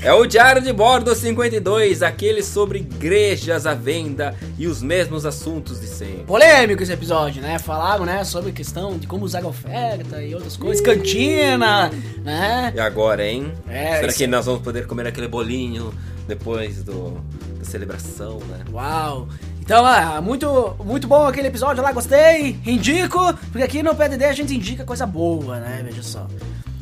É. 0.00 0.06
É 0.08 0.12
o 0.14 0.24
Diário 0.24 0.62
de 0.62 0.72
Bordo 0.72 1.14
52, 1.14 2.02
aquele 2.02 2.42
sobre 2.42 2.78
igrejas 2.78 3.66
à 3.66 3.74
venda 3.74 4.34
e 4.56 4.66
os 4.66 4.80
mesmos 4.82 5.26
assuntos 5.26 5.80
de 5.80 5.86
sempre. 5.88 6.22
Polêmico 6.24 6.82
esse 6.82 6.92
episódio, 6.92 7.42
né? 7.42 7.58
Falaram, 7.58 8.04
né, 8.06 8.22
sobre 8.24 8.50
a 8.50 8.52
questão 8.52 8.96
de 8.96 9.06
como 9.06 9.24
usar 9.24 9.42
a 9.44 9.48
oferta 9.48 10.22
e 10.22 10.34
outras 10.34 10.56
coisas. 10.56 10.80
Cantina, 10.84 11.90
né? 12.22 12.72
E 12.74 12.80
agora, 12.80 13.26
hein? 13.26 13.52
É, 13.68 13.96
Será 13.96 14.08
isso- 14.08 14.18
que 14.18 14.26
nós 14.26 14.46
vamos 14.46 14.62
poder 14.62 14.86
comer 14.86 15.06
aquele 15.06 15.26
bolinho 15.28 15.92
depois 16.28 16.82
do, 16.84 17.20
da 17.58 17.64
celebração, 17.64 18.38
né? 18.48 18.60
Uau! 18.72 19.28
Então, 19.60 19.84
ah, 19.84 20.20
muito, 20.22 20.74
muito 20.82 21.06
bom 21.06 21.26
aquele 21.26 21.48
episódio 21.48 21.82
lá, 21.82 21.92
gostei, 21.92 22.58
indico, 22.64 23.18
porque 23.52 23.62
aqui 23.62 23.82
no 23.82 23.94
PDD 23.94 24.24
a 24.24 24.32
gente 24.32 24.54
indica 24.54 24.82
coisa 24.82 25.04
boa, 25.06 25.58
né? 25.60 25.82
Veja 25.84 26.02
só. 26.02 26.26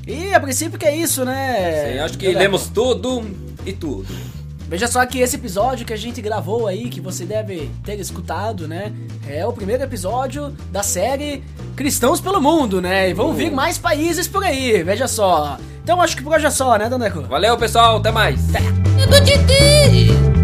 E 0.07 0.33
a 0.33 0.41
princípio 0.41 0.79
que 0.79 0.87
é 0.87 0.95
isso, 0.95 1.25
né? 1.25 1.93
Sim, 1.93 1.99
acho 1.99 2.19
que 2.19 2.27
Galera, 2.27 2.45
lemos 2.45 2.69
tudo 2.69 3.25
e 3.65 3.73
tudo. 3.73 4.07
Veja 4.69 4.89
só 4.89 5.05
que 5.07 5.21
esse 5.21 5.37
episódio 5.37 5.87
que 5.87 5.93
a 5.93 5.97
gente 5.97 6.21
gravou 6.21 6.67
aí, 6.67 6.89
que 6.89 7.01
você 7.01 7.25
deve 7.25 7.71
ter 7.85 7.99
escutado, 8.01 8.67
né? 8.67 8.93
É 9.27 9.47
o 9.47 9.53
primeiro 9.53 9.83
episódio 9.83 10.51
da 10.73 10.83
série 10.83 11.43
Cristãos 11.77 12.21
pelo 12.21 12.41
Mundo, 12.41 12.81
né? 12.81 13.11
E 13.11 13.15
vão 13.15 13.33
vir 13.33 13.51
mais 13.51 13.79
países 13.79 14.27
por 14.27 14.43
aí, 14.43 14.83
veja 14.83 15.07
só. 15.07 15.59
Então 15.83 16.01
acho 16.01 16.17
que 16.17 16.23
por 16.23 16.35
hoje 16.35 16.47
é 16.47 16.51
só, 16.51 16.77
né, 16.77 16.89
Daneco? 16.89 17.23
Valeu, 17.23 17.57
pessoal, 17.57 17.99
até 17.99 18.11
mais! 18.11 18.41
Deus. 18.47 20.36